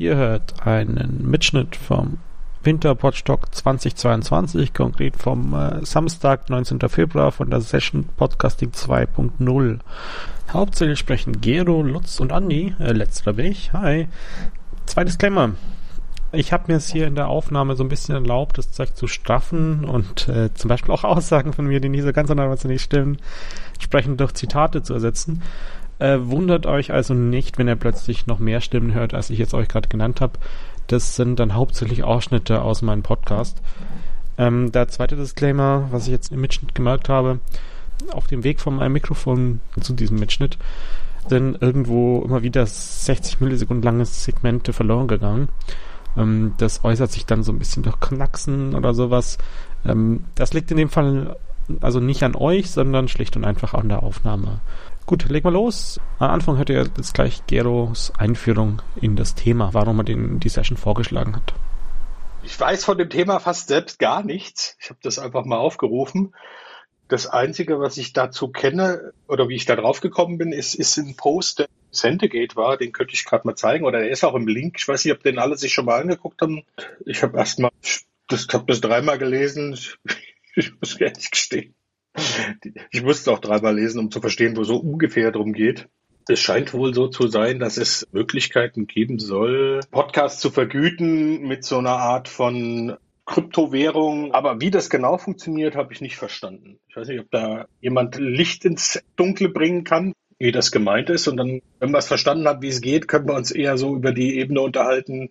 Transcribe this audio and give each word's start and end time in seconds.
Ihr 0.00 0.14
hört 0.14 0.64
einen 0.64 1.28
Mitschnitt 1.28 1.74
vom 1.74 2.18
Winterpodstock 2.62 3.52
2022, 3.52 4.72
konkret 4.72 5.16
vom 5.16 5.52
äh, 5.54 5.84
Samstag, 5.84 6.48
19. 6.48 6.78
Februar 6.88 7.32
von 7.32 7.50
der 7.50 7.60
Session 7.60 8.04
Podcasting 8.16 8.70
2.0. 8.70 9.80
Hauptsächlich 10.52 11.00
sprechen 11.00 11.40
Gero, 11.40 11.82
Lutz 11.82 12.20
und 12.20 12.32
Andi. 12.32 12.76
Äh, 12.78 12.92
letzterer 12.92 13.32
bin 13.32 13.46
ich. 13.46 13.72
Hi. 13.72 14.06
Zweites 14.86 15.18
Klammer. 15.18 15.54
Ich 16.30 16.52
habe 16.52 16.64
mir 16.68 16.76
es 16.76 16.92
hier 16.92 17.08
in 17.08 17.16
der 17.16 17.26
Aufnahme 17.26 17.74
so 17.74 17.82
ein 17.82 17.88
bisschen 17.88 18.14
erlaubt, 18.14 18.56
das 18.56 18.70
Zeug 18.70 18.94
zu 18.94 19.08
straffen 19.08 19.84
und 19.84 20.28
äh, 20.28 20.54
zum 20.54 20.68
Beispiel 20.68 20.94
auch 20.94 21.02
Aussagen 21.02 21.52
von 21.52 21.66
mir, 21.66 21.80
die 21.80 21.88
nicht 21.88 22.04
so 22.04 22.12
ganz 22.12 22.30
nicht 22.64 22.82
stimmen, 22.82 23.18
entsprechend 23.74 24.20
durch 24.20 24.34
Zitate 24.34 24.84
zu 24.84 24.94
ersetzen. 24.94 25.42
Äh, 25.98 26.18
wundert 26.22 26.66
euch 26.66 26.92
also 26.92 27.14
nicht, 27.14 27.58
wenn 27.58 27.68
ihr 27.68 27.76
plötzlich 27.76 28.26
noch 28.26 28.38
mehr 28.38 28.60
Stimmen 28.60 28.94
hört, 28.94 29.14
als 29.14 29.30
ich 29.30 29.38
jetzt 29.38 29.54
euch 29.54 29.68
gerade 29.68 29.88
genannt 29.88 30.20
habe. 30.20 30.38
Das 30.86 31.16
sind 31.16 31.38
dann 31.38 31.54
hauptsächlich 31.54 32.04
Ausschnitte 32.04 32.62
aus 32.62 32.82
meinem 32.82 33.02
Podcast. 33.02 33.60
Ähm, 34.38 34.70
der 34.72 34.88
zweite 34.88 35.16
Disclaimer, 35.16 35.88
was 35.90 36.06
ich 36.06 36.12
jetzt 36.12 36.32
im 36.32 36.40
Mitschnitt 36.40 36.74
gemerkt 36.74 37.08
habe, 37.08 37.40
auf 38.12 38.26
dem 38.28 38.44
Weg 38.44 38.60
von 38.60 38.76
meinem 38.76 38.92
Mikrofon 38.92 39.60
zu 39.80 39.92
diesem 39.92 40.18
Mitschnitt 40.18 40.56
sind 41.28 41.60
irgendwo 41.60 42.22
immer 42.22 42.42
wieder 42.42 42.64
60 42.64 43.40
Millisekunden 43.40 43.82
lange 43.82 44.04
Segmente 44.06 44.72
verloren 44.72 45.08
gegangen. 45.08 45.48
Ähm, 46.16 46.54
das 46.58 46.84
äußert 46.84 47.10
sich 47.10 47.26
dann 47.26 47.42
so 47.42 47.52
ein 47.52 47.58
bisschen 47.58 47.82
durch 47.82 48.00
Knacksen 48.00 48.74
oder 48.74 48.94
sowas. 48.94 49.38
Ähm, 49.84 50.24
das 50.36 50.54
liegt 50.54 50.70
in 50.70 50.76
dem 50.76 50.88
Fall 50.88 51.36
also 51.80 52.00
nicht 52.00 52.22
an 52.22 52.34
euch, 52.34 52.70
sondern 52.70 53.08
schlicht 53.08 53.36
und 53.36 53.44
einfach 53.44 53.74
an 53.74 53.88
der 53.88 54.02
Aufnahme. 54.02 54.60
Gut, 55.08 55.26
leg 55.30 55.42
mal 55.42 55.54
los. 55.54 55.98
Am 56.18 56.32
Anfang 56.32 56.58
hört 56.58 56.68
ihr 56.68 56.86
jetzt 56.94 57.14
gleich 57.14 57.46
Geros 57.46 58.12
Einführung 58.18 58.82
in 59.00 59.16
das 59.16 59.34
Thema, 59.34 59.72
warum 59.72 60.00
er 60.00 60.04
den, 60.04 60.38
die 60.38 60.50
Session 60.50 60.76
vorgeschlagen 60.76 61.34
hat. 61.34 61.54
Ich 62.42 62.60
weiß 62.60 62.84
von 62.84 62.98
dem 62.98 63.08
Thema 63.08 63.40
fast 63.40 63.68
selbst 63.68 63.98
gar 63.98 64.22
nichts. 64.22 64.76
Ich 64.78 64.90
habe 64.90 65.00
das 65.02 65.18
einfach 65.18 65.46
mal 65.46 65.56
aufgerufen. 65.56 66.34
Das 67.08 67.26
Einzige, 67.26 67.80
was 67.80 67.96
ich 67.96 68.12
dazu 68.12 68.48
kenne 68.48 69.14
oder 69.28 69.48
wie 69.48 69.54
ich 69.54 69.64
da 69.64 69.76
drauf 69.76 70.02
gekommen 70.02 70.36
bin, 70.36 70.52
ist, 70.52 70.74
ist 70.74 70.98
ein 70.98 71.16
Post, 71.16 71.60
der 71.60 71.68
Centegate 71.90 72.54
war. 72.56 72.76
Den 72.76 72.92
könnte 72.92 73.14
ich 73.14 73.24
gerade 73.24 73.46
mal 73.46 73.56
zeigen. 73.56 73.86
Oder 73.86 74.00
der 74.00 74.10
ist 74.10 74.24
auch 74.24 74.34
im 74.34 74.46
Link. 74.46 74.76
Ich 74.78 74.86
weiß 74.86 75.06
nicht, 75.06 75.14
ob 75.14 75.22
den 75.22 75.38
alle 75.38 75.56
sich 75.56 75.72
schon 75.72 75.86
mal 75.86 76.02
angeguckt 76.02 76.42
haben. 76.42 76.64
Ich 77.06 77.22
habe 77.22 77.38
erst 77.38 77.60
mal, 77.60 77.70
das 78.26 78.46
habe 78.52 78.66
das 78.66 78.82
dreimal 78.82 79.16
gelesen. 79.16 79.72
Ich, 79.72 79.96
ich 80.54 80.72
muss 80.78 81.00
ehrlich 81.00 81.30
gestehen. 81.30 81.74
Ich 82.90 83.02
musste 83.02 83.32
auch 83.32 83.38
dreimal 83.38 83.76
lesen, 83.76 83.98
um 83.98 84.10
zu 84.10 84.20
verstehen, 84.20 84.56
wo 84.56 84.64
so 84.64 84.76
ungefähr 84.76 85.30
drum 85.30 85.52
geht. 85.52 85.88
Es 86.28 86.40
scheint 86.40 86.74
wohl 86.74 86.92
so 86.92 87.08
zu 87.08 87.28
sein, 87.28 87.58
dass 87.58 87.78
es 87.78 88.06
Möglichkeiten 88.12 88.86
geben 88.86 89.18
soll, 89.18 89.80
Podcasts 89.90 90.40
zu 90.40 90.50
vergüten 90.50 91.46
mit 91.48 91.64
so 91.64 91.78
einer 91.78 91.96
Art 91.96 92.28
von 92.28 92.96
Kryptowährung. 93.24 94.32
Aber 94.34 94.60
wie 94.60 94.70
das 94.70 94.90
genau 94.90 95.16
funktioniert, 95.16 95.74
habe 95.74 95.92
ich 95.92 96.02
nicht 96.02 96.16
verstanden. 96.16 96.78
Ich 96.88 96.96
weiß 96.96 97.08
nicht, 97.08 97.20
ob 97.20 97.30
da 97.30 97.66
jemand 97.80 98.16
Licht 98.16 98.66
ins 98.66 99.02
Dunkle 99.16 99.48
bringen 99.48 99.84
kann, 99.84 100.12
wie 100.38 100.52
das 100.52 100.70
gemeint 100.70 101.08
ist. 101.08 101.28
Und 101.28 101.38
dann, 101.38 101.62
wenn 101.78 101.90
wir 101.92 101.98
es 101.98 102.08
verstanden 102.08 102.46
haben, 102.46 102.60
wie 102.60 102.68
es 102.68 102.82
geht, 102.82 103.08
können 103.08 103.26
wir 103.26 103.34
uns 103.34 103.50
eher 103.50 103.78
so 103.78 103.94
über 103.96 104.12
die 104.12 104.38
Ebene 104.38 104.60
unterhalten, 104.60 105.30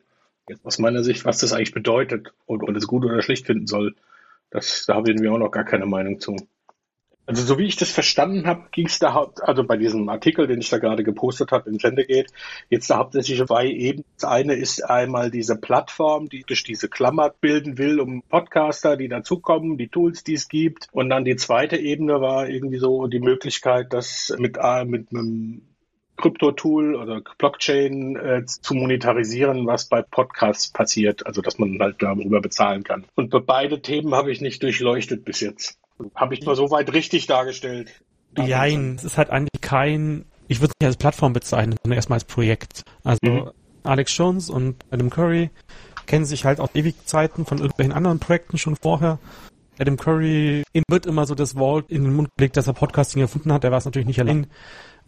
aus 0.64 0.80
meiner 0.80 1.04
Sicht, 1.04 1.26
was 1.26 1.40
das 1.40 1.54
eigentlich 1.54 1.74
bedeutet 1.74 2.34
und, 2.46 2.64
und 2.64 2.76
es 2.76 2.88
gut 2.88 3.06
oder 3.06 3.22
schlecht 3.22 3.46
finden 3.46 3.68
soll. 3.68 3.96
Das, 4.50 4.86
da 4.88 4.96
habe 4.96 5.12
ich 5.12 5.20
mir 5.20 5.32
auch 5.32 5.38
noch 5.38 5.52
gar 5.52 5.66
keine 5.66 5.86
Meinung 5.86 6.20
zu. 6.20 6.36
Also 7.28 7.44
so 7.44 7.60
wie 7.60 7.66
ich 7.66 7.76
das 7.76 7.92
verstanden 7.92 8.48
habe, 8.48 8.70
ging 8.72 8.88
es 8.88 9.00
da 9.00 9.30
also 9.42 9.66
bei 9.66 9.76
diesem 9.76 10.08
Artikel, 10.08 10.48
den 10.48 10.62
ich 10.62 10.70
da 10.70 10.78
gerade 10.78 11.04
gepostet 11.04 11.52
habe 11.52 11.70
im 11.70 11.78
Sendegate, 11.78 12.32
jetzt 12.70 12.90
da 12.90 12.98
hauptsächlich 12.98 13.46
zwei 13.46 13.68
Ebenen. 13.68 14.06
Das 14.16 14.24
eine 14.30 14.54
ist 14.54 14.82
einmal 14.82 15.30
diese 15.30 15.58
Plattform, 15.58 16.30
die 16.30 16.44
durch 16.44 16.64
diese 16.64 16.88
Klammer 16.88 17.34
bilden 17.42 17.78
will, 17.78 18.00
um 18.00 18.24
Podcaster, 18.24 18.96
die 18.96 19.10
dazukommen, 19.10 19.78
die 19.78 19.90
Tools, 19.90 20.24
die 20.24 20.36
es 20.36 20.48
gibt. 20.48 20.88
Und 20.94 21.10
dann 21.10 21.26
die 21.26 21.36
zweite 21.36 21.76
Ebene 21.76 22.22
war 22.22 22.48
irgendwie 22.48 22.78
so 22.78 23.08
die 23.08 23.20
Möglichkeit, 23.20 23.92
das 23.92 24.34
mit, 24.40 24.58
äh, 24.58 24.86
mit 24.86 25.12
einem 25.12 25.64
Krypto-Tool 26.16 26.96
oder 26.96 27.22
Blockchain 27.38 28.16
äh, 28.16 28.46
zu 28.46 28.74
monetarisieren, 28.74 29.68
was 29.68 29.90
bei 29.90 30.02
Podcasts 30.02 30.72
passiert, 30.72 31.26
also 31.26 31.42
dass 31.42 31.60
man 31.60 31.78
halt 31.82 32.02
darüber 32.02 32.40
bezahlen 32.40 32.86
kann. 32.86 33.06
Und 33.16 33.32
bei 33.32 33.40
beide 33.40 33.82
Themen 33.82 34.16
habe 34.16 34.32
ich 34.32 34.40
nicht 34.40 34.64
durchleuchtet 34.64 35.26
bis 35.26 35.42
jetzt. 35.42 35.78
Habe 36.16 36.34
ich 36.34 36.46
mal 36.46 36.56
so 36.56 36.70
weit 36.70 36.94
richtig 36.94 37.28
dargestellt? 37.28 38.02
Nein, 38.36 38.96
es 38.98 39.04
ist 39.04 39.18
halt 39.18 39.30
eigentlich 39.30 39.62
kein, 39.62 40.26
ich 40.48 40.60
würde 40.60 40.74
es 40.74 40.82
nicht 40.82 40.88
als 40.88 40.98
Plattform 40.98 41.34
bezeichnen, 41.34 41.76
sondern 41.82 41.96
erstmal 41.96 42.18
als 42.18 42.26
Projekt. 42.26 42.84
Also 43.04 43.20
mhm. 43.24 43.52
Alex 43.84 44.16
Jones 44.16 44.50
und 44.50 44.76
Adam 44.92 45.10
Curry 45.10 45.50
kennen 46.06 46.26
sich 46.26 46.46
halt 46.46 46.60
aus 46.60 46.70
Ewigzeiten 46.74 47.46
von 47.46 47.58
irgendwelchen 47.58 47.94
anderen 47.94 48.20
Projekten 48.20 48.58
schon 48.58 48.76
vorher. 48.76 49.20
Adam 49.80 49.98
Curry, 49.98 50.64
ihm 50.74 50.84
wird 50.90 51.06
immer 51.06 51.26
so 51.26 51.36
das 51.36 51.56
Wort 51.56 51.92
in 51.92 52.04
den 52.04 52.14
Mund 52.14 52.30
gelegt, 52.38 52.58
dass 52.58 52.68
er 52.68 52.74
Podcasting 52.74 53.22
erfunden 53.22 53.54
hat. 53.54 53.64
Er 53.64 53.72
war 53.72 53.78
es 53.78 53.86
natürlich 53.86 54.08
nicht 54.08 54.20
allein 54.20 54.48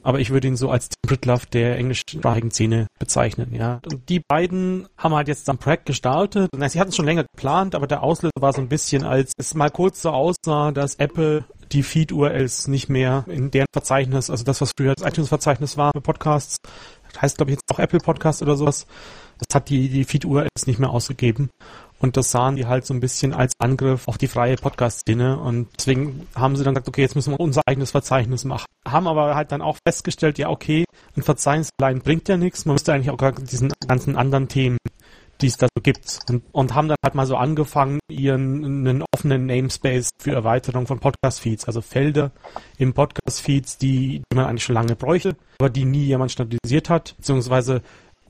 aber 0.03 0.19
ich 0.19 0.29
würde 0.29 0.47
ihn 0.47 0.55
so 0.55 0.69
als 0.69 0.89
Tim 0.89 1.09
Britlove 1.09 1.45
der 1.47 1.77
englischsprachigen 1.77 2.51
Szene 2.51 2.87
bezeichnen, 2.99 3.53
ja. 3.53 3.79
Und 3.85 4.09
die 4.09 4.21
beiden 4.27 4.87
haben 4.97 5.13
halt 5.13 5.27
jetzt 5.27 5.49
am 5.49 5.57
Projekt 5.57 5.85
gestartet. 5.85 6.49
Und 6.53 6.69
sie 6.69 6.79
hatten 6.79 6.89
es 6.89 6.95
schon 6.95 7.05
länger 7.05 7.23
geplant, 7.23 7.75
aber 7.75 7.87
der 7.87 8.03
Auslöser 8.03 8.31
war 8.39 8.53
so 8.53 8.61
ein 8.61 8.69
bisschen, 8.69 9.03
als 9.03 9.33
es 9.37 9.53
mal 9.53 9.69
kurz 9.69 10.01
so 10.01 10.11
aussah, 10.11 10.71
dass 10.71 10.95
Apple 10.95 11.45
die 11.71 11.83
Feed-URLs 11.83 12.67
nicht 12.67 12.89
mehr 12.89 13.25
in 13.27 13.51
deren 13.51 13.67
Verzeichnis, 13.71 14.29
also 14.29 14.43
das, 14.43 14.61
was 14.61 14.71
früher 14.77 14.93
das 14.95 15.07
iTunes-Verzeichnis 15.07 15.77
war 15.77 15.91
für 15.93 16.01
Podcasts, 16.01 16.57
heißt, 17.19 17.37
glaube 17.37 17.51
ich, 17.51 17.57
jetzt 17.57 17.71
auch 17.71 17.79
Apple 17.79 17.99
Podcast 17.99 18.41
oder 18.41 18.55
sowas, 18.55 18.87
das 19.37 19.55
hat 19.55 19.69
die, 19.69 19.89
die 19.89 20.03
Feed-URLs 20.03 20.67
nicht 20.67 20.79
mehr 20.79 20.89
ausgegeben. 20.89 21.49
Und 21.99 22.17
das 22.17 22.31
sahen 22.31 22.55
die 22.55 22.65
halt 22.65 22.85
so 22.85 22.93
ein 22.93 23.01
bisschen 23.01 23.33
als 23.33 23.53
Angriff 23.59 24.07
auf 24.07 24.17
die 24.17 24.27
freie 24.27 24.55
Podcast-Szene. 24.55 25.39
Und 25.39 25.67
deswegen 25.77 26.27
haben 26.35 26.55
sie 26.55 26.63
dann 26.63 26.73
gesagt, 26.73 26.87
okay, 26.87 27.01
jetzt 27.01 27.15
müssen 27.15 27.33
wir 27.33 27.39
unser 27.39 27.61
eigenes 27.65 27.91
Verzeichnis 27.91 28.45
machen. 28.45 28.65
Haben 28.87 29.07
aber 29.07 29.35
halt 29.35 29.51
dann 29.51 29.61
auch 29.61 29.77
festgestellt, 29.85 30.37
ja, 30.37 30.49
okay, 30.49 30.85
ein 31.15 31.23
Verzeichnis 31.23 31.69
allein 31.79 31.99
bringt 31.99 32.29
ja 32.29 32.37
nichts. 32.37 32.65
Man 32.65 32.75
müsste 32.75 32.93
eigentlich 32.93 33.09
auch 33.09 33.31
diesen 33.31 33.73
ganzen 33.85 34.15
anderen 34.15 34.47
Themen, 34.47 34.77
die 35.41 35.47
es 35.47 35.57
da 35.57 35.67
so 35.75 35.81
gibt. 35.81 36.19
Und, 36.29 36.43
und 36.53 36.73
haben 36.73 36.87
dann 36.87 36.97
halt 37.03 37.15
mal 37.15 37.25
so 37.25 37.35
angefangen, 37.35 37.99
ihren 38.09 38.63
einen 38.63 39.03
offenen 39.13 39.45
Namespace 39.45 40.11
für 40.21 40.31
Erweiterung 40.31 40.87
von 40.87 40.99
Podcast-Feeds, 40.99 41.65
also 41.65 41.81
Felder 41.81 42.31
im 42.77 42.93
Podcast-Feeds, 42.93 43.77
die, 43.77 44.21
die 44.31 44.35
man 44.35 44.45
eigentlich 44.45 44.63
schon 44.63 44.75
lange 44.75 44.95
bräuchte, 44.95 45.35
aber 45.59 45.69
die 45.69 45.85
nie 45.85 46.05
jemand 46.05 46.31
standardisiert 46.31 46.89
hat, 46.89 47.15
beziehungsweise 47.17 47.81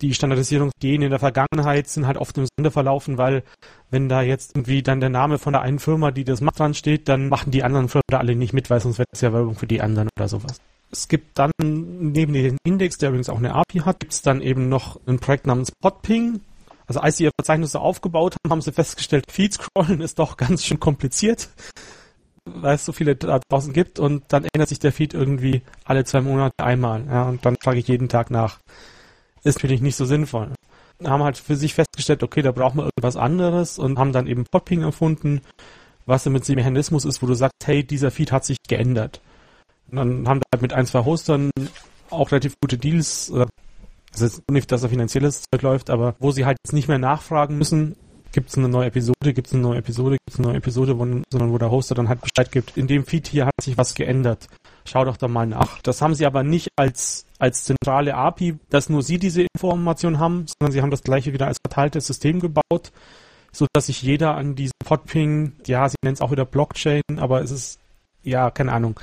die 0.01 0.13
Standardisierungsgehen 0.13 1.01
in 1.01 1.09
der 1.09 1.19
Vergangenheit 1.19 1.87
sind 1.87 2.07
halt 2.07 2.17
oft 2.17 2.37
im 2.37 2.47
Sande 2.57 2.71
verlaufen, 2.71 3.17
weil 3.17 3.43
wenn 3.91 4.09
da 4.09 4.21
jetzt 4.21 4.55
irgendwie 4.55 4.81
dann 4.81 4.99
der 4.99 5.09
Name 5.09 5.37
von 5.37 5.53
der 5.53 5.61
einen 5.61 5.79
Firma, 5.79 6.11
die 6.11 6.23
das 6.23 6.41
macht, 6.41 6.59
dran 6.59 6.73
steht, 6.73 7.07
dann 7.07 7.29
machen 7.29 7.51
die 7.51 7.63
anderen 7.63 7.89
Firmen 7.89 8.03
da 8.07 8.17
alle 8.17 8.35
nicht 8.35 8.53
mit, 8.53 8.69
weil 8.69 8.79
sonst 8.79 8.97
wäre 8.97 9.07
das 9.11 9.21
ja 9.21 9.33
Werbung 9.33 9.55
für 9.55 9.67
die 9.67 9.81
anderen 9.81 10.09
oder 10.17 10.27
sowas. 10.27 10.59
Es 10.91 11.07
gibt 11.07 11.37
dann 11.37 11.51
neben 11.59 12.33
dem 12.33 12.57
Index, 12.63 12.97
der 12.97 13.09
übrigens 13.09 13.29
auch 13.29 13.37
eine 13.37 13.53
API 13.53 13.79
hat, 13.79 13.99
gibt 13.99 14.13
es 14.13 14.21
dann 14.21 14.41
eben 14.41 14.69
noch 14.69 14.99
ein 15.05 15.19
Projekt 15.19 15.45
namens 15.45 15.71
Podping. 15.71 16.41
Also 16.87 17.01
als 17.01 17.17
sie 17.17 17.25
ihr 17.25 17.31
Verzeichnis 17.39 17.73
so 17.73 17.79
aufgebaut 17.79 18.35
haben, 18.35 18.51
haben 18.51 18.61
sie 18.61 18.71
festgestellt, 18.71 19.25
Feed-Scrollen 19.31 20.01
ist 20.01 20.17
doch 20.17 20.37
ganz 20.37 20.65
schön 20.65 20.79
kompliziert, 20.79 21.49
weil 22.45 22.75
es 22.75 22.85
so 22.85 22.91
viele 22.91 23.15
da 23.15 23.39
draußen 23.47 23.73
gibt 23.73 23.99
und 23.99 24.23
dann 24.29 24.47
ändert 24.51 24.69
sich 24.69 24.79
der 24.79 24.91
Feed 24.91 25.13
irgendwie 25.13 25.61
alle 25.85 26.03
zwei 26.05 26.21
Monate 26.21 26.63
einmal. 26.63 27.05
Ja, 27.05 27.29
und 27.29 27.45
dann 27.45 27.57
frage 27.61 27.77
ich 27.77 27.87
jeden 27.87 28.09
Tag 28.09 28.31
nach 28.31 28.57
ist 29.43 29.55
natürlich 29.57 29.81
nicht 29.81 29.95
so 29.95 30.05
sinnvoll. 30.05 30.51
Haben 31.03 31.23
halt 31.23 31.37
für 31.37 31.55
sich 31.55 31.73
festgestellt, 31.73 32.23
okay, 32.23 32.41
da 32.41 32.51
brauchen 32.51 32.77
wir 32.77 32.85
irgendwas 32.85 33.15
anderes 33.15 33.79
und 33.79 33.97
haben 33.97 34.11
dann 34.11 34.27
eben 34.27 34.45
Popping 34.45 34.81
erfunden, 34.81 35.41
was 36.05 36.25
im 36.25 36.33
Prinzip 36.33 36.55
Mechanismus 36.55 37.05
ist, 37.05 37.21
wo 37.21 37.27
du 37.27 37.33
sagst, 37.35 37.55
hey, 37.63 37.83
dieser 37.83 38.11
Feed 38.11 38.31
hat 38.31 38.43
sich 38.43 38.57
geändert. 38.67 39.21
Und 39.89 39.97
dann 39.97 40.27
haben 40.27 40.39
wir 40.39 40.45
halt 40.53 40.61
mit 40.61 40.73
ein, 40.73 40.85
zwei 40.85 41.05
Hostern 41.05 41.51
auch 42.09 42.31
relativ 42.31 42.55
gute 42.61 42.77
Deals, 42.77 43.31
das 44.11 44.21
ist 44.21 44.51
nicht, 44.51 44.71
dass 44.71 44.81
da 44.81 44.87
finanzielles 44.87 45.43
Zeug 45.43 45.61
läuft, 45.61 45.89
aber 45.89 46.15
wo 46.19 46.31
sie 46.31 46.45
halt 46.45 46.57
jetzt 46.63 46.73
nicht 46.73 46.87
mehr 46.87 46.97
nachfragen 46.97 47.57
müssen, 47.57 47.95
gibt 48.31 48.49
es 48.49 48.57
eine 48.57 48.69
neue 48.69 48.87
Episode, 48.87 49.33
gibt 49.33 49.47
es 49.47 49.53
eine 49.53 49.61
neue 49.61 49.77
Episode, 49.77 50.17
gibt 50.17 50.33
es 50.33 50.39
eine 50.39 50.47
neue 50.47 50.57
Episode, 50.57 50.97
wo, 50.97 51.05
sondern 51.29 51.51
wo 51.51 51.57
der 51.57 51.71
Hoster 51.71 51.95
dann 51.95 52.09
halt 52.09 52.21
Bescheid 52.21 52.51
gibt, 52.51 52.77
in 52.77 52.87
dem 52.87 53.05
Feed 53.05 53.27
hier 53.27 53.45
hat 53.45 53.53
sich 53.61 53.77
was 53.77 53.95
geändert. 53.95 54.47
Schau 54.85 55.05
doch 55.05 55.17
da 55.17 55.27
mal 55.27 55.47
nach. 55.47 55.81
Das 55.81 56.01
haben 56.01 56.15
sie 56.15 56.25
aber 56.25 56.43
nicht 56.43 56.69
als, 56.75 57.25
als 57.39 57.63
zentrale 57.63 58.15
API, 58.15 58.57
dass 58.69 58.89
nur 58.89 59.01
sie 59.01 59.17
diese 59.17 59.43
Information 59.55 60.19
haben, 60.19 60.45
sondern 60.47 60.71
sie 60.71 60.81
haben 60.81 60.91
das 60.91 61.03
gleiche 61.03 61.33
wieder 61.33 61.47
als 61.47 61.57
verteiltes 61.65 62.05
System 62.05 62.39
gebaut, 62.39 62.91
so 63.51 63.65
dass 63.73 63.87
sich 63.87 64.01
jeder 64.01 64.35
an 64.35 64.55
diesem 64.55 64.73
Podping, 64.83 65.53
ja, 65.65 65.87
sie 65.87 65.95
nennen 66.03 66.13
es 66.13 66.21
auch 66.21 66.31
wieder 66.31 66.45
Blockchain, 66.45 67.01
aber 67.17 67.41
es 67.41 67.51
ist, 67.51 67.79
ja, 68.23 68.51
keine 68.51 68.73
Ahnung. 68.73 68.99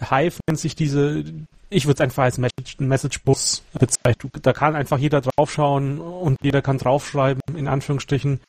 Hive 0.00 0.38
nennt 0.46 0.60
sich 0.60 0.76
diese, 0.76 1.24
ich 1.70 1.86
würde 1.86 1.94
es 1.94 2.00
einfach 2.00 2.24
als 2.24 2.38
Message, 2.38 2.78
Message 2.78 3.22
Bus 3.22 3.62
bezeichnen. 3.72 4.30
Da 4.42 4.52
kann 4.52 4.76
einfach 4.76 4.98
jeder 4.98 5.22
draufschauen 5.22 5.98
und 5.98 6.36
jeder 6.42 6.62
kann 6.62 6.78
draufschreiben, 6.78 7.40
in 7.56 7.68
Anführungsstrichen. 7.68 8.40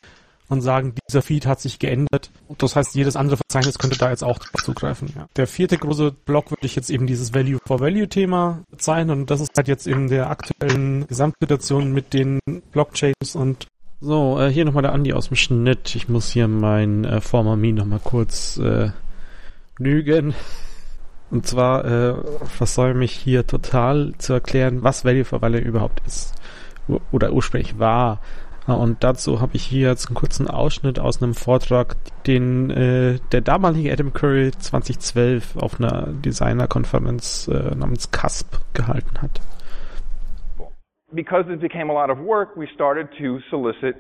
Und 0.48 0.62
sagen, 0.62 0.94
dieser 1.10 1.22
Feed 1.22 1.46
hat 1.46 1.60
sich 1.60 1.80
geändert. 1.80 2.32
Das 2.58 2.76
heißt, 2.76 2.96
jedes 2.96 3.16
andere 3.16 3.38
Verzeichnis 3.38 3.78
könnte 3.80 3.98
da 3.98 4.10
jetzt 4.10 4.24
auch 4.24 4.40
zugreifen. 4.64 5.12
Ja. 5.16 5.28
Der 5.36 5.48
vierte 5.48 5.78
große 5.78 6.12
Block 6.12 6.52
würde 6.52 6.66
ich 6.66 6.76
jetzt 6.76 6.90
eben 6.90 7.08
dieses 7.08 7.34
Value 7.34 7.60
for 7.66 7.80
Value 7.80 8.08
Thema 8.08 8.64
sein 8.78 9.10
und 9.10 9.32
das 9.32 9.42
ist 9.42 9.52
halt 9.58 9.68
jetzt 9.68 9.88
in 9.88 10.08
der 10.08 10.30
aktuellen 10.30 11.08
Gesamtsituation 11.08 11.92
mit 11.92 12.14
den 12.14 12.40
Blockchains 12.72 13.36
und 13.36 13.68
so, 14.02 14.40
äh, 14.40 14.52
hier 14.52 14.66
nochmal 14.66 14.84
der 14.84 14.94
Andi 14.94 15.14
aus 15.14 15.30
dem 15.30 15.38
Schnitt. 15.38 15.96
Ich 15.96 16.10
muss 16.10 16.30
hier 16.30 16.48
mein 16.48 17.06
äh, 17.06 17.22
Former 17.22 17.56
Me 17.56 17.74
nochmal 17.74 18.02
kurz 18.04 18.58
äh, 18.58 18.90
lügen. 19.80 20.36
Und 21.32 21.48
zwar 21.48 21.86
äh, 21.86 22.16
versäume 22.46 23.04
ich 23.06 23.14
hier 23.14 23.48
total 23.48 24.14
zu 24.18 24.34
erklären, 24.34 24.84
was 24.84 25.06
Value 25.06 25.26
for 25.26 25.42
Value 25.42 25.60
überhaupt 25.60 26.02
ist. 26.06 26.36
Oder 27.12 27.34
ursprünglich 27.34 27.80
war. 27.80 28.22
Und 28.68 29.04
dazu 29.04 29.42
habe 29.42 29.56
ich 29.56 29.64
hier 29.64 29.90
jetzt 29.90 30.08
einen 30.08 30.16
kurzen 30.16 30.48
Ausschnitt 30.48 31.00
aus 31.00 31.22
einem 31.22 31.36
Vortrag, 31.36 31.96
den 32.26 32.72
äh, 32.72 33.20
der 33.32 33.42
damalige 33.42 33.92
Adam 33.92 34.12
Curry 34.12 34.52
2012 34.52 35.58
auf 35.58 35.80
einer 35.80 36.08
Designer-Konferenz 36.08 37.48
äh, 37.48 37.76
namens 37.76 38.10
CASP 38.10 38.58
gehalten 38.74 39.22
hat. 39.22 39.40
Because 41.14 41.48
it 41.52 41.62
became 41.62 41.92
a 41.92 41.94
lot 41.94 42.10
of 42.10 42.18
work, 42.26 42.58
we 42.58 42.68
started 42.74 43.08
to 43.20 43.40
solicit 43.50 43.96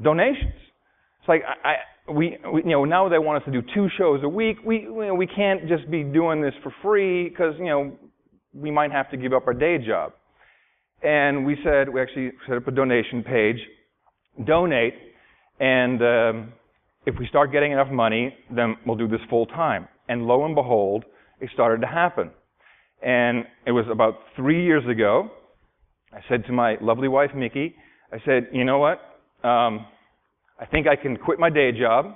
donations. 0.00 0.54
It's 1.20 1.28
like 1.28 1.42
I, 1.42 1.68
I 1.68 1.76
we, 2.08 2.38
we, 2.52 2.62
you 2.62 2.70
know 2.70 2.84
now 2.84 3.08
they 3.08 3.18
want 3.18 3.42
us 3.42 3.44
to 3.46 3.50
do 3.50 3.60
two 3.74 3.88
shows 3.98 4.22
a 4.22 4.28
week. 4.28 4.58
We 4.64 4.82
you 4.82 5.06
know, 5.06 5.14
we 5.14 5.26
can't 5.26 5.66
just 5.68 5.90
be 5.90 6.04
doing 6.04 6.40
this 6.40 6.54
for 6.62 6.72
free 6.80 7.28
because 7.28 7.54
you 7.58 7.66
know 7.66 7.92
we 8.54 8.70
might 8.70 8.92
have 8.92 9.10
to 9.10 9.16
give 9.16 9.32
up 9.32 9.46
our 9.48 9.54
day 9.54 9.78
job. 9.78 10.12
And 11.06 11.46
we 11.46 11.56
said, 11.62 11.88
we 11.88 12.00
actually 12.00 12.32
set 12.48 12.56
up 12.56 12.66
a 12.66 12.72
donation 12.72 13.22
page, 13.22 13.58
donate, 14.44 14.94
and 15.60 16.02
um, 16.02 16.52
if 17.06 17.14
we 17.16 17.28
start 17.28 17.52
getting 17.52 17.70
enough 17.70 17.92
money, 17.92 18.34
then 18.50 18.74
we'll 18.84 18.96
do 18.96 19.06
this 19.06 19.20
full 19.30 19.46
time. 19.46 19.86
And 20.08 20.26
lo 20.26 20.44
and 20.44 20.56
behold, 20.56 21.04
it 21.40 21.48
started 21.54 21.80
to 21.82 21.86
happen. 21.86 22.32
And 23.04 23.44
it 23.64 23.70
was 23.70 23.84
about 23.88 24.14
three 24.34 24.64
years 24.64 24.82
ago. 24.90 25.30
I 26.12 26.18
said 26.28 26.44
to 26.46 26.52
my 26.52 26.76
lovely 26.80 27.06
wife, 27.06 27.30
Mickey, 27.36 27.76
I 28.12 28.16
said, 28.24 28.48
you 28.52 28.64
know 28.64 28.78
what? 28.78 28.98
Um, 29.48 29.86
I 30.58 30.66
think 30.68 30.88
I 30.88 30.96
can 30.96 31.16
quit 31.16 31.38
my 31.38 31.50
day 31.50 31.70
job. 31.70 32.06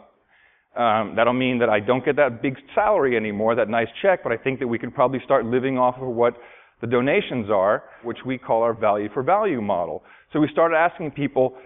Um, 0.77 1.15
that'll 1.15 1.33
mean 1.33 1.61
that 1.61 1.69
I 1.69 1.79
don't 1.79 2.05
get 2.05 2.17
that 2.17 2.43
big 2.43 2.57
salary 2.75 3.17
anymore, 3.17 3.55
that 3.55 3.69
nice 3.69 3.89
check, 4.03 4.25
but 4.25 4.33
I 4.33 4.37
think 4.37 4.59
that 4.59 4.67
we 4.67 4.81
could 4.81 4.93
probably 4.93 5.21
start 5.25 5.45
living 5.45 5.79
off 5.79 5.95
of 6.01 6.09
what 6.09 6.35
the 6.81 6.87
donations 6.87 7.49
are, 7.51 7.85
which 8.03 8.19
we 8.25 8.39
call 8.39 8.63
our 8.63 8.75
value 8.75 9.09
for 9.13 9.23
value 9.23 9.61
model. 9.61 10.03
So 10.33 10.41
we 10.41 10.49
started 10.53 10.77
asking 10.77 11.13
people, 11.13 11.57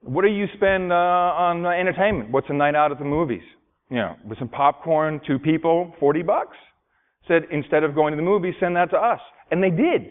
what 0.00 0.22
do 0.22 0.28
you 0.28 0.46
spend 0.56 0.92
uh, 0.92 0.96
on 0.96 1.64
entertainment? 1.66 2.30
What's 2.30 2.46
a 2.50 2.52
night 2.52 2.74
out 2.74 2.92
at 2.92 2.98
the 2.98 3.04
movies? 3.04 3.42
You 3.90 3.96
know, 3.96 4.16
with 4.26 4.38
some 4.38 4.48
popcorn, 4.48 5.20
two 5.26 5.38
people, 5.38 5.94
40 5.98 6.22
bucks. 6.22 6.56
Said, 7.26 7.44
instead 7.50 7.84
of 7.84 7.94
going 7.94 8.12
to 8.12 8.16
the 8.16 8.22
movies, 8.22 8.54
send 8.60 8.76
that 8.76 8.90
to 8.90 8.98
us. 8.98 9.20
And 9.50 9.62
they 9.62 9.70
did. 9.70 10.02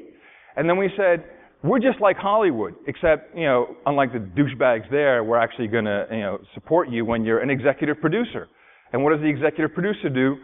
And 0.55 0.67
then 0.67 0.77
we 0.77 0.89
said, 0.97 1.23
we're 1.63 1.79
just 1.79 2.01
like 2.01 2.17
Hollywood, 2.17 2.75
except, 2.87 3.35
you 3.37 3.45
know, 3.45 3.75
unlike 3.85 4.11
the 4.11 4.19
douchebags 4.19 4.89
there, 4.91 5.23
we're 5.23 5.37
actually 5.37 5.67
going 5.67 5.85
to, 5.85 6.07
you 6.11 6.19
know, 6.19 6.39
support 6.53 6.89
you 6.89 7.05
when 7.05 7.23
you're 7.23 7.39
an 7.39 7.49
executive 7.49 8.01
producer. 8.01 8.49
And 8.91 9.03
what 9.03 9.11
does 9.11 9.21
the 9.21 9.29
executive 9.29 9.73
producer 9.73 10.09
do? 10.09 10.37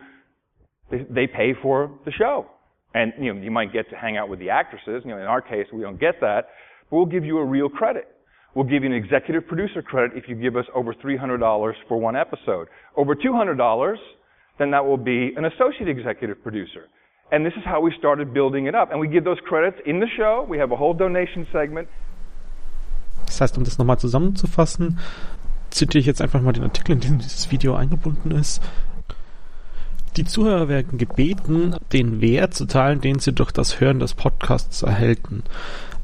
They, 0.90 1.06
they 1.10 1.28
pay 1.28 1.54
for 1.62 2.00
the 2.06 2.12
show. 2.12 2.48
And 2.94 3.14
you 3.20 3.34
know, 3.34 3.42
you 3.42 3.52
might 3.52 3.72
get 3.72 3.90
to 3.92 3.96
hang 3.96 4.18
out 4.18 4.30
with 4.30 4.40
the 4.40 4.50
actresses. 4.50 5.04
You 5.06 5.12
know, 5.12 5.20
in 5.20 5.28
our 5.28 5.42
case, 5.42 5.68
we 5.72 5.82
don't 5.82 6.00
get 6.00 6.22
that, 6.22 6.50
but 6.90 6.98
we'll 6.98 7.06
give 7.06 7.24
you 7.24 7.38
a 7.38 7.46
real 7.46 7.70
credit. 7.70 8.08
We'll 8.56 8.66
give 8.66 8.84
you 8.84 8.90
an 8.90 8.96
executive 8.96 9.48
producer 9.48 9.82
credit 9.82 10.18
if 10.18 10.28
you 10.28 10.36
give 10.36 10.56
us 10.56 10.66
over 10.74 10.94
$300 10.94 11.74
for 11.88 11.98
one 11.98 12.16
episode. 12.16 12.68
Over 12.96 13.16
$200, 13.16 13.96
then 14.58 14.72
that 14.72 14.84
will 14.84 14.98
be 14.98 15.34
an 15.38 15.46
associate 15.46 15.88
executive 15.88 16.42
producer. 16.42 16.88
And 17.32 17.46
this 17.46 17.54
is 17.54 17.64
how 17.64 17.80
we 17.80 17.94
started 17.98 18.34
building 18.34 18.66
it 18.66 18.74
up. 18.74 18.92
And 18.92 19.00
we 19.00 19.08
give 19.08 19.24
those 19.24 19.38
credits 19.48 19.78
in 19.86 20.00
the 20.00 20.08
show. 20.18 20.46
We 20.50 20.58
have 20.58 20.72
a 20.72 20.76
whole 20.76 20.96
donation 20.96 21.46
segment. 21.52 21.88
Das 23.28 23.40
heißt, 23.40 23.58
um 23.58 23.64
das 23.64 23.78
nochmal 23.78 24.00
zusammenzufassen, 24.00 24.98
zitiere 25.70 26.00
ich 26.00 26.08
jetzt 26.08 26.22
einfach 26.22 26.42
mal 26.42 26.52
den 26.52 26.64
Artikel, 26.64 26.94
in 26.94 27.02
dem 27.02 27.20
dieses 27.20 27.52
Video 27.52 27.76
eingebunden 27.76 28.32
ist. 28.32 28.64
Die 30.20 30.26
Zuhörer 30.26 30.68
werden 30.68 30.98
gebeten, 30.98 31.78
den 31.94 32.20
Wert 32.20 32.54
zu 32.54 32.66
teilen, 32.66 33.00
den 33.00 33.20
sie 33.20 33.32
durch 33.32 33.54
das 33.54 33.80
Hören 33.80 34.02
des 34.02 34.16
Podcasts 34.16 34.82
erhalten. 34.82 35.44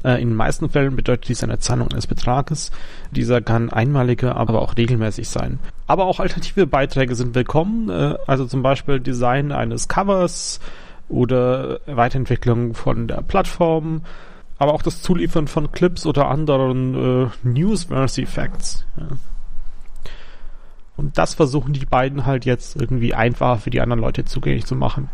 Äh, 0.02 0.22
in 0.22 0.30
den 0.30 0.36
meisten 0.36 0.70
Fällen 0.70 0.96
bedeutet 0.96 1.28
dies 1.28 1.44
eine 1.44 1.58
Zahlung 1.58 1.90
eines 1.90 2.06
Betrages. 2.06 2.70
Dieser 3.10 3.42
kann 3.42 3.68
einmaliger, 3.68 4.34
aber 4.34 4.62
auch 4.62 4.78
regelmäßig 4.78 5.28
sein. 5.28 5.58
Aber 5.86 6.06
auch 6.06 6.18
alternative 6.18 6.66
Beiträge 6.66 7.14
sind 7.14 7.34
willkommen, 7.34 7.90
äh, 7.90 8.14
also 8.26 8.46
zum 8.46 8.62
Beispiel 8.62 9.00
Design 9.00 9.52
eines 9.52 9.86
Covers 9.86 10.60
oder 11.10 11.80
Weiterentwicklung 11.84 12.72
von 12.72 13.08
der 13.08 13.20
Plattform, 13.20 14.00
aber 14.56 14.72
auch 14.72 14.80
das 14.80 15.02
Zuliefern 15.02 15.46
von 15.46 15.72
Clips 15.72 16.06
oder 16.06 16.28
anderen 16.28 17.26
äh, 17.26 17.28
Newsworthy 17.42 18.24
Facts. 18.24 18.86
Ja. 18.96 19.08
Und 20.96 21.18
das 21.18 21.34
versuchen 21.34 21.72
die 21.72 21.84
beiden 21.84 22.26
halt 22.26 22.44
jetzt 22.44 22.76
irgendwie 22.76 23.14
einfacher 23.14 23.58
für 23.60 23.70
die 23.70 23.80
anderen 23.80 24.00
Leute 24.00 24.24
zugänglich 24.24 24.64
zu 24.66 24.74
machen. 24.74 25.08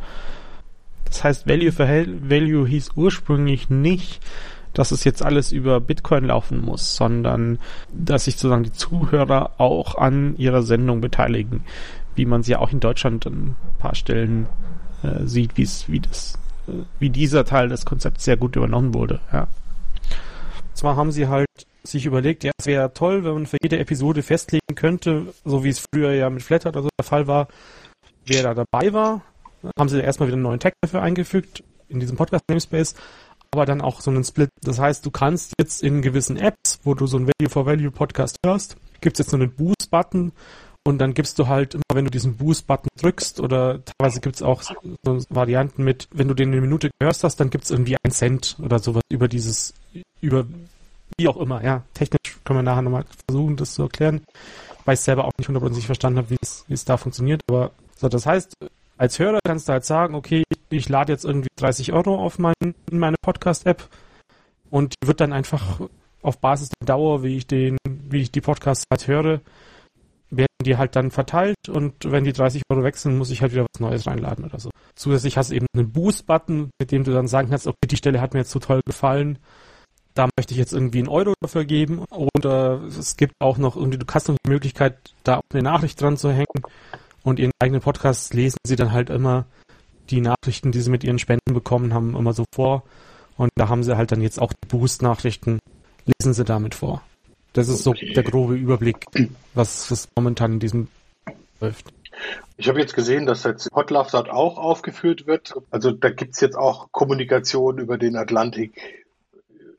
Das 1.05 1.25
heißt, 1.25 1.46
Value 1.46 1.73
for 1.73 1.87
Value 1.87 2.67
hieß 2.67 2.93
ursprünglich 2.96 3.69
nicht, 3.69 4.20
dass 4.73 4.90
es 4.90 5.05
jetzt 5.05 5.23
alles 5.23 5.52
über 5.52 5.81
Bitcoin 5.81 6.25
laufen 6.25 6.61
muss, 6.61 6.96
sondern 6.96 7.58
dass 7.93 8.25
sich 8.25 8.37
sozusagen 8.37 8.62
die 8.62 8.73
Zuhörer 8.73 9.52
auch 9.58 9.96
an 9.96 10.37
ihrer 10.38 10.62
Sendung 10.62 11.00
beteiligen, 11.00 11.64
wie 12.14 12.25
man 12.25 12.43
sie 12.43 12.52
ja 12.52 12.58
auch 12.58 12.73
in 12.73 12.81
Deutschland 12.81 13.26
an 13.26 13.32
ein 13.32 13.56
paar 13.79 13.94
Stellen 13.94 14.46
äh, 15.02 15.26
sieht, 15.26 15.58
wie 15.58 16.00
das, 16.00 16.38
äh, 16.69 16.73
wie 16.99 17.11
dieser 17.11 17.44
Teil 17.44 17.69
des 17.69 17.84
Konzepts 17.84 18.25
sehr 18.25 18.37
gut 18.37 18.56
übernommen 18.56 18.94
wurde. 18.94 19.20
Ja. 19.32 19.49
Zwar 20.73 20.96
haben 20.96 21.12
sie 21.12 21.29
halt 21.29 21.46
sich 21.84 22.06
überlegt, 22.06 22.44
ja, 22.44 22.52
es 22.58 22.67
wäre 22.67 22.93
toll, 22.93 23.25
wenn 23.25 23.34
man 23.34 23.46
für 23.46 23.58
jede 23.62 23.79
Episode 23.79 24.23
festlegen 24.23 24.75
könnte, 24.75 25.34
so 25.44 25.64
wie 25.64 25.70
es 25.70 25.84
früher 25.93 26.12
ja 26.12 26.31
mit 26.31 26.43
Flatter 26.43 26.70
oder 26.70 26.82
so 26.82 26.88
der 26.99 27.05
Fall 27.05 27.26
war, 27.26 27.49
wer 28.26 28.43
da 28.43 28.55
dabei 28.55 28.93
war. 28.93 29.23
Haben 29.79 29.88
sie 29.88 30.00
erstmal 30.00 30.29
wieder 30.29 30.37
einen 30.37 30.43
neuen 30.43 30.61
Tag 30.61 30.75
dafür 30.81 31.02
eingefügt 31.02 31.62
in 31.88 32.00
diesem 32.00 32.17
Podcast 32.17 32.44
Namespace, 32.49 32.94
aber 33.52 33.67
dann 33.67 33.81
auch 33.81 34.00
so 34.00 34.11
einen 34.11 34.25
Split. 34.25 34.49
Das 34.62 34.79
heißt, 34.79 35.05
du 35.05 35.11
kannst 35.11 35.52
jetzt 35.58 35.82
in 35.82 36.02
gewissen 36.02 36.37
Apps, 36.37 36.81
wo 36.84 36.94
du 36.94 37.06
so 37.06 37.17
einen 37.17 37.26
Value 37.26 37.50
for 37.50 37.67
Value 37.67 37.90
Podcast 37.90 38.37
hörst, 38.44 38.76
gibt's 39.00 39.19
jetzt 39.19 39.31
so 39.31 39.37
einen 39.37 39.52
Boost-Button 39.52 40.32
und 40.84 40.99
dann 40.99 41.14
gibst 41.14 41.38
du 41.38 41.46
halt 41.46 41.75
immer, 41.75 41.82
wenn 41.94 42.05
du 42.05 42.11
diesen 42.11 42.37
Boost-Button 42.37 42.88
drückst 43.00 43.40
oder 43.40 43.81
teilweise 43.84 44.20
gibt's 44.20 44.43
auch 44.43 44.62
so 44.62 44.75
Varianten 45.29 45.84
mit, 45.84 46.08
wenn 46.12 46.29
du 46.29 46.34
den 46.34 46.50
eine 46.50 46.61
Minute 46.61 46.90
gehörst 46.99 47.23
hast, 47.23 47.38
dann 47.38 47.50
gibt's 47.50 47.70
irgendwie 47.70 47.96
einen 48.02 48.12
Cent 48.12 48.56
oder 48.61 48.79
sowas 48.79 49.02
über 49.08 49.29
dieses, 49.29 49.75
über 50.20 50.44
wie 51.19 51.29
auch 51.29 51.37
immer, 51.37 51.62
ja. 51.64 51.82
Technisch 51.94 52.38
können 52.44 52.59
wir 52.59 52.62
nachher 52.62 52.82
nochmal 52.82 53.05
versuchen, 53.29 53.56
das 53.56 53.75
zu 53.75 53.82
erklären, 53.82 54.22
weil 54.84 54.94
ich 54.94 55.01
selber 55.01 55.25
auch 55.25 55.32
nicht 55.39 55.48
hundertprozentig 55.48 55.87
verstanden 55.87 56.19
habe, 56.19 56.31
wie 56.31 56.39
es, 56.69 56.84
da 56.84 56.96
funktioniert. 56.96 57.43
Aber 57.48 57.72
so, 57.96 58.08
das 58.08 58.27
heißt, 58.27 58.55
als 58.96 59.19
Hörer 59.19 59.39
kannst 59.44 59.69
du 59.69 59.72
halt 59.72 59.84
sagen, 59.84 60.15
okay, 60.15 60.44
ich 60.70 60.89
lade 60.89 61.13
jetzt 61.13 61.25
irgendwie 61.25 61.48
30 61.56 61.93
Euro 61.93 62.17
auf 62.17 62.39
mein, 62.39 62.55
in 62.60 62.98
meine 62.98 63.17
Podcast-App 63.20 63.89
und 64.70 64.94
die 65.03 65.08
wird 65.08 65.20
dann 65.20 65.32
einfach 65.32 65.81
auf 66.22 66.39
Basis 66.39 66.70
der 66.81 66.87
Dauer, 66.87 67.22
wie 67.22 67.37
ich 67.37 67.46
den, 67.46 67.77
wie 67.87 68.22
ich 68.22 68.31
die 68.31 68.41
Podcasts 68.41 68.84
halt 68.91 69.06
höre, 69.06 69.41
werden 70.31 70.46
die 70.65 70.77
halt 70.77 70.96
dann 70.96 71.10
verteilt 71.10 71.69
und 71.69 72.10
wenn 72.10 72.25
die 72.25 72.32
30 72.32 72.63
Euro 72.70 72.82
wechseln, 72.82 73.19
muss 73.19 73.31
ich 73.31 73.43
halt 73.43 73.53
wieder 73.53 73.67
was 73.72 73.81
Neues 73.81 74.06
reinladen 74.06 74.44
oder 74.44 74.58
so. 74.58 74.70
Zusätzlich 74.94 75.37
hast 75.37 75.51
du 75.51 75.56
eben 75.56 75.67
einen 75.75 75.93
Boost-Button, 75.93 76.70
mit 76.81 76.91
dem 76.91 77.05
du 77.05 77.13
dann 77.13 77.29
sagen 77.29 77.51
kannst, 77.51 77.67
okay, 77.67 77.89
die 77.91 77.96
Stelle 77.96 78.20
hat 78.20 78.32
mir 78.32 78.41
jetzt 78.41 78.51
so 78.51 78.58
toll 78.58 78.81
gefallen, 78.87 79.39
da 80.15 80.29
möchte 80.37 80.53
ich 80.53 80.59
jetzt 80.59 80.73
irgendwie 80.73 80.99
einen 80.99 81.09
Euro 81.09 81.35
dafür 81.41 81.65
geben. 81.65 82.05
Oder 82.11 82.83
es 82.83 83.17
gibt 83.17 83.35
auch 83.41 83.59
noch 83.59 83.77
irgendwie, 83.77 83.99
du 83.99 84.07
hast 84.13 84.29
noch 84.29 84.37
die 84.45 84.51
Möglichkeit, 84.51 84.97
da 85.25 85.39
auch 85.39 85.43
eine 85.53 85.63
Nachricht 85.63 86.01
dran 86.01 86.17
zu 86.17 86.31
hängen. 86.31 86.47
Und 87.23 87.39
ihren 87.39 87.53
eigenen 87.61 87.81
Podcast 87.81 88.35
lesen 88.35 88.59
sie 88.67 88.77
dann 88.77 88.93
halt 88.93 89.11
immer 89.11 89.47
die 90.11 90.21
Nachrichten, 90.21 90.73
die 90.73 90.81
sie 90.81 90.91
mit 90.91 91.05
ihren 91.05 91.19
Spenden 91.19 91.55
bekommen 91.55 91.95
haben, 91.95 92.17
immer 92.17 92.33
so 92.33 92.45
vor. 92.55 92.83
Und 93.37 93.51
da 93.55 93.69
haben 93.69 93.83
sie 93.83 93.97
halt 93.97 94.13
dann 94.13 94.21
jetzt 94.21 94.41
auch 94.41 94.53
die 94.53 94.69
Boost-Nachrichten, 94.69 95.59
lesen 96.05 96.35
sie 96.35 96.45
damit 96.45 96.75
vor. 96.75 97.03
Das 97.53 97.69
ist 97.69 97.85
so 97.85 97.93
der 97.93 98.23
grobe 98.23 98.55
Überblick, 98.55 99.07
was, 99.55 99.91
was 99.91 100.09
momentan 100.17 100.55
in 100.55 100.61
diesem 100.61 100.89
läuft. 101.61 101.93
Ich 102.57 102.69
habe 102.69 102.81
jetzt 102.81 102.95
gesehen, 102.95 103.27
dass 103.27 103.45
jetzt 103.45 103.71
Hotlav 103.75 104.11
dort 104.11 104.29
auch 104.29 104.59
aufgeführt 104.59 105.27
wird. 105.27 105.55
Also 105.71 105.93
da 105.93 106.11
gibt's 106.11 106.41
jetzt 106.41 106.57
auch 106.57 106.93
Kommunikation 106.93 107.79
über 107.79 107.99
den 107.99 108.17
Atlantik 108.17 109.02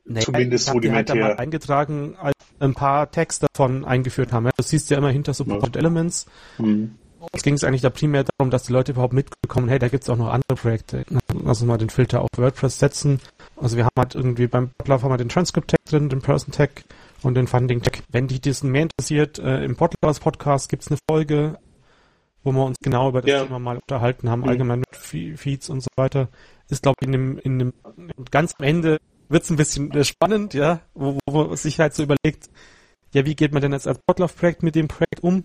Nee, 0.06 0.20
Zumindest 0.20 0.68
ich 0.68 0.74
rudimentär. 0.74 1.14
Halt 1.14 1.22
da 1.22 1.34
mal 1.36 1.42
eingetragen, 1.42 2.16
als 2.16 2.34
ein 2.58 2.74
paar 2.74 3.10
Tags 3.10 3.38
davon 3.38 3.84
eingeführt 3.84 4.32
haben. 4.32 4.48
Das 4.56 4.68
siehst 4.68 4.90
du 4.90 4.94
ja 4.94 4.98
immer 4.98 5.10
hinter 5.10 5.32
Supported 5.32 5.76
ja. 5.76 5.80
Elements. 5.80 6.26
Mhm. 6.58 6.96
Es 7.32 7.42
ging 7.42 7.54
es 7.54 7.64
eigentlich 7.64 7.80
da 7.80 7.90
primär 7.90 8.24
darum, 8.24 8.50
dass 8.50 8.64
die 8.64 8.72
Leute 8.72 8.92
überhaupt 8.92 9.14
mitbekommen, 9.14 9.68
hey, 9.68 9.78
da 9.78 9.88
gibt 9.88 10.02
es 10.02 10.10
auch 10.10 10.16
noch 10.16 10.28
andere 10.28 10.56
Projekte. 10.56 11.04
Lass 11.32 11.60
uns 11.60 11.68
mal 11.68 11.78
den 11.78 11.88
Filter 11.88 12.20
auf 12.20 12.28
WordPress 12.36 12.78
setzen. 12.78 13.20
Also 13.56 13.76
wir 13.78 13.84
haben 13.84 13.94
halt 13.96 14.14
irgendwie 14.14 14.46
beim 14.46 14.70
Ablauf 14.78 15.02
haben 15.02 15.10
wir 15.10 15.16
den 15.16 15.30
Transcript-Tag 15.30 15.78
drin, 15.86 16.10
den 16.10 16.20
Person-Tag 16.20 16.84
und 17.22 17.34
den 17.34 17.46
Funding 17.46 17.80
Tech. 17.80 18.02
Wenn 18.10 18.28
dich 18.28 18.42
das 18.42 18.62
mehr 18.62 18.82
interessiert, 18.82 19.38
äh, 19.38 19.64
im 19.64 19.76
Podcast 19.76 20.20
Podcast 20.20 20.68
gibt's 20.68 20.88
eine 20.88 20.98
Folge, 21.08 21.58
wo 22.42 22.52
wir 22.52 22.64
uns 22.64 22.76
genau 22.82 23.08
über 23.08 23.22
das 23.22 23.30
ja. 23.30 23.44
Thema 23.44 23.58
mal 23.58 23.78
unterhalten 23.78 24.28
haben, 24.28 24.40
mhm. 24.40 24.48
allgemein 24.48 24.80
mit 24.80 24.96
Feeds 25.38 25.70
und 25.70 25.82
so 25.82 25.88
weiter. 25.96 26.28
Ist, 26.68 26.82
glaube 26.82 26.96
ich, 27.00 27.06
in 27.06 27.12
dem, 27.12 27.38
in 27.38 27.58
dem 27.58 27.72
ganz 28.30 28.54
am 28.58 28.64
Ende 28.64 28.98
wird's 29.28 29.50
ein 29.50 29.56
bisschen 29.56 29.90
äh, 29.92 30.04
spannend, 30.04 30.54
ja, 30.54 30.80
wo, 30.94 31.18
wo 31.26 31.44
man 31.44 31.56
sich 31.56 31.80
halt 31.80 31.94
so 31.94 32.02
überlegt, 32.02 32.50
ja, 33.12 33.24
wie 33.24 33.36
geht 33.36 33.52
man 33.52 33.62
denn 33.62 33.72
jetzt 33.72 33.86
als 33.86 33.98
Podlove-Projekt 34.06 34.62
mit 34.62 34.74
dem 34.74 34.88
Projekt 34.88 35.22
um? 35.22 35.44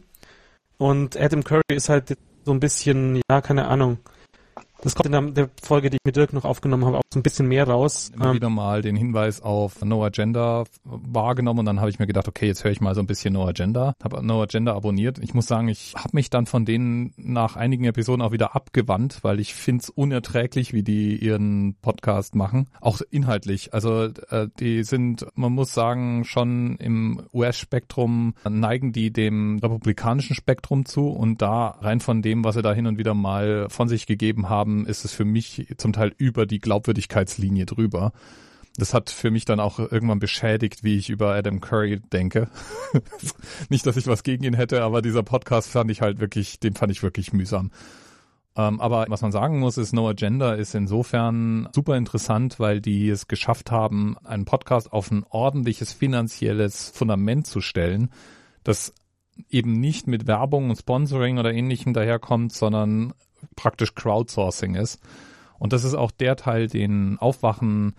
Und 0.77 1.17
Adam 1.17 1.43
Curry 1.43 1.61
ist 1.73 1.89
halt 1.89 2.17
so 2.45 2.51
ein 2.51 2.59
bisschen, 2.59 3.21
ja, 3.29 3.41
keine 3.41 3.67
Ahnung, 3.67 3.99
das 4.81 4.95
kommt 4.95 5.13
in 5.13 5.33
der, 5.33 5.49
Folge, 5.61 5.89
die 5.89 5.97
ich 5.97 6.05
mit 6.05 6.15
Dirk 6.15 6.33
noch 6.33 6.45
aufgenommen 6.45 6.85
habe, 6.85 6.97
auch 6.97 7.03
so 7.13 7.19
ein 7.19 7.23
bisschen 7.23 7.47
mehr 7.47 7.67
raus. 7.67 8.11
Immer 8.15 8.27
ähm, 8.27 8.33
wieder 8.35 8.49
mal 8.49 8.81
den 8.81 8.95
Hinweis 8.95 9.41
auf 9.41 9.83
No 9.83 10.03
Agenda 10.03 10.63
wahrgenommen 10.83 11.59
und 11.59 11.65
dann 11.65 11.79
habe 11.79 11.89
ich 11.89 11.99
mir 11.99 12.07
gedacht, 12.07 12.27
okay, 12.27 12.47
jetzt 12.47 12.63
höre 12.63 12.71
ich 12.71 12.81
mal 12.81 12.95
so 12.95 13.01
ein 13.01 13.07
bisschen 13.07 13.33
No 13.33 13.45
Agenda. 13.45 13.93
Habe 14.03 14.25
No 14.25 14.41
Agenda 14.41 14.73
abonniert. 14.75 15.19
Ich 15.19 15.33
muss 15.33 15.47
sagen, 15.47 15.67
ich 15.67 15.93
habe 15.95 16.09
mich 16.13 16.29
dann 16.29 16.45
von 16.45 16.65
denen 16.65 17.13
nach 17.17 17.55
einigen 17.55 17.85
Episoden 17.85 18.21
auch 18.21 18.31
wieder 18.31 18.55
abgewandt, 18.55 19.19
weil 19.23 19.39
ich 19.39 19.53
finde 19.53 19.83
es 19.83 19.89
unerträglich, 19.89 20.73
wie 20.73 20.83
die 20.83 21.17
ihren 21.17 21.75
Podcast 21.81 22.35
machen. 22.35 22.67
Auch 22.79 23.01
inhaltlich. 23.09 23.73
Also 23.73 24.05
äh, 24.29 24.47
die 24.59 24.83
sind, 24.83 25.25
man 25.35 25.51
muss 25.51 25.73
sagen, 25.73 26.23
schon 26.25 26.77
im 26.77 27.23
US-Spektrum 27.33 28.33
neigen 28.47 28.93
die 28.93 29.11
dem 29.11 29.59
republikanischen 29.59 30.35
Spektrum 30.35 30.85
zu 30.85 31.09
und 31.09 31.41
da 31.41 31.69
rein 31.81 31.99
von 31.99 32.21
dem, 32.21 32.43
was 32.43 32.55
sie 32.55 32.61
da 32.61 32.73
hin 32.73 32.87
und 32.87 32.97
wieder 32.97 33.13
mal 33.13 33.67
von 33.69 33.87
sich 33.87 34.05
gegeben 34.05 34.49
haben, 34.49 34.68
haben, 34.69 34.85
ist 34.85 35.05
es 35.05 35.13
für 35.13 35.25
mich 35.25 35.73
zum 35.77 35.93
Teil 35.93 36.13
über 36.17 36.45
die 36.45 36.59
Glaubwürdigkeitslinie 36.59 37.65
drüber. 37.65 38.11
Das 38.77 38.93
hat 38.93 39.09
für 39.09 39.31
mich 39.31 39.45
dann 39.45 39.59
auch 39.59 39.79
irgendwann 39.79 40.19
beschädigt, 40.19 40.83
wie 40.83 40.95
ich 40.95 41.09
über 41.09 41.33
Adam 41.33 41.59
Curry 41.59 41.99
denke. 42.13 42.49
Nicht, 43.69 43.85
dass 43.85 43.97
ich 43.97 44.07
was 44.07 44.23
gegen 44.23 44.43
ihn 44.43 44.53
hätte, 44.53 44.83
aber 44.83 45.01
dieser 45.01 45.23
Podcast 45.23 45.69
fand 45.69 45.91
ich 45.91 46.01
halt 46.01 46.19
wirklich, 46.19 46.59
den 46.59 46.75
fand 46.75 46.91
ich 46.91 47.03
wirklich 47.03 47.33
mühsam. 47.33 47.71
Ähm, 48.55 48.79
aber 48.79 49.05
was 49.09 49.21
man 49.21 49.31
sagen 49.31 49.59
muss, 49.59 49.77
ist 49.77 49.91
No 49.91 50.07
Agenda 50.07 50.53
ist 50.53 50.75
insofern 50.75 51.67
super 51.73 51.97
interessant, 51.97 52.59
weil 52.59 52.79
die 52.79 53.09
es 53.09 53.27
geschafft 53.27 53.69
haben, 53.69 54.17
einen 54.23 54.45
Podcast 54.45 54.93
auf 54.93 55.11
ein 55.11 55.25
ordentliches 55.29 55.91
finanzielles 55.91 56.89
Fundament 56.89 57.47
zu 57.47 57.59
stellen, 57.59 58.09
das 58.63 58.93
eben 59.49 59.79
nicht 59.79 60.07
mit 60.07 60.27
Werbung 60.27 60.69
und 60.69 60.77
Sponsoring 60.77 61.37
oder 61.37 61.53
ähnlichem 61.53 61.93
daherkommt, 61.93 62.53
sondern 62.53 63.13
praktisch 63.55 63.95
Crowdsourcing 63.95 64.75
ist. 64.75 64.99
Und 65.57 65.73
das 65.73 65.83
ist 65.83 65.93
auch 65.93 66.11
der 66.11 66.35
Teil, 66.35 66.67
den 66.67 67.17
Aufwachen, 67.19 67.93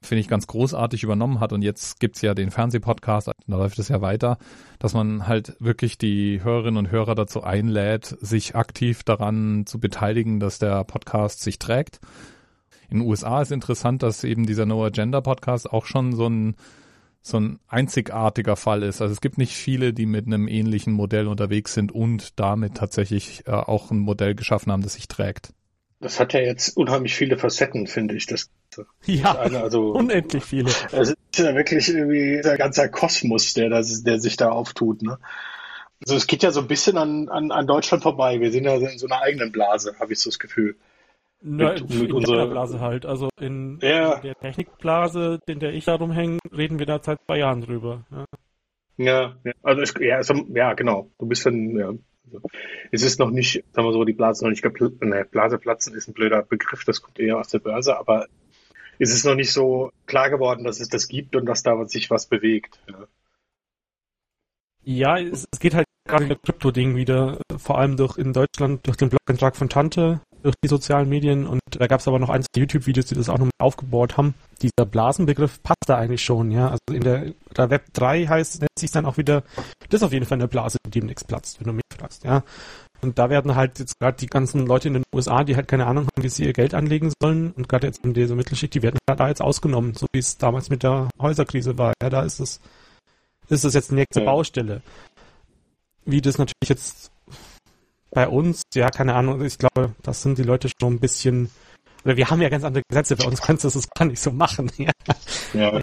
finde 0.00 0.20
ich, 0.20 0.28
ganz 0.28 0.46
großartig 0.46 1.02
übernommen 1.02 1.40
hat. 1.40 1.52
Und 1.52 1.62
jetzt 1.62 1.98
gibt's 2.00 2.22
ja 2.22 2.34
den 2.34 2.50
Fernsehpodcast, 2.50 3.28
da 3.28 3.56
läuft 3.56 3.78
es 3.78 3.88
ja 3.88 4.00
weiter, 4.00 4.38
dass 4.78 4.94
man 4.94 5.26
halt 5.26 5.56
wirklich 5.58 5.98
die 5.98 6.42
Hörerinnen 6.42 6.78
und 6.78 6.90
Hörer 6.90 7.14
dazu 7.14 7.42
einlädt, 7.42 8.16
sich 8.20 8.54
aktiv 8.54 9.02
daran 9.02 9.66
zu 9.66 9.80
beteiligen, 9.80 10.38
dass 10.38 10.58
der 10.58 10.84
Podcast 10.84 11.40
sich 11.40 11.58
trägt. 11.58 12.00
In 12.88 13.00
den 13.00 13.08
USA 13.08 13.42
ist 13.42 13.50
interessant, 13.50 14.04
dass 14.04 14.22
eben 14.22 14.46
dieser 14.46 14.64
No 14.64 14.84
Agenda 14.84 15.20
Podcast 15.20 15.70
auch 15.72 15.86
schon 15.86 16.14
so 16.14 16.28
ein 16.28 16.54
so 17.26 17.40
ein 17.40 17.58
einzigartiger 17.66 18.54
Fall 18.54 18.84
ist. 18.84 19.02
Also 19.02 19.12
es 19.12 19.20
gibt 19.20 19.36
nicht 19.36 19.52
viele, 19.52 19.92
die 19.92 20.06
mit 20.06 20.26
einem 20.26 20.46
ähnlichen 20.46 20.92
Modell 20.92 21.26
unterwegs 21.26 21.74
sind 21.74 21.90
und 21.90 22.38
damit 22.38 22.76
tatsächlich 22.76 23.42
äh, 23.46 23.50
auch 23.50 23.90
ein 23.90 23.98
Modell 23.98 24.36
geschaffen 24.36 24.70
haben, 24.70 24.82
das 24.82 24.94
sich 24.94 25.08
trägt. 25.08 25.52
Das 25.98 26.20
hat 26.20 26.34
ja 26.34 26.40
jetzt 26.40 26.76
unheimlich 26.76 27.16
viele 27.16 27.36
Facetten, 27.36 27.88
finde 27.88 28.14
ich. 28.14 28.26
Das, 28.26 28.48
ja, 29.06 29.36
eine, 29.36 29.60
also, 29.60 29.90
unendlich 29.90 30.44
viele. 30.44 30.70
Es 30.92 31.10
ist 31.10 31.16
ja 31.36 31.52
wirklich 31.56 31.88
irgendwie 31.88 32.40
ein 32.48 32.58
ganzer 32.58 32.88
Kosmos, 32.88 33.54
der, 33.54 33.70
das, 33.70 34.04
der 34.04 34.20
sich 34.20 34.36
da 34.36 34.50
auftut. 34.50 35.02
Ne? 35.02 35.18
Also 36.02 36.14
es 36.14 36.28
geht 36.28 36.44
ja 36.44 36.52
so 36.52 36.60
ein 36.60 36.68
bisschen 36.68 36.96
an, 36.96 37.28
an, 37.28 37.50
an 37.50 37.66
Deutschland 37.66 38.04
vorbei. 38.04 38.40
Wir 38.40 38.52
sind 38.52 38.64
ja 38.64 38.76
in 38.76 38.98
so 38.98 39.06
einer 39.06 39.20
eigenen 39.22 39.50
Blase, 39.50 39.96
habe 39.98 40.12
ich 40.12 40.20
so 40.20 40.30
das 40.30 40.38
Gefühl. 40.38 40.76
Na, 41.48 41.74
mit, 41.74 41.88
mit 41.88 42.08
in 42.08 42.12
unserer 42.12 42.48
Blase 42.48 42.80
halt. 42.80 43.06
Also 43.06 43.28
in, 43.40 43.78
ja. 43.80 44.14
in, 44.14 44.22
der 44.22 44.34
Technikblase, 44.34 45.38
in 45.46 45.60
der 45.60 45.74
ich 45.74 45.84
da 45.84 45.94
rumhänge, 45.94 46.38
reden 46.50 46.80
wir 46.80 46.86
da 46.86 47.00
seit 47.00 47.20
zwei 47.24 47.38
Jahren 47.38 47.60
drüber. 47.60 48.04
Ja, 48.10 48.24
ja, 48.96 49.36
ja. 49.44 49.52
also 49.62 49.82
es, 49.82 49.94
ja, 50.00 50.18
es, 50.18 50.32
ja, 50.54 50.74
genau. 50.74 51.08
Du 51.18 51.26
bist 51.26 51.46
dann, 51.46 51.76
ja. 51.76 51.92
Also, 52.26 52.40
es 52.90 53.02
ist 53.02 53.20
noch 53.20 53.30
nicht, 53.30 53.62
sagen 53.72 53.86
wir 53.86 53.92
so, 53.92 54.04
die 54.04 54.12
Blase 54.12 54.44
noch 54.44 54.50
nicht 54.50 54.62
geplatzt. 54.62 55.00
Ne, 55.02 55.24
Blase 55.30 55.58
platzen 55.58 55.94
ist 55.94 56.08
ein 56.08 56.14
blöder 56.14 56.42
Begriff, 56.42 56.84
das 56.84 57.00
kommt 57.00 57.20
eher 57.20 57.38
aus 57.38 57.50
der 57.50 57.60
Börse, 57.60 57.96
aber 57.96 58.26
es 58.98 59.14
ist 59.14 59.24
noch 59.24 59.36
nicht 59.36 59.52
so 59.52 59.92
klar 60.06 60.30
geworden, 60.30 60.64
dass 60.64 60.80
es 60.80 60.88
das 60.88 61.06
gibt 61.06 61.36
und 61.36 61.46
dass 61.46 61.62
da 61.62 61.84
sich 61.84 62.10
was 62.10 62.26
bewegt. 62.26 62.80
Ja, 62.88 63.06
ja 64.82 65.18
es, 65.18 65.46
es 65.52 65.60
geht 65.60 65.74
halt 65.74 65.86
gerade 66.08 66.24
in 66.24 66.28
der 66.30 66.38
Krypto-Ding 66.38 66.96
wieder, 66.96 67.40
vor 67.56 67.78
allem 67.78 67.96
durch 67.96 68.16
in 68.18 68.32
Deutschland 68.32 68.84
durch 68.86 68.96
den 68.96 69.10
Blog-Eintrag 69.10 69.54
von 69.54 69.68
Tante, 69.68 70.20
durch 70.42 70.54
die 70.62 70.68
sozialen 70.68 71.08
Medien 71.08 71.46
und 71.46 71.60
da 71.70 71.86
gab 71.86 72.00
es 72.00 72.08
aber 72.08 72.18
noch 72.18 72.30
ein, 72.30 72.42
zwei 72.42 72.60
YouTube-Videos, 72.60 73.06
die 73.06 73.14
das 73.14 73.28
auch 73.28 73.38
nochmal 73.38 73.50
aufgebaut 73.58 74.16
haben. 74.16 74.34
Dieser 74.62 74.86
Blasenbegriff 74.86 75.62
passt 75.62 75.84
da 75.86 75.96
eigentlich 75.96 76.22
schon, 76.22 76.50
ja. 76.50 76.68
Also 76.68 76.80
in 76.92 77.02
der, 77.02 77.32
der 77.56 77.70
Web 77.70 77.86
3 77.92 78.26
heißt, 78.26 78.60
nennt 78.60 78.78
sich 78.78 78.90
dann 78.90 79.06
auch 79.06 79.16
wieder, 79.16 79.42
das 79.88 80.00
ist 80.00 80.02
auf 80.02 80.12
jeden 80.12 80.26
Fall 80.26 80.38
eine 80.38 80.48
Blase, 80.48 80.78
die 80.86 81.00
demnächst 81.00 81.26
platzt, 81.26 81.60
wenn 81.60 81.66
du 81.66 81.72
mich 81.72 81.82
fragst, 81.96 82.24
ja. 82.24 82.42
Und 83.02 83.18
da 83.18 83.28
werden 83.28 83.54
halt 83.54 83.78
jetzt 83.78 83.98
gerade 83.98 84.16
die 84.16 84.26
ganzen 84.26 84.66
Leute 84.66 84.88
in 84.88 84.94
den 84.94 85.04
USA, 85.14 85.44
die 85.44 85.56
halt 85.56 85.68
keine 85.68 85.86
Ahnung 85.86 86.04
haben, 86.04 86.22
wie 86.22 86.28
sie 86.28 86.44
ihr 86.44 86.52
Geld 86.52 86.74
anlegen 86.74 87.12
sollen 87.20 87.52
und 87.52 87.68
gerade 87.68 87.86
jetzt 87.86 88.04
in 88.04 88.14
dieser 88.14 88.34
Mittelschicht, 88.34 88.74
die 88.74 88.82
werden 88.82 88.98
halt 89.08 89.20
da 89.20 89.28
jetzt 89.28 89.42
ausgenommen, 89.42 89.94
so 89.94 90.06
wie 90.12 90.18
es 90.18 90.38
damals 90.38 90.70
mit 90.70 90.82
der 90.82 91.08
Häuserkrise 91.20 91.76
war. 91.76 91.92
Ja, 92.02 92.10
da 92.10 92.22
ist 92.22 92.40
es, 92.40 92.60
ist 93.48 93.64
es 93.64 93.74
jetzt 93.74 93.90
die 93.90 93.96
nächste 93.96 94.20
ja. 94.20 94.26
Baustelle. 94.26 94.82
Wie 96.04 96.20
das 96.20 96.38
natürlich 96.38 96.68
jetzt 96.68 97.10
bei 98.16 98.28
uns, 98.28 98.62
ja, 98.74 98.88
keine 98.88 99.14
Ahnung, 99.14 99.44
ich 99.44 99.58
glaube, 99.58 99.94
das 100.02 100.22
sind 100.22 100.38
die 100.38 100.42
Leute 100.42 100.70
schon 100.80 100.94
ein 100.94 101.00
bisschen, 101.00 101.50
oder 102.02 102.16
wir 102.16 102.30
haben 102.30 102.40
ja 102.40 102.48
ganz 102.48 102.64
andere 102.64 102.82
Gesetze, 102.88 103.14
bei 103.14 103.26
uns 103.26 103.42
kannst 103.42 103.64
du 103.64 103.68
das 103.68 103.86
gar 103.90 104.06
nicht 104.06 104.20
so 104.20 104.32
machen. 104.32 104.72
Ja. 104.78 104.92
ja. 105.52 105.82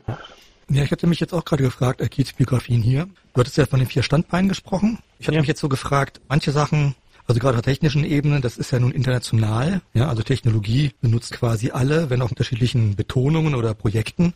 Ja, 0.69 0.83
ich 0.83 0.91
hatte 0.91 1.05
mich 1.07 1.19
jetzt 1.19 1.33
auch 1.33 1.45
gerade 1.45 1.61
gefragt, 1.61 2.01
Akits 2.01 2.33
Biografien 2.33 2.81
hier. 2.81 3.07
Du 3.33 3.39
hattest 3.39 3.57
ja 3.57 3.65
von 3.65 3.79
den 3.79 3.87
vier 3.87 4.01
Standbeinen 4.01 4.49
gesprochen. 4.49 4.97
Ich 5.19 5.27
hatte 5.27 5.35
ja. 5.35 5.41
mich 5.41 5.47
jetzt 5.47 5.59
so 5.59 5.69
gefragt, 5.69 6.21
manche 6.27 6.51
Sachen, 6.51 6.95
also 7.27 7.39
gerade 7.39 7.57
auf 7.57 7.63
technischen 7.63 8.03
Ebene, 8.03 8.41
das 8.41 8.57
ist 8.57 8.71
ja 8.71 8.79
nun 8.79 8.91
international. 8.91 9.81
Ja, 9.93 10.07
also 10.09 10.23
Technologie 10.23 10.93
benutzt 11.01 11.33
quasi 11.33 11.69
alle, 11.69 12.09
wenn 12.09 12.21
auch 12.21 12.31
unterschiedlichen 12.31 12.95
Betonungen 12.95 13.53
oder 13.53 13.75
Projekten. 13.75 14.33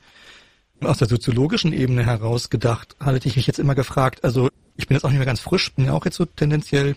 Aus 0.81 0.99
der 0.99 1.07
soziologischen 1.07 1.73
Ebene 1.73 2.05
heraus 2.05 2.51
gedacht, 2.51 2.95
hatte 2.99 3.27
ich 3.27 3.37
mich 3.37 3.47
jetzt 3.47 3.57
immer 3.57 3.73
gefragt, 3.73 4.23
also 4.23 4.49
ich 4.75 4.87
bin 4.87 4.95
jetzt 4.95 5.03
auch 5.03 5.09
nicht 5.09 5.17
mehr 5.17 5.25
ganz 5.25 5.39
frisch, 5.39 5.73
bin 5.73 5.85
ja 5.85 5.93
auch 5.93 6.05
jetzt 6.05 6.17
so 6.17 6.25
tendenziell 6.25 6.95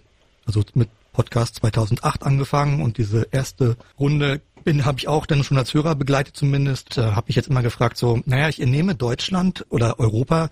also 0.51 0.65
mit 0.75 0.89
Podcast 1.13 1.57
2008 1.57 2.25
angefangen 2.25 2.83
und 2.83 2.99
diese 2.99 3.29
erste 3.31 3.77
Runde 3.99 4.41
bin 4.65 4.85
habe 4.85 4.99
ich 4.99 5.07
auch 5.07 5.27
dann 5.27 5.45
schon 5.45 5.57
als 5.57 5.73
Hörer 5.73 5.95
begleitet 5.95 6.37
zumindest, 6.37 6.99
äh, 6.99 7.13
habe 7.13 7.31
ich 7.31 7.37
jetzt 7.37 7.49
immer 7.49 7.63
gefragt 7.63 7.97
so, 7.97 8.21
naja, 8.27 8.49
ich 8.49 8.59
nehme 8.59 8.97
Deutschland 8.97 9.65
oder 9.71 10.01
Europa 10.01 10.51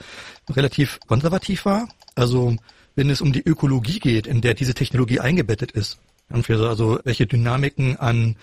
relativ 0.49 1.00
konservativ 1.07 1.64
war, 1.64 1.88
also 2.14 2.57
wenn 2.95 3.11
es 3.11 3.21
um 3.21 3.33
die 3.33 3.43
Ökologie 3.45 3.99
geht, 3.99 4.26
in 4.28 4.40
der 4.40 4.55
diese 4.55 4.73
Technologie 4.73 5.19
eingebettet 5.19 5.73
ist, 5.73 5.99
also 6.31 7.00
welche 7.05 7.26
Dynamiken 7.26 7.97
an 7.97 8.37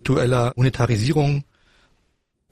aktueller 0.00 0.52
Monetarisierung, 0.56 1.44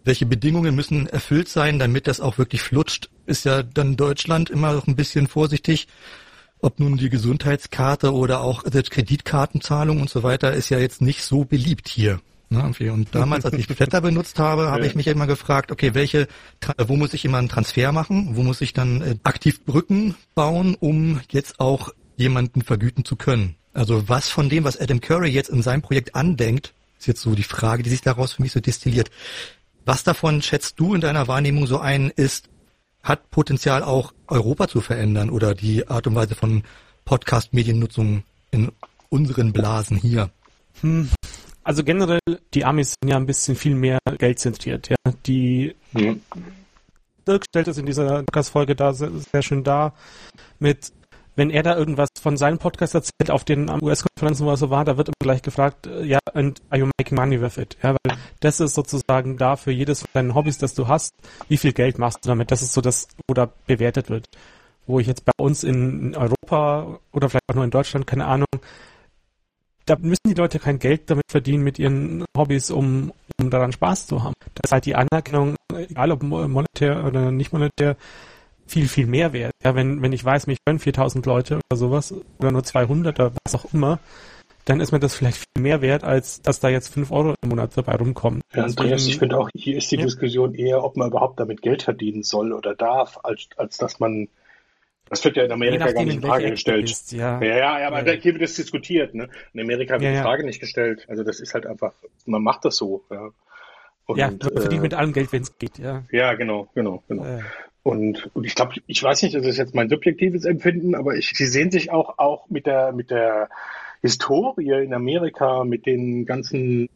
welche 0.04 0.26
Bedingungen 0.26 0.74
müssen 0.74 1.06
erfüllt 1.06 1.48
sein, 1.48 1.78
damit 1.78 2.06
das 2.06 2.20
auch 2.20 2.36
wirklich 2.36 2.62
flutscht, 2.62 3.08
ist 3.24 3.44
ja 3.44 3.62
dann 3.62 3.96
Deutschland 3.96 4.50
immer 4.50 4.72
noch 4.74 4.86
ein 4.86 4.96
bisschen 4.96 5.26
vorsichtig 5.26 5.88
ob 6.62 6.80
nun 6.80 6.96
die 6.96 7.10
Gesundheitskarte 7.10 8.14
oder 8.14 8.40
auch 8.40 8.64
selbst 8.64 8.90
Kreditkartenzahlung 8.92 10.00
und 10.00 10.08
so 10.08 10.22
weiter 10.22 10.52
ist 10.54 10.70
ja 10.70 10.78
jetzt 10.78 11.02
nicht 11.02 11.22
so 11.22 11.44
beliebt 11.44 11.88
hier. 11.88 12.20
Ne? 12.52 12.62
Und 12.92 13.14
damals, 13.14 13.44
als 13.44 13.54
ich 13.54 13.66
Flatter 13.76 14.00
benutzt 14.00 14.38
habe, 14.38 14.70
habe 14.70 14.82
ja. 14.82 14.86
ich 14.86 14.94
mich 14.94 15.06
immer 15.06 15.26
gefragt, 15.26 15.72
okay, 15.72 15.94
welche, 15.94 16.28
wo 16.78 16.96
muss 16.96 17.14
ich 17.14 17.24
immer 17.24 17.38
einen 17.38 17.48
Transfer 17.48 17.92
machen? 17.92 18.36
Wo 18.36 18.42
muss 18.42 18.60
ich 18.60 18.72
dann 18.72 19.00
äh, 19.00 19.16
aktiv 19.24 19.64
Brücken 19.64 20.14
bauen, 20.34 20.76
um 20.78 21.20
jetzt 21.30 21.60
auch 21.60 21.90
jemanden 22.16 22.62
vergüten 22.62 23.04
zu 23.04 23.16
können? 23.16 23.56
Also 23.72 24.08
was 24.08 24.28
von 24.28 24.48
dem, 24.48 24.64
was 24.64 24.78
Adam 24.78 25.00
Curry 25.00 25.30
jetzt 25.30 25.48
in 25.48 25.62
seinem 25.62 25.82
Projekt 25.82 26.14
andenkt, 26.14 26.74
ist 26.98 27.06
jetzt 27.06 27.22
so 27.22 27.34
die 27.34 27.42
Frage, 27.42 27.82
die 27.82 27.90
sich 27.90 28.02
daraus 28.02 28.34
für 28.34 28.42
mich 28.42 28.52
so 28.52 28.60
destilliert. 28.60 29.10
Was 29.84 30.04
davon 30.04 30.42
schätzt 30.42 30.78
du 30.78 30.94
in 30.94 31.00
deiner 31.00 31.26
Wahrnehmung 31.26 31.66
so 31.66 31.78
ein, 31.78 32.10
ist 32.10 32.48
hat 33.02 33.30
Potenzial 33.30 33.82
auch 33.82 34.12
Europa 34.28 34.68
zu 34.68 34.80
verändern 34.80 35.30
oder 35.30 35.54
die 35.54 35.88
Art 35.88 36.06
und 36.06 36.14
Weise 36.14 36.34
von 36.34 36.62
Podcast-Mediennutzung 37.04 38.22
in 38.50 38.70
unseren 39.08 39.52
Blasen 39.52 39.96
hier? 39.96 40.30
Hm. 40.80 41.10
Also 41.64 41.84
generell, 41.84 42.20
die 42.54 42.64
Amis 42.64 42.94
sind 43.00 43.10
ja 43.10 43.16
ein 43.16 43.26
bisschen 43.26 43.54
viel 43.54 43.74
mehr 43.74 43.98
geldzentriert. 44.18 44.88
Ja. 44.88 44.96
Die 45.26 45.74
mhm. 45.92 46.20
Dirk 47.26 47.44
stellt 47.48 47.68
es 47.68 47.78
in 47.78 47.86
dieser 47.86 48.22
Podcast-Folge 48.24 48.74
da 48.74 48.92
sehr, 48.92 49.10
sehr, 49.12 49.42
schön 49.42 49.62
dar 49.62 49.94
mit 50.58 50.92
wenn 51.34 51.50
er 51.50 51.62
da 51.62 51.76
irgendwas 51.76 52.08
von 52.20 52.36
seinem 52.36 52.58
Podcast 52.58 52.94
erzählt, 52.94 53.30
auf 53.30 53.44
den 53.44 53.70
US-Konferenzen, 53.82 54.46
wo 54.46 54.50
er 54.50 54.56
so 54.56 54.70
war, 54.70 54.84
da 54.84 54.96
wird 54.96 55.08
immer 55.08 55.14
gleich 55.20 55.42
gefragt, 55.42 55.86
äh, 55.86 56.04
ja, 56.04 56.18
and 56.34 56.60
are 56.70 56.80
you 56.80 56.88
making 56.98 57.16
money 57.16 57.40
with 57.40 57.56
it? 57.56 57.76
Ja, 57.82 57.94
weil 58.04 58.16
das 58.40 58.60
ist 58.60 58.74
sozusagen 58.74 59.38
da 59.38 59.56
für 59.56 59.70
jedes 59.70 60.00
von 60.00 60.10
deinen 60.12 60.34
Hobbys, 60.34 60.58
das 60.58 60.74
du 60.74 60.88
hast, 60.88 61.14
wie 61.48 61.56
viel 61.56 61.72
Geld 61.72 61.98
machst 61.98 62.24
du 62.24 62.28
damit? 62.28 62.50
Das 62.50 62.62
ist 62.62 62.72
so 62.72 62.80
das, 62.80 63.08
wo 63.26 63.34
da 63.34 63.50
bewertet 63.66 64.10
wird. 64.10 64.26
Wo 64.86 64.98
ich 64.98 65.06
jetzt 65.06 65.24
bei 65.24 65.32
uns 65.36 65.62
in 65.62 66.16
Europa 66.16 66.98
oder 67.12 67.28
vielleicht 67.28 67.48
auch 67.48 67.54
nur 67.54 67.64
in 67.64 67.70
Deutschland, 67.70 68.06
keine 68.06 68.26
Ahnung, 68.26 68.48
da 69.86 69.96
müssen 69.96 70.26
die 70.26 70.34
Leute 70.34 70.58
kein 70.58 70.78
Geld 70.78 71.10
damit 71.10 71.24
verdienen 71.30 71.62
mit 71.62 71.78
ihren 71.78 72.24
Hobbys, 72.36 72.70
um, 72.70 73.12
um 73.40 73.50
daran 73.50 73.72
Spaß 73.72 74.06
zu 74.06 74.22
haben. 74.22 74.34
Das 74.54 74.68
ist 74.68 74.72
halt 74.72 74.86
die 74.86 74.96
Anerkennung, 74.96 75.56
egal 75.72 76.12
ob 76.12 76.22
monetär 76.22 77.04
oder 77.04 77.30
nicht 77.30 77.52
monetär, 77.52 77.96
viel, 78.72 78.88
viel 78.88 79.06
mehr 79.06 79.32
wert. 79.32 79.52
Ja, 79.62 79.74
wenn, 79.74 80.00
wenn 80.02 80.12
ich 80.12 80.24
weiß, 80.24 80.46
mich 80.46 80.58
hören 80.66 80.78
4000 80.78 81.26
Leute 81.26 81.56
oder 81.56 81.76
sowas, 81.76 82.14
oder 82.38 82.50
nur 82.50 82.64
200 82.64 83.20
oder 83.20 83.32
was 83.44 83.54
auch 83.54 83.72
immer, 83.72 83.98
dann 84.64 84.80
ist 84.80 84.92
mir 84.92 85.00
das 85.00 85.14
vielleicht 85.14 85.38
viel 85.38 85.62
mehr 85.62 85.82
wert, 85.82 86.04
als 86.04 86.40
dass 86.40 86.60
da 86.60 86.68
jetzt 86.68 86.92
5 86.94 87.10
Euro 87.10 87.34
im 87.42 87.50
Monat 87.50 87.76
dabei 87.76 87.96
rumkommen. 87.96 88.40
Ja, 88.54 88.64
Andreas, 88.64 89.06
ich 89.06 89.18
finde 89.18 89.36
auch, 89.36 89.50
hier 89.54 89.76
ist 89.76 89.90
die 89.90 89.96
ja. 89.96 90.04
Diskussion 90.04 90.54
eher, 90.54 90.82
ob 90.82 90.96
man 90.96 91.08
überhaupt 91.08 91.38
damit 91.38 91.62
Geld 91.62 91.82
verdienen 91.82 92.22
soll 92.22 92.52
oder 92.52 92.74
darf, 92.74 93.18
als, 93.22 93.48
als 93.56 93.76
dass 93.76 94.00
man 94.00 94.28
das 95.08 95.22
wird 95.26 95.36
ja 95.36 95.44
in 95.44 95.52
Amerika 95.52 95.84
nachdem, 95.84 95.94
gar 95.94 96.04
nicht 96.04 96.14
in 96.14 96.22
Frage 96.22 96.50
gestellt. 96.52 96.82
Bist, 96.86 97.12
ja. 97.12 97.38
ja, 97.42 97.78
ja, 97.78 97.86
aber 97.86 98.06
ja. 98.06 98.12
hier 98.14 98.32
wird 98.32 98.42
das 98.42 98.54
diskutiert. 98.54 99.14
Ne? 99.14 99.28
In 99.52 99.60
Amerika 99.60 100.00
wird 100.00 100.16
die 100.16 100.22
Frage 100.22 100.46
nicht 100.46 100.58
gestellt. 100.58 101.04
Also 101.06 101.22
das 101.22 101.38
ist 101.38 101.52
halt 101.52 101.66
einfach, 101.66 101.92
man 102.24 102.42
macht 102.42 102.64
das 102.64 102.76
so. 102.76 103.04
Ja, 103.10 103.28
und, 104.06 104.16
ja 104.16 104.28
man 104.28 104.40
verdient 104.40 104.72
äh, 104.72 104.80
mit 104.80 104.94
allem 104.94 105.12
Geld, 105.12 105.30
wenn 105.32 105.42
es 105.42 105.58
geht. 105.58 105.78
Ja, 105.78 106.04
ja 106.10 106.32
genau, 106.32 106.70
genau, 106.74 107.02
genau. 107.08 107.26
Äh. 107.26 107.42
Und, 107.82 108.30
und 108.34 108.44
ich 108.44 108.54
glaube, 108.54 108.74
ich 108.86 109.02
weiß 109.02 109.22
nicht, 109.22 109.34
das 109.34 109.44
ist 109.44 109.56
jetzt 109.56 109.74
mein 109.74 109.88
subjektives 109.88 110.44
Empfinden, 110.44 110.94
aber 110.94 111.16
ich, 111.16 111.32
sie 111.34 111.46
sehen 111.46 111.70
sich 111.70 111.90
auch, 111.90 112.18
auch 112.18 112.48
mit 112.48 112.66
der, 112.66 112.92
mit 112.92 113.10
der 113.10 113.48
Historie 114.02 114.84
in 114.84 114.94
Amerika, 114.94 115.64
mit 115.64 115.86
den 115.86 116.24
ganzen 116.24 116.88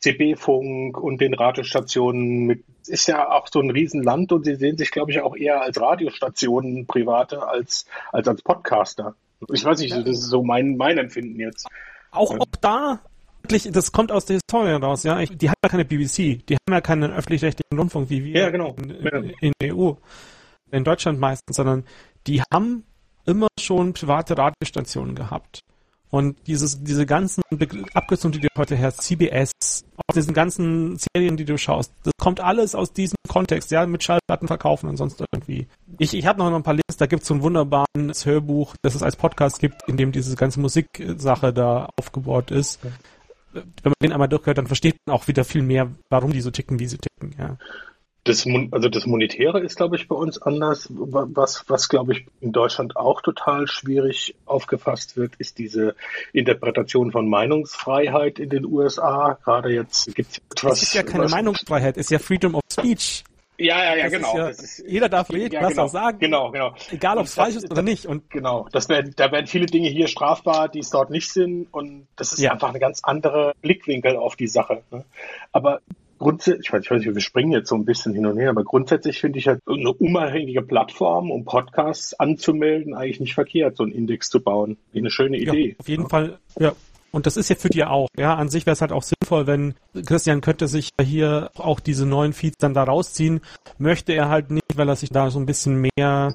CB-Funk 0.00 0.98
und 0.98 1.20
den 1.20 1.34
Radiostationen 1.34 2.46
mit, 2.46 2.64
ist 2.86 3.06
ja 3.06 3.30
auch 3.30 3.48
so 3.50 3.60
ein 3.60 3.70
Riesenland 3.70 4.32
und 4.32 4.44
sie 4.44 4.56
sehen 4.56 4.76
sich, 4.76 4.90
glaube 4.90 5.10
ich, 5.10 5.20
auch 5.20 5.36
eher 5.36 5.62
als 5.62 5.80
Radiostationen 5.80 6.86
private 6.86 7.46
als, 7.46 7.86
als 8.12 8.28
als 8.28 8.42
Podcaster. 8.42 9.14
Ich 9.52 9.64
weiß 9.64 9.80
nicht, 9.80 9.94
das 9.94 10.06
ist 10.06 10.28
so 10.28 10.42
mein, 10.42 10.76
mein 10.76 10.98
Empfinden 10.98 11.40
jetzt. 11.40 11.66
Auch, 12.10 12.38
auch 12.38 12.46
da, 12.60 13.00
wirklich, 13.44 13.70
das 13.70 13.92
kommt 13.92 14.10
aus 14.10 14.24
der 14.24 14.34
Historie 14.36 14.72
raus, 14.72 15.02
ja. 15.04 15.20
Ich, 15.20 15.36
die 15.36 15.48
haben 15.48 15.56
ja 15.62 15.68
keine 15.68 15.84
BBC, 15.84 16.44
die 16.46 16.54
haben 16.54 16.72
ja 16.72 16.80
keinen 16.80 17.12
öffentlich-rechtlichen 17.12 17.78
Rundfunk 17.78 18.10
wie 18.10 18.24
wir 18.24 18.40
ja, 18.40 18.50
genau. 18.50 18.74
in, 18.78 18.90
in, 18.90 19.34
in 19.40 19.52
der 19.60 19.76
EU, 19.76 19.92
in 20.70 20.84
Deutschland 20.84 21.20
meistens, 21.20 21.56
sondern 21.56 21.84
die 22.26 22.42
haben 22.52 22.84
immer 23.26 23.48
schon 23.60 23.92
private 23.92 24.36
Radiostationen 24.36 25.14
gehabt. 25.14 25.60
Und 26.10 26.36
dieses, 26.46 26.84
diese 26.84 27.06
ganzen 27.06 27.42
Abkürzungen, 27.92 28.38
die 28.38 28.46
du 28.46 28.48
heute 28.56 28.78
hörst, 28.78 29.02
CBS, 29.02 29.50
aus 29.96 30.14
diesen 30.14 30.32
ganzen 30.32 30.96
Serien, 30.96 31.36
die 31.36 31.44
du 31.44 31.58
schaust, 31.58 31.92
das 32.04 32.12
kommt 32.20 32.38
alles 32.38 32.76
aus 32.76 32.92
diesem 32.92 33.16
Kontext, 33.28 33.72
ja, 33.72 33.84
mit 33.84 34.04
Schallplatten 34.04 34.46
verkaufen 34.46 34.88
und 34.88 34.96
sonst 34.96 35.20
irgendwie. 35.32 35.66
Ich, 35.98 36.14
ich 36.14 36.24
habe 36.26 36.38
noch 36.38 36.54
ein 36.54 36.62
paar 36.62 36.74
Links, 36.74 36.98
da 36.98 37.06
gibt 37.06 37.22
es 37.22 37.28
so 37.28 37.34
ein 37.34 37.42
wunderbares 37.42 38.26
Hörbuch, 38.26 38.76
das 38.82 38.94
es 38.94 39.02
als 39.02 39.16
Podcast 39.16 39.58
gibt, 39.58 39.88
in 39.88 39.96
dem 39.96 40.12
diese 40.12 40.36
ganze 40.36 40.60
Musiksache 40.60 41.52
da 41.52 41.88
aufgebaut 41.98 42.52
ist. 42.52 42.78
Wenn 43.54 43.64
man 43.84 43.94
den 44.02 44.12
einmal 44.12 44.28
durchhört, 44.28 44.58
dann 44.58 44.66
versteht 44.66 44.96
man 45.06 45.16
auch 45.16 45.28
wieder 45.28 45.44
viel 45.44 45.62
mehr, 45.62 45.90
warum 46.10 46.32
die 46.32 46.40
so 46.40 46.50
ticken, 46.50 46.78
wie 46.78 46.86
sie 46.86 46.98
ticken, 46.98 47.34
ja. 47.38 47.56
Das, 48.24 48.46
also 48.70 48.88
das 48.88 49.04
Monetäre 49.04 49.60
ist, 49.60 49.76
glaube 49.76 49.96
ich, 49.96 50.08
bei 50.08 50.16
uns 50.16 50.40
anders. 50.40 50.88
Was, 50.90 51.64
was, 51.68 51.90
glaube 51.90 52.14
ich, 52.14 52.26
in 52.40 52.52
Deutschland 52.52 52.96
auch 52.96 53.20
total 53.20 53.66
schwierig 53.66 54.34
aufgefasst 54.46 55.18
wird, 55.18 55.34
ist 55.36 55.58
diese 55.58 55.94
Interpretation 56.32 57.12
von 57.12 57.28
Meinungsfreiheit 57.28 58.38
in 58.38 58.48
den 58.48 58.64
USA. 58.64 59.38
Gerade 59.44 59.74
jetzt 59.74 60.14
gibt 60.14 60.30
es 60.32 60.38
etwas. 60.38 60.70
Das 60.70 60.82
ist 60.84 60.94
ja 60.94 61.02
keine 61.02 61.24
was, 61.24 61.32
Meinungsfreiheit, 61.32 61.98
ist 61.98 62.10
ja 62.10 62.18
Freedom 62.18 62.54
of 62.54 62.62
Speech. 62.72 63.24
Ja, 63.56 63.84
ja, 63.84 63.96
ja, 63.96 64.02
das 64.04 64.12
genau. 64.12 64.36
Ja, 64.36 64.48
ist, 64.48 64.84
jeder 64.86 65.08
darf 65.08 65.30
reden, 65.30 65.54
ja, 65.54 65.62
was 65.62 65.70
genau, 65.70 65.82
er 65.84 65.88
sagen. 65.88 66.18
Genau, 66.18 66.50
genau. 66.50 66.74
Egal, 66.90 67.18
ob 67.18 67.26
es 67.26 67.34
falsch 67.34 67.56
ist 67.56 67.70
oder 67.70 67.82
nicht. 67.82 68.06
Und 68.06 68.28
genau, 68.30 68.66
das 68.72 68.88
werden, 68.88 69.12
da 69.16 69.30
werden 69.30 69.46
viele 69.46 69.66
Dinge 69.66 69.88
hier 69.88 70.08
strafbar, 70.08 70.68
die 70.68 70.80
es 70.80 70.90
dort 70.90 71.10
nicht 71.10 71.30
sind. 71.30 71.68
Und 71.70 72.08
das 72.16 72.32
ist 72.32 72.40
ja. 72.40 72.52
einfach 72.52 72.70
eine 72.70 72.80
ganz 72.80 73.00
andere 73.04 73.52
Blickwinkel 73.62 74.16
auf 74.16 74.34
die 74.34 74.48
Sache. 74.48 74.82
Ne? 74.90 75.04
Aber 75.52 75.80
grundsätzlich, 76.18 76.66
ich 76.66 76.72
weiß, 76.72 76.84
ich 76.84 76.90
weiß 76.90 76.98
nicht, 77.00 77.14
wir 77.14 77.20
springen 77.20 77.52
jetzt 77.52 77.68
so 77.68 77.76
ein 77.76 77.84
bisschen 77.84 78.14
hin 78.14 78.26
und 78.26 78.38
her, 78.38 78.50
aber 78.50 78.64
grundsätzlich 78.64 79.20
finde 79.20 79.38
ich 79.38 79.46
halt 79.46 79.60
eine 79.66 79.92
unabhängige 79.92 80.62
Plattform, 80.62 81.30
um 81.30 81.44
Podcasts 81.44 82.18
anzumelden, 82.18 82.94
eigentlich 82.94 83.20
nicht 83.20 83.34
verkehrt, 83.34 83.76
so 83.76 83.84
einen 83.84 83.92
Index 83.92 84.30
zu 84.30 84.40
bauen. 84.40 84.78
Eine 84.94 85.10
schöne 85.10 85.36
Idee. 85.36 85.76
Auf 85.78 85.88
jeden. 85.88 86.08
Fall, 86.08 86.38
ja. 86.58 86.72
Und 87.14 87.26
das 87.26 87.36
ist 87.36 87.48
ja 87.48 87.56
für 87.56 87.68
dich 87.68 87.84
auch, 87.84 88.08
ja. 88.18 88.34
An 88.34 88.48
sich 88.48 88.66
wäre 88.66 88.72
es 88.72 88.80
halt 88.80 88.92
auch 88.92 89.04
sinnvoll, 89.04 89.46
wenn 89.46 89.74
Christian 90.04 90.40
könnte 90.40 90.66
sich 90.66 90.90
hier 91.00 91.50
auch 91.54 91.80
diese 91.80 92.06
neuen 92.06 92.32
Feeds 92.32 92.56
dann 92.58 92.74
da 92.74 92.82
rausziehen. 92.82 93.40
Möchte 93.78 94.12
er 94.12 94.28
halt 94.28 94.50
nicht, 94.50 94.76
weil 94.76 94.88
er 94.88 94.96
sich 94.96 95.10
da 95.10 95.30
so 95.30 95.38
ein 95.38 95.46
bisschen 95.46 95.88
mehr 95.96 96.34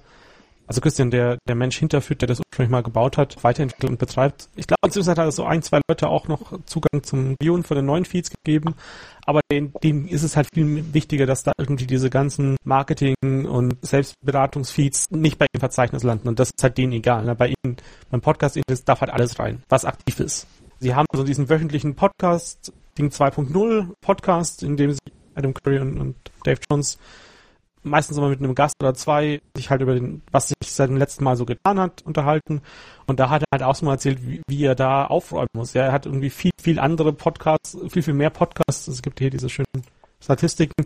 also 0.70 0.82
Christian, 0.82 1.10
der, 1.10 1.40
der 1.48 1.56
Mensch 1.56 1.78
hinterführt, 1.78 2.22
der 2.22 2.28
das 2.28 2.40
ursprünglich 2.40 2.70
mal 2.70 2.84
gebaut 2.84 3.18
hat, 3.18 3.44
weiterentwickelt 3.44 3.90
und 3.90 3.98
betreibt. 3.98 4.50
Ich 4.56 4.68
glaube, 4.68 4.82
inzwischen 4.86 5.10
hat 5.10 5.18
er 5.18 5.32
so 5.32 5.44
ein, 5.44 5.64
zwei 5.64 5.82
Leute 5.90 6.08
auch 6.10 6.28
noch 6.28 6.60
Zugang 6.68 7.02
zum 7.02 7.36
Viewen 7.42 7.64
von 7.64 7.76
den 7.76 7.88
neuen 7.88 8.06
Feeds 8.06 8.30
gegeben. 8.30 8.76
Aber 9.26 9.40
dem, 9.52 9.74
dem 9.84 10.08
ist 10.08 10.22
es 10.22 10.38
halt 10.38 10.48
viel 10.54 10.94
wichtiger, 10.94 11.26
dass 11.26 11.42
da 11.42 11.54
irgendwie 11.58 11.88
diese 11.88 12.12
ganzen 12.12 12.56
Marketing- 12.64 13.16
und 13.48 13.78
Selbstberatungsfeeds 13.82 15.10
nicht 15.10 15.40
bei 15.40 15.48
ihm 15.56 15.60
Verzeichnis 15.60 16.04
landen. 16.04 16.28
Und 16.28 16.38
das 16.40 16.52
ist 16.56 16.62
halt 16.62 16.78
denen 16.78 16.94
egal. 16.94 17.26
Ne? 17.26 17.34
Bei 17.34 17.48
ihnen, 17.48 17.78
beim 18.12 18.22
Podcast 18.22 18.60
darf 18.86 19.02
halt 19.02 19.12
alles 19.12 19.40
rein, 19.40 19.64
was 19.70 19.86
aktiv 19.86 20.20
ist. 20.20 20.46
Sie 20.80 20.96
haben 20.96 21.06
so 21.14 21.24
diesen 21.24 21.50
wöchentlichen 21.50 21.96
Podcast, 21.96 22.72
Ding 22.98 23.10
2.0 23.10 23.94
Podcast, 24.02 24.64
in 24.64 24.78
dem 24.78 24.94
sie 24.94 25.00
Adam 25.36 25.54
Curry 25.54 25.80
und, 25.80 26.00
und 26.00 26.16
Dave 26.44 26.60
Jones 26.72 26.98
meistens 27.84 28.18
immer 28.18 28.30
mit 28.30 28.40
einem 28.40 28.56
Gast 28.56 28.76
oder 28.82 28.94
zwei 28.94 29.42
sich 29.56 29.70
halt 29.70 29.82
über 29.82 29.94
den, 29.94 30.22
was 30.32 30.50
sich 30.50 30.56
seit 30.64 30.90
dem 30.90 30.98
letzten 30.98 31.24
Mal 31.24 31.36
so 31.36 31.46
getan 31.46 31.80
hat, 31.80 32.02
unterhalten. 32.04 32.62
Und 33.08 33.20
da 33.20 33.30
hat 33.30 33.44
er 33.44 33.48
halt 33.52 33.64
auch 33.64 33.76
so 33.76 33.86
mal 33.86 33.94
erzählt, 33.94 34.20
wie, 34.26 34.42
wie 34.48 34.64
er 34.64 34.76
da 34.76 35.06
aufräumen 35.06 35.50
muss. 35.54 35.74
Ja, 35.74 35.84
er 35.84 35.92
hat 35.92 36.06
irgendwie 36.06 36.30
viel, 36.30 36.52
viel 36.62 36.80
andere 36.80 37.14
Podcasts, 37.14 37.78
viel, 37.90 38.04
viel 38.04 38.14
mehr 38.14 38.30
Podcasts. 38.30 38.88
Es 38.88 39.02
gibt 39.02 39.20
hier 39.20 39.30
diese 39.30 39.50
schönen 39.50 39.84
Statistiken. 40.22 40.86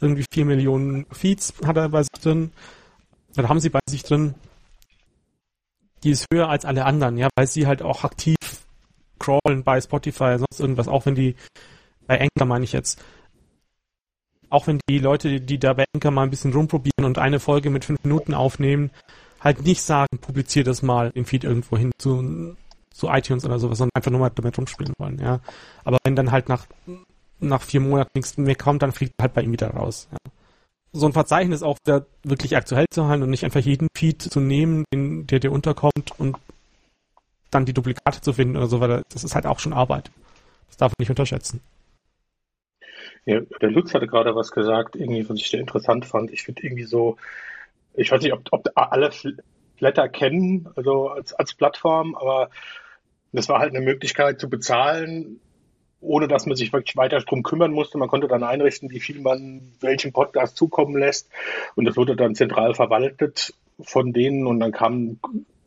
Irgendwie 0.00 0.24
vier 0.32 0.44
Millionen 0.44 1.06
Feeds 1.10 1.54
hat 1.66 1.76
er 1.76 1.88
bei 1.88 2.02
sich 2.02 2.22
drin. 2.22 2.52
Oder 3.36 3.48
haben 3.48 3.60
sie 3.60 3.70
bei 3.70 3.80
sich 3.88 4.02
drin. 4.02 4.34
Die 6.04 6.10
ist 6.10 6.26
höher 6.32 6.48
als 6.48 6.64
alle 6.64 6.84
anderen, 6.84 7.18
ja, 7.18 7.28
weil 7.36 7.46
sie 7.46 7.66
halt 7.66 7.82
auch 7.82 8.04
aktiv 8.04 8.36
crawlen 9.18 9.64
bei 9.64 9.80
Spotify, 9.80 10.36
sonst 10.38 10.60
irgendwas, 10.60 10.88
auch 10.88 11.06
wenn 11.06 11.14
die, 11.14 11.36
bei 12.06 12.20
Anchor 12.20 12.46
meine 12.46 12.64
ich 12.64 12.72
jetzt, 12.72 13.02
auch 14.50 14.66
wenn 14.66 14.80
die 14.88 14.98
Leute, 14.98 15.40
die 15.40 15.58
da 15.58 15.74
bei 15.74 15.84
Anchor 15.94 16.10
mal 16.10 16.22
ein 16.22 16.30
bisschen 16.30 16.52
rumprobieren 16.52 17.04
und 17.04 17.18
eine 17.18 17.40
Folge 17.40 17.70
mit 17.70 17.84
fünf 17.84 18.02
Minuten 18.02 18.34
aufnehmen, 18.34 18.90
halt 19.40 19.62
nicht 19.62 19.82
sagen, 19.82 20.18
publizier 20.20 20.64
das 20.64 20.82
mal 20.82 21.10
im 21.14 21.24
Feed 21.24 21.44
irgendwo 21.44 21.76
hin 21.76 21.92
zu, 21.98 22.56
zu 22.90 23.08
iTunes 23.08 23.44
oder 23.44 23.58
sowas, 23.58 23.78
sondern 23.78 23.94
einfach 23.94 24.10
nur 24.10 24.20
mal 24.20 24.30
damit 24.30 24.56
rumspielen 24.58 24.94
wollen, 24.98 25.18
ja. 25.18 25.40
Aber 25.84 25.98
wenn 26.04 26.16
dann 26.16 26.32
halt 26.32 26.48
nach, 26.48 26.66
nach 27.38 27.62
vier 27.62 27.80
Monaten 27.80 28.10
nichts 28.14 28.36
mehr 28.36 28.56
kommt, 28.56 28.82
dann 28.82 28.92
fliegt 28.92 29.14
halt 29.20 29.34
bei 29.34 29.42
ihm 29.42 29.52
wieder 29.52 29.70
raus, 29.70 30.08
ja. 30.10 30.18
So 30.90 31.04
ein 31.04 31.12
Verzeichnis 31.12 31.62
auch 31.62 31.76
da 31.84 32.06
wirklich 32.24 32.56
aktuell 32.56 32.86
zu 32.90 33.06
halten 33.06 33.22
und 33.22 33.28
nicht 33.30 33.44
einfach 33.44 33.60
jeden 33.60 33.88
Feed 33.94 34.22
zu 34.22 34.40
nehmen, 34.40 34.84
den, 34.92 35.26
der 35.26 35.38
dir 35.38 35.52
unterkommt 35.52 36.18
und 36.18 36.38
dann 37.50 37.64
die 37.64 37.72
Duplikate 37.72 38.20
zu 38.20 38.32
finden 38.32 38.56
oder 38.56 38.66
so 38.66 38.80
weiter, 38.80 39.02
das 39.12 39.24
ist 39.24 39.34
halt 39.34 39.46
auch 39.46 39.58
schon 39.58 39.72
Arbeit. 39.72 40.10
Das 40.68 40.76
darf 40.76 40.92
man 40.92 41.02
nicht 41.02 41.10
unterschätzen. 41.10 41.60
Ja, 43.24 43.40
der 43.60 43.70
Lutz 43.70 43.94
hatte 43.94 44.06
gerade 44.06 44.34
was 44.34 44.52
gesagt, 44.52 44.96
irgendwie, 44.96 45.28
was 45.28 45.36
ich 45.36 45.50
sehr 45.50 45.60
interessant 45.60 46.06
fand. 46.06 46.30
Ich 46.30 46.42
finde 46.42 46.62
irgendwie 46.62 46.84
so, 46.84 47.16
ich 47.94 48.10
weiß 48.10 48.22
nicht, 48.22 48.32
ob, 48.32 48.42
ob 48.52 48.68
alle 48.74 49.10
Flatter 49.76 50.08
kennen, 50.08 50.68
also 50.76 51.08
als, 51.08 51.34
als 51.34 51.54
Plattform, 51.54 52.14
aber 52.14 52.50
das 53.32 53.48
war 53.48 53.58
halt 53.60 53.74
eine 53.74 53.84
Möglichkeit 53.84 54.40
zu 54.40 54.48
bezahlen, 54.48 55.40
ohne 56.00 56.28
dass 56.28 56.46
man 56.46 56.56
sich 56.56 56.72
wirklich 56.72 56.96
weiter 56.96 57.18
drum 57.20 57.42
kümmern 57.42 57.72
musste. 57.72 57.98
Man 57.98 58.08
konnte 58.08 58.28
dann 58.28 58.42
einrichten, 58.42 58.90
wie 58.90 59.00
viel 59.00 59.20
man 59.20 59.72
welchem 59.80 60.12
Podcast 60.12 60.56
zukommen 60.56 60.96
lässt. 60.96 61.28
Und 61.74 61.84
das 61.84 61.96
wurde 61.96 62.16
dann 62.16 62.34
zentral 62.34 62.74
verwaltet 62.74 63.54
von 63.80 64.12
denen 64.12 64.46
und 64.46 64.60
dann 64.60 64.72
kam 64.72 65.18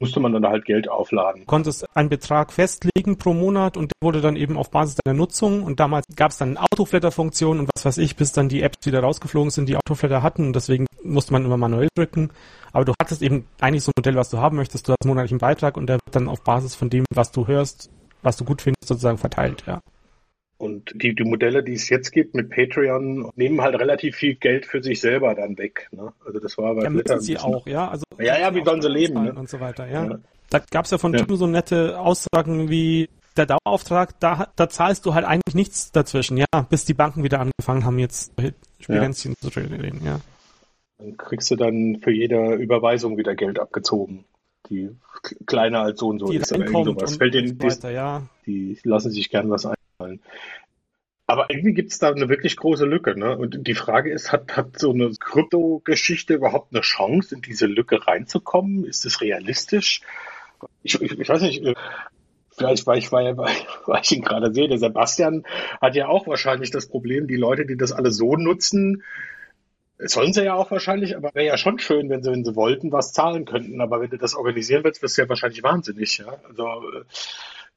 musste 0.02 0.20
man 0.20 0.34
dann 0.34 0.46
halt 0.46 0.66
Geld 0.66 0.90
aufladen. 0.90 1.46
Konntest 1.46 1.86
einen 1.96 2.10
Betrag 2.10 2.52
festlegen 2.52 3.18
pro 3.18 3.34
Monat 3.34 3.78
und 3.78 3.92
der 3.92 4.06
wurde 4.06 4.20
dann 4.20 4.36
eben 4.36 4.58
auf 4.58 4.72
Basis 4.72 4.96
deiner 4.96 5.18
Nutzung 5.18 5.64
und 5.64 5.80
damals 5.80 6.06
gab 6.16 6.32
es 6.32 6.38
dann 6.38 6.58
Autoflatter-Funktion 6.58 7.60
und 7.60 7.70
was 7.74 7.86
weiß 7.86 7.98
ich, 8.00 8.16
bis 8.16 8.34
dann 8.34 8.50
die 8.50 8.62
Apps 8.62 8.86
wieder 8.86 9.02
rausgeflogen 9.02 9.52
sind, 9.52 9.70
die 9.70 9.78
Autoflatter 9.78 10.24
hatten 10.24 10.48
und 10.48 10.56
deswegen 10.56 10.88
musste 11.04 11.34
man 11.34 11.46
immer 11.46 11.58
manuell 11.58 11.88
drücken. 11.96 12.32
Aber 12.74 12.84
du 12.84 12.94
hattest 13.00 13.22
eben 13.22 13.46
eigentlich 13.60 13.84
so 13.84 13.92
ein 13.92 14.00
Modell, 14.00 14.16
was 14.16 14.30
du 14.30 14.40
haben 14.40 14.58
möchtest. 14.58 14.88
Du 14.88 14.92
hast 14.92 15.04
einen 15.04 15.10
monatlichen 15.10 15.38
Beitrag 15.38 15.78
und 15.78 15.88
der 15.88 15.96
wird 15.98 16.16
dann 16.16 16.28
auf 16.28 16.44
Basis 16.44 16.76
von 16.76 16.90
dem, 16.90 17.06
was 17.14 17.32
du 17.32 17.48
hörst, 17.48 17.90
was 18.24 18.38
du 18.38 18.44
gut 18.44 18.62
findest, 18.62 18.88
sozusagen 18.88 19.18
verteilt, 19.18 19.64
ja. 19.68 19.82
Und 20.62 20.92
die, 20.94 21.16
die 21.16 21.24
Modelle, 21.24 21.64
die 21.64 21.74
es 21.74 21.90
jetzt 21.90 22.12
gibt 22.12 22.36
mit 22.36 22.52
Patreon, 22.52 23.32
nehmen 23.36 23.62
halt 23.62 23.80
relativ 23.80 24.16
viel 24.16 24.36
Geld 24.36 24.68
für 24.68 24.84
sich 24.84 25.02
selber 25.02 25.34
dann 25.34 25.58
weg. 25.58 25.90
Ne? 25.92 26.14
Also 26.24 26.40
das 26.40 26.56
war 26.60 26.76
bei 26.76 26.84
ja, 26.84 26.92
müssen 26.92 27.20
sie 27.20 27.40
auch, 27.40 27.66
ja. 27.66 27.88
Also 27.88 28.04
ja, 28.20 28.38
ja, 28.38 28.54
wie 28.54 28.64
sollen 28.64 28.80
sie 28.80 28.88
leben? 28.88 29.24
Ne? 29.24 29.34
Und 29.34 29.50
so 29.50 29.60
weiter, 29.60 29.88
ja. 29.88 30.06
ja. 30.06 30.20
Da 30.52 30.60
gab 30.70 30.86
es 30.86 30.92
ja 30.92 31.00
von 31.00 31.16
ja. 31.16 31.26
so 31.28 31.48
nette 31.48 32.00
Aussagen 32.00 32.70
wie 32.70 33.10
der 33.38 33.48
Dauerauftrag, 33.48 34.20
da, 34.20 34.52
da 34.56 34.70
zahlst 34.70 35.04
du 35.08 35.16
halt 35.16 35.26
eigentlich 35.26 35.56
nichts 35.56 35.92
dazwischen, 35.92 36.38
ja, 36.38 36.46
bis 36.70 36.86
die 36.86 36.94
Banken 36.94 37.24
wieder 37.24 37.40
angefangen 37.40 37.84
haben, 37.84 37.98
jetzt 37.98 38.32
Spielänzchen 38.80 39.34
ja. 39.42 39.50
zu 39.50 39.60
reden, 39.60 40.02
ja. 40.06 40.20
Dann 41.00 41.18
kriegst 41.18 41.50
du 41.50 41.56
dann 41.56 41.98
für 42.04 42.12
jede 42.12 42.54
Überweisung 42.54 43.18
wieder 43.18 43.34
Geld 43.34 43.58
abgezogen, 43.58 44.26
die 44.70 44.92
kleiner 45.48 45.80
als 45.80 46.00
so 46.00 46.10
und 46.10 46.20
so 46.20 46.28
die 46.28 46.38
ist. 46.38 46.54
Aber 46.54 46.66
irgendwas 46.66 47.16
fällt 47.16 47.34
denen, 47.34 47.60
weiter, 47.60 47.90
ja. 47.90 48.22
die 48.46 48.78
lassen 48.84 49.10
sich 49.10 49.32
gern 49.32 49.50
was 49.50 49.66
einfallen. 50.02 50.22
Aber 51.28 51.50
irgendwie 51.50 51.74
gibt 51.74 51.92
es 51.92 52.00
da 52.00 52.10
eine 52.10 52.28
wirklich 52.28 52.58
große 52.58 52.86
Lücke. 52.86 53.18
Ne? 53.18 53.38
Und 53.38 53.66
die 53.66 53.74
Frage 53.74 54.12
ist, 54.12 54.34
hat, 54.34 54.58
hat 54.58 54.78
so 54.78 54.92
eine 54.92 55.12
Krypto-Geschichte 55.18 56.34
überhaupt 56.34 56.74
eine 56.74 56.82
Chance, 56.82 57.36
in 57.36 57.42
diese 57.42 57.68
Lücke 57.68 58.06
reinzukommen? 58.06 58.84
Ist 58.84 59.06
es 59.06 59.22
realistisch? 59.22 60.02
Ich, 60.84 61.02
ich, 61.02 61.18
ich 61.18 61.30
weiß 61.30 61.42
nicht, 61.42 61.64
äh, 61.64 61.76
vielleicht, 62.50 62.86
weil 62.86 62.98
ich, 62.98 63.14
weil, 63.14 63.38
weil 63.38 64.02
ich 64.04 64.12
ihn 64.12 64.24
gerade 64.24 64.54
sehe, 64.54 64.68
der 64.68 64.78
Sebastian 64.78 65.46
hat 65.80 65.96
ja 65.96 66.10
auch 66.10 66.28
wahrscheinlich 66.28 66.70
das 66.70 66.88
Problem, 66.88 67.28
die 67.28 67.38
Leute, 67.38 67.66
die 67.66 67.78
das 67.78 67.94
alle 67.94 68.12
so 68.12 68.36
nutzen, 68.36 69.04
sollen 69.98 70.34
sie 70.34 70.44
ja 70.44 70.56
auch 70.56 70.70
wahrscheinlich, 70.72 71.16
aber 71.16 71.34
wäre 71.34 71.46
ja 71.46 71.58
schon 71.58 71.80
schön, 71.80 72.10
wenn 72.10 72.24
sie, 72.24 72.32
wenn 72.32 72.44
sie 72.44 72.56
wollten, 72.56 72.92
was 72.92 73.14
zahlen 73.14 73.46
könnten. 73.46 73.80
Aber 73.80 74.02
wenn 74.02 74.10
du 74.10 74.18
das 74.18 74.36
organisieren 74.36 74.84
willst, 74.84 75.02
wirst 75.02 75.18
du 75.18 75.22
ja 75.22 75.30
wahrscheinlich 75.30 75.64
wahnsinnig. 75.64 76.18
Ja? 76.18 76.40
Also 76.48 76.68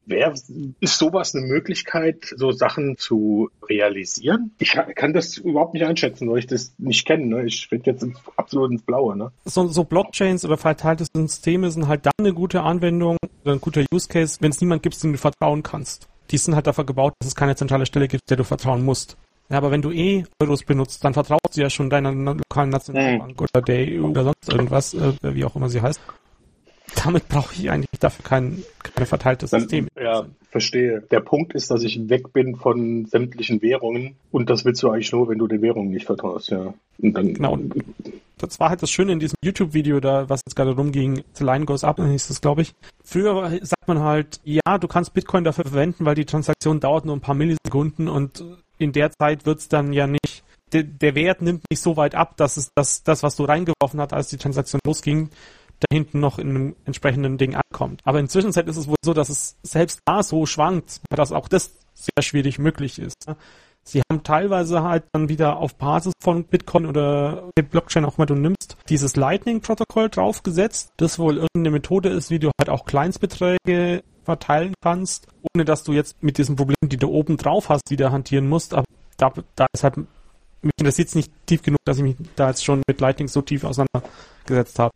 Wer, 0.06 0.34
ist 0.80 0.98
sowas 0.98 1.34
eine 1.34 1.46
Möglichkeit, 1.46 2.34
so 2.36 2.52
Sachen 2.52 2.96
zu 2.98 3.50
realisieren? 3.68 4.52
Ich 4.58 4.72
kann 4.94 5.12
das 5.12 5.38
überhaupt 5.38 5.74
nicht 5.74 5.84
einschätzen, 5.84 6.30
weil 6.30 6.38
ich 6.38 6.46
das 6.46 6.74
nicht 6.78 7.06
kenne. 7.06 7.26
Ne? 7.26 7.46
Ich 7.46 7.68
rede 7.72 7.90
jetzt 7.90 8.06
absolut 8.36 8.70
ins 8.70 8.82
Blaue. 8.82 9.16
Ne? 9.16 9.32
So, 9.44 9.66
so 9.66 9.84
Blockchains 9.84 10.44
oder 10.44 10.56
verteilte 10.56 11.06
Systeme 11.14 11.70
sind 11.70 11.88
halt 11.88 12.06
dann 12.06 12.12
eine 12.18 12.34
gute 12.34 12.62
Anwendung 12.62 13.16
oder 13.44 13.52
ein 13.54 13.60
guter 13.60 13.84
Use 13.92 14.08
Case, 14.08 14.38
wenn 14.40 14.50
es 14.50 14.60
niemand 14.60 14.82
gibt, 14.82 15.02
dem 15.02 15.12
du 15.12 15.18
vertrauen 15.18 15.62
kannst. 15.62 16.08
Die 16.30 16.38
sind 16.38 16.54
halt 16.54 16.66
dafür 16.66 16.84
gebaut, 16.84 17.14
dass 17.18 17.28
es 17.28 17.34
keine 17.34 17.56
zentrale 17.56 17.86
Stelle 17.86 18.08
gibt, 18.08 18.28
der 18.30 18.36
du 18.36 18.44
vertrauen 18.44 18.84
musst. 18.84 19.16
Ja, 19.50 19.58
aber 19.58 19.70
wenn 19.70 19.82
du 19.82 19.90
eh 19.90 20.24
Euros 20.40 20.64
benutzt, 20.64 21.04
dann 21.04 21.12
vertraust 21.12 21.54
du 21.54 21.60
ja 21.60 21.68
schon 21.68 21.90
deiner 21.90 22.12
lokalen 22.12 22.70
Nationalbank 22.70 23.38
mhm. 23.38 23.46
oder 23.46 23.62
der 23.62 23.86
EU 23.88 24.06
oder 24.08 24.24
sonst 24.24 24.50
irgendwas, 24.50 24.94
äh, 24.94 25.12
wie 25.22 25.44
auch 25.44 25.54
immer 25.54 25.68
sie 25.68 25.82
heißt 25.82 26.00
damit 27.04 27.28
brauche 27.28 27.54
ich 27.54 27.70
eigentlich 27.70 28.00
dafür 28.00 28.24
kein, 28.24 28.62
kein 28.82 29.06
verteiltes 29.06 29.50
Dann, 29.50 29.60
System. 29.60 29.88
Ja, 30.00 30.26
verstehe. 30.50 31.02
Der 31.10 31.20
Punkt 31.20 31.54
ist, 31.54 31.70
dass 31.70 31.82
ich 31.82 32.08
weg 32.08 32.32
bin 32.32 32.56
von 32.56 33.06
sämtlichen 33.06 33.62
Währungen 33.62 34.16
und 34.30 34.50
das 34.50 34.64
willst 34.64 34.82
du 34.82 34.90
eigentlich 34.90 35.12
nur, 35.12 35.28
wenn 35.28 35.38
du 35.38 35.46
den 35.46 35.62
Währungen 35.62 35.90
nicht 35.90 36.06
vertraust, 36.06 36.50
ja. 36.50 36.74
Und 37.00 37.14
dann, 37.14 37.34
genau. 37.34 37.58
Das 38.38 38.60
war 38.60 38.68
halt 38.68 38.82
das 38.82 38.90
Schöne 38.90 39.12
in 39.12 39.20
diesem 39.20 39.36
YouTube-Video 39.42 40.00
da, 40.00 40.28
was 40.28 40.42
jetzt 40.46 40.54
gerade 40.54 40.72
rumging. 40.72 41.22
The 41.34 41.44
Line 41.44 41.64
Goes 41.64 41.84
Up, 41.84 42.00
hieß 42.00 42.28
das, 42.28 42.40
glaube 42.40 42.62
ich. 42.62 42.74
Früher 43.02 43.50
sagt 43.62 43.88
man 43.88 44.00
halt, 44.00 44.40
ja, 44.44 44.78
du 44.78 44.86
kannst 44.86 45.14
Bitcoin 45.14 45.44
dafür 45.44 45.64
verwenden, 45.64 46.04
weil 46.04 46.14
die 46.14 46.24
Transaktion 46.24 46.80
dauert 46.80 47.04
nur 47.04 47.16
ein 47.16 47.20
paar 47.20 47.34
Millisekunden 47.34 48.08
und 48.08 48.44
in 48.78 48.92
der 48.92 49.10
Zeit 49.12 49.46
wird 49.46 49.60
es 49.60 49.68
dann 49.68 49.92
ja 49.92 50.06
nicht 50.06 50.44
der, 50.82 51.14
Wert 51.14 51.42
nimmt 51.42 51.62
nicht 51.70 51.80
so 51.80 51.96
weit 51.96 52.14
ab, 52.14 52.36
dass 52.36 52.56
es 52.56 52.70
das, 52.74 53.02
das, 53.02 53.22
was 53.22 53.36
du 53.36 53.44
reingeworfen 53.44 54.00
hast, 54.00 54.12
als 54.12 54.28
die 54.28 54.36
Transaktion 54.36 54.80
losging, 54.84 55.30
da 55.88 55.94
hinten 55.94 56.20
noch 56.20 56.38
in 56.38 56.50
einem 56.50 56.76
entsprechenden 56.84 57.38
Ding 57.38 57.54
ankommt. 57.54 58.00
Aber 58.04 58.20
inzwischen 58.20 58.50
ist 58.50 58.56
es 58.56 58.88
wohl 58.88 58.96
so, 59.04 59.14
dass 59.14 59.28
es 59.28 59.56
selbst 59.62 60.00
da 60.04 60.22
so 60.22 60.46
schwankt, 60.46 61.00
dass 61.10 61.32
auch 61.32 61.48
das 61.48 61.72
sehr 61.94 62.22
schwierig 62.22 62.58
möglich 62.58 62.98
ist. 62.98 63.26
Sie 63.86 64.00
haben 64.10 64.22
teilweise 64.22 64.82
halt 64.82 65.04
dann 65.12 65.28
wieder 65.28 65.58
auf 65.58 65.74
Basis 65.74 66.14
von 66.22 66.44
Bitcoin 66.44 66.86
oder 66.86 67.50
Blockchain 67.70 68.06
auch 68.06 68.16
immer 68.16 68.26
du 68.26 68.34
nimmst, 68.34 68.78
dieses 68.88 69.14
Lightning-Protokoll 69.14 70.08
draufgesetzt, 70.08 70.92
das 70.96 71.18
wohl 71.18 71.36
irgendeine 71.36 71.70
Methode 71.70 72.08
ist, 72.08 72.30
wie 72.30 72.38
du 72.38 72.50
halt 72.58 72.70
auch 72.70 72.86
Kleinstbeträge 72.86 74.02
verteilen 74.24 74.72
kannst, 74.82 75.28
ohne 75.54 75.66
dass 75.66 75.84
du 75.84 75.92
jetzt 75.92 76.22
mit 76.22 76.38
diesen 76.38 76.56
Problemen, 76.56 76.88
die 76.88 76.96
du 76.96 77.08
oben 77.08 77.36
drauf 77.36 77.68
hast, 77.68 77.90
wieder 77.90 78.10
hantieren 78.10 78.48
musst. 78.48 78.72
Aber 78.72 78.86
da, 79.18 79.32
da 79.54 79.66
ist 79.74 79.84
halt, 79.84 79.98
mich 79.98 80.72
interessiert 80.78 81.08
es 81.08 81.14
nicht 81.14 81.30
tief 81.44 81.62
genug, 81.62 81.78
dass 81.84 81.98
ich 81.98 82.04
mich 82.04 82.16
da 82.36 82.48
jetzt 82.48 82.64
schon 82.64 82.80
mit 82.88 83.00
Lightning 83.02 83.28
so 83.28 83.42
tief 83.42 83.64
auseinandergesetzt 83.64 84.78
habe 84.78 84.92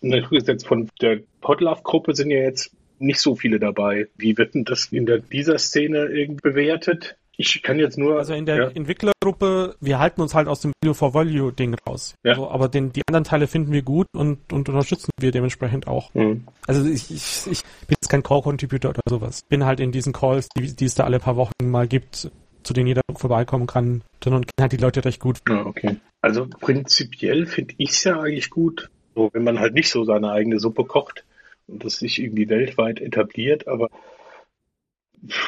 jetzt 0.00 0.66
von 0.66 0.88
der 1.00 1.20
Podlove-Gruppe 1.40 2.14
sind 2.14 2.30
ja 2.30 2.38
jetzt 2.38 2.74
nicht 2.98 3.20
so 3.20 3.34
viele 3.34 3.58
dabei. 3.58 4.08
Wie 4.16 4.36
wird 4.36 4.54
denn 4.54 4.64
das 4.64 4.86
in 4.86 5.06
der, 5.06 5.18
dieser 5.18 5.58
Szene 5.58 6.06
irgendwie 6.06 6.42
bewertet? 6.42 7.16
Ich 7.40 7.62
kann 7.62 7.78
jetzt 7.78 7.96
nur. 7.96 8.18
Also 8.18 8.34
in 8.34 8.46
der 8.46 8.56
ja. 8.56 8.68
Entwicklergruppe, 8.68 9.76
wir 9.80 10.00
halten 10.00 10.20
uns 10.20 10.34
halt 10.34 10.48
aus 10.48 10.60
dem 10.60 10.72
Video 10.82 10.92
for 10.92 11.14
Value 11.14 11.52
Ding 11.52 11.76
raus. 11.86 12.14
Ja. 12.24 12.32
Also, 12.32 12.50
aber 12.50 12.68
den, 12.68 12.92
die 12.92 13.02
anderen 13.08 13.22
Teile 13.22 13.46
finden 13.46 13.72
wir 13.72 13.82
gut 13.82 14.08
und, 14.12 14.52
und 14.52 14.68
unterstützen 14.68 15.10
wir 15.20 15.30
dementsprechend 15.30 15.86
auch. 15.86 16.12
Mhm. 16.14 16.48
Also 16.66 16.84
ich, 16.84 17.12
ich, 17.12 17.46
ich 17.48 17.62
bin 17.62 17.96
jetzt 18.00 18.08
kein 18.08 18.24
Core-Contributor 18.24 18.90
oder 18.90 19.00
sowas. 19.08 19.42
Bin 19.48 19.64
halt 19.64 19.78
in 19.78 19.92
diesen 19.92 20.12
Calls, 20.12 20.48
die, 20.48 20.74
die 20.74 20.84
es 20.84 20.96
da 20.96 21.04
alle 21.04 21.20
paar 21.20 21.36
Wochen 21.36 21.52
mal 21.62 21.86
gibt, 21.86 22.28
zu 22.64 22.72
denen 22.72 22.88
jeder 22.88 23.02
vorbeikommen 23.14 23.68
kann, 23.68 24.02
und 24.12 24.22
kenne 24.24 24.42
halt 24.58 24.72
die 24.72 24.76
Leute 24.76 25.04
recht 25.04 25.20
gut. 25.20 25.38
Ja, 25.48 25.64
okay. 25.64 25.96
Also 26.20 26.48
prinzipiell 26.48 27.46
finde 27.46 27.74
ich 27.78 27.90
es 27.90 28.02
ja 28.02 28.20
eigentlich 28.20 28.50
gut, 28.50 28.90
so, 29.18 29.30
wenn 29.32 29.42
man 29.42 29.58
halt 29.58 29.74
nicht 29.74 29.90
so 29.90 30.04
seine 30.04 30.30
eigene 30.30 30.60
Suppe 30.60 30.84
kocht 30.84 31.24
und 31.66 31.84
das 31.84 31.96
sich 31.96 32.22
irgendwie 32.22 32.48
weltweit 32.48 33.00
etabliert, 33.00 33.66
aber 33.66 33.90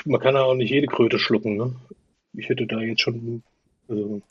man 0.04 0.20
kann 0.20 0.34
ja 0.34 0.42
auch 0.42 0.54
nicht 0.54 0.70
jede 0.70 0.88
Kröte 0.88 1.20
schlucken. 1.20 1.56
Ne? 1.56 1.76
Ich 2.32 2.48
hätte 2.48 2.66
da 2.66 2.80
jetzt 2.80 3.00
schon 3.00 3.44
also, 3.88 4.22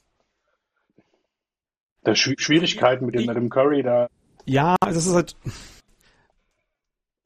da 2.03 2.15
Schwierigkeiten 2.15 3.05
mit 3.05 3.15
dem 3.15 3.29
Adam 3.29 3.49
Curry 3.49 3.81
da. 3.81 4.09
Ja, 4.45 4.75
es 4.87 4.97
ist 4.97 5.13
halt. 5.13 5.35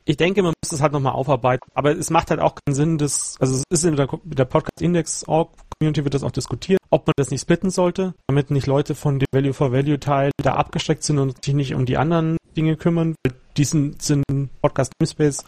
Ich 0.06 0.18
denke, 0.18 0.44
man 0.44 0.54
muss 0.62 0.74
es 0.74 0.82
halt 0.82 0.92
nochmal 0.92 1.14
aufarbeiten, 1.14 1.70
aber 1.74 1.98
es 1.98 2.10
macht 2.10 2.30
halt 2.30 2.42
auch 2.42 2.56
keinen 2.56 2.76
Sinn, 2.76 2.98
dass, 2.98 3.38
also 3.40 3.56
es 3.56 3.64
ist 3.70 3.86
in 3.86 3.96
der, 3.96 4.10
der 4.24 4.46
Podcast 4.46 4.82
Index 4.82 5.26
Org 5.28 5.52
Community 5.80 6.04
wird 6.04 6.14
das 6.14 6.24
auch 6.24 6.32
diskutiert, 6.32 6.80
ob 6.90 7.08
man 7.08 7.14
das 7.18 7.32
nicht 7.32 7.42
splitten 7.42 7.70
sollte, 7.70 8.14
damit 8.28 8.52
nicht 8.52 8.68
Leute 8.68 8.96
von 8.96 9.20
dem 9.20 9.28
Value 9.32 9.54
for 9.54 9.72
Value 9.72 10.00
Teil 10.00 10.32
da 10.42 10.56
abgesteckt 10.56 11.04
sind 11.04 11.20
und 11.20 11.44
sich 11.44 11.54
nicht 11.54 11.74
um 11.74 11.86
die 11.86 11.98
anderen 11.98 12.38
Dinge 12.56 12.76
kümmern. 12.78 13.16
Diesen 13.58 14.00
sind 14.00 14.24
Podcast 14.62 14.94
Namespace 15.00 15.46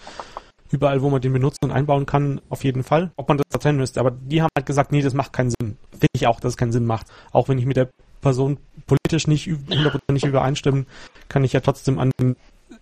überall, 0.72 1.02
wo 1.02 1.10
man 1.10 1.22
den 1.22 1.34
benutzen 1.34 1.66
und 1.66 1.72
einbauen 1.72 2.06
kann, 2.06 2.42
auf 2.50 2.64
jeden 2.64 2.84
Fall. 2.84 3.12
Ob 3.16 3.30
man 3.30 3.38
das 3.38 3.46
da 3.50 3.58
trennen 3.58 3.80
müsste. 3.80 4.00
Aber 4.00 4.12
die 4.12 4.42
haben 4.42 4.50
halt 4.58 4.66
gesagt, 4.66 4.92
nee, 4.92 5.02
das 5.02 5.14
macht 5.14 5.34
keinen 5.34 5.52
Sinn. 5.52 5.78
Finde 5.92 6.08
ich 6.14 6.28
auch, 6.28 6.40
dass 6.40 6.54
es 6.54 6.58
keinen 6.58 6.72
Sinn 6.72 6.86
macht. 6.86 7.08
Auch 7.32 7.48
wenn 7.48 7.58
ich 7.58 7.66
mit 7.66 7.78
der 7.78 7.90
Person 8.22 8.58
politisch 8.88 9.28
nicht 9.28 9.48
hundertprozentig 9.48 10.26
übereinstimme, 10.26 10.86
kann 11.30 11.44
ich 11.44 11.54
ja 11.54 11.60
trotzdem 11.60 12.00
an 12.00 12.12
den 12.20 12.36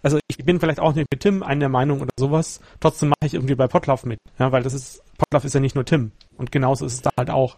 also 0.03 0.19
ich 0.27 0.37
bin 0.37 0.59
vielleicht 0.59 0.79
auch 0.79 0.93
nicht 0.93 1.07
mit 1.11 1.21
Tim 1.21 1.41
einer 1.41 1.69
Meinung 1.69 2.01
oder 2.01 2.11
sowas, 2.19 2.59
trotzdem 2.79 3.09
mache 3.09 3.25
ich 3.25 3.33
irgendwie 3.33 3.55
bei 3.55 3.67
Potlauf 3.67 4.05
mit. 4.05 4.19
Ja, 4.37 4.51
weil 4.51 4.61
das 4.61 4.73
ist, 4.73 5.01
Potlauf 5.17 5.45
ist 5.45 5.53
ja 5.53 5.59
nicht 5.59 5.75
nur 5.75 5.85
Tim. 5.85 6.11
Und 6.37 6.51
genauso 6.51 6.85
ist 6.85 6.93
es 6.93 7.01
da 7.01 7.09
halt 7.17 7.29
auch. 7.29 7.57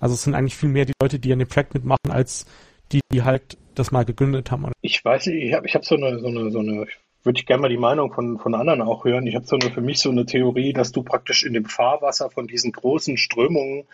Also 0.00 0.14
es 0.14 0.24
sind 0.24 0.34
eigentlich 0.34 0.56
viel 0.56 0.70
mehr 0.70 0.86
die 0.86 0.94
Leute, 1.00 1.18
die 1.18 1.32
an 1.32 1.38
dem 1.38 1.48
Projekt 1.48 1.74
mitmachen, 1.74 2.10
als 2.10 2.46
die, 2.92 3.00
die 3.12 3.22
halt 3.22 3.58
das 3.74 3.92
mal 3.92 4.04
gegründet 4.04 4.50
haben. 4.50 4.70
Ich 4.80 5.04
weiß 5.04 5.26
nicht, 5.26 5.44
ich 5.44 5.54
habe 5.54 5.66
ich 5.66 5.74
hab 5.74 5.84
so 5.84 5.96
eine, 5.96 6.18
so 6.18 6.28
eine, 6.28 6.50
so 6.50 6.60
eine, 6.60 6.86
würde 7.22 7.38
ich 7.38 7.46
gerne 7.46 7.62
mal 7.62 7.68
die 7.68 7.76
Meinung 7.76 8.12
von, 8.12 8.38
von 8.38 8.54
anderen 8.54 8.82
auch 8.82 9.04
hören. 9.04 9.26
Ich 9.26 9.34
habe 9.34 9.46
so 9.46 9.56
eine, 9.56 9.70
für 9.70 9.80
mich 9.82 9.98
so 9.98 10.10
eine 10.10 10.24
Theorie, 10.24 10.72
dass 10.72 10.92
du 10.92 11.02
praktisch 11.02 11.44
in 11.44 11.52
dem 11.52 11.66
Fahrwasser 11.66 12.30
von 12.30 12.46
diesen 12.46 12.72
großen 12.72 13.18
Strömungen 13.18 13.84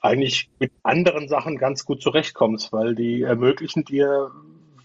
eigentlich 0.00 0.48
mit 0.60 0.72
anderen 0.82 1.26
Sachen 1.26 1.58
ganz 1.58 1.84
gut 1.84 2.02
zurechtkommst, 2.02 2.72
weil 2.72 2.94
die 2.94 3.22
ermöglichen 3.22 3.84
dir 3.84 4.30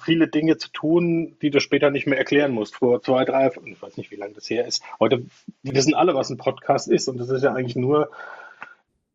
viele 0.01 0.27
Dinge 0.27 0.57
zu 0.57 0.69
tun, 0.71 1.35
die 1.41 1.49
du 1.49 1.59
später 1.59 1.89
nicht 1.89 2.07
mehr 2.07 2.17
erklären 2.17 2.51
musst. 2.51 2.75
Vor 2.75 3.01
zwei, 3.01 3.25
drei, 3.25 3.51
ich 3.65 3.81
weiß 3.81 3.97
nicht, 3.97 4.11
wie 4.11 4.15
lange 4.15 4.33
das 4.33 4.49
her 4.49 4.67
ist. 4.67 4.83
Heute 4.99 5.25
wissen 5.63 5.93
alle, 5.93 6.15
was 6.15 6.29
ein 6.29 6.37
Podcast 6.37 6.87
ist 6.87 7.07
und 7.07 7.17
das 7.17 7.29
ist 7.29 7.43
ja 7.43 7.53
eigentlich 7.53 7.75
nur 7.75 8.09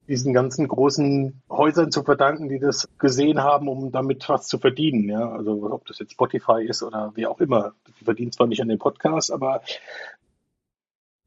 diesen 0.08 0.32
ganzen 0.32 0.68
großen 0.68 1.42
Häusern 1.50 1.90
zu 1.90 2.04
verdanken, 2.04 2.48
die 2.48 2.60
das 2.60 2.88
gesehen 2.98 3.42
haben, 3.42 3.68
um 3.68 3.90
damit 3.90 4.28
was 4.28 4.46
zu 4.46 4.58
verdienen. 4.58 5.08
Ja, 5.08 5.30
also 5.32 5.68
ob 5.70 5.86
das 5.86 5.98
jetzt 5.98 6.12
Spotify 6.12 6.64
ist 6.64 6.82
oder 6.82 7.12
wie 7.16 7.26
auch 7.26 7.40
immer. 7.40 7.74
Die 8.00 8.04
verdienen 8.04 8.32
zwar 8.32 8.46
nicht 8.46 8.62
an 8.62 8.68
den 8.68 8.78
Podcast, 8.78 9.32
aber 9.32 9.62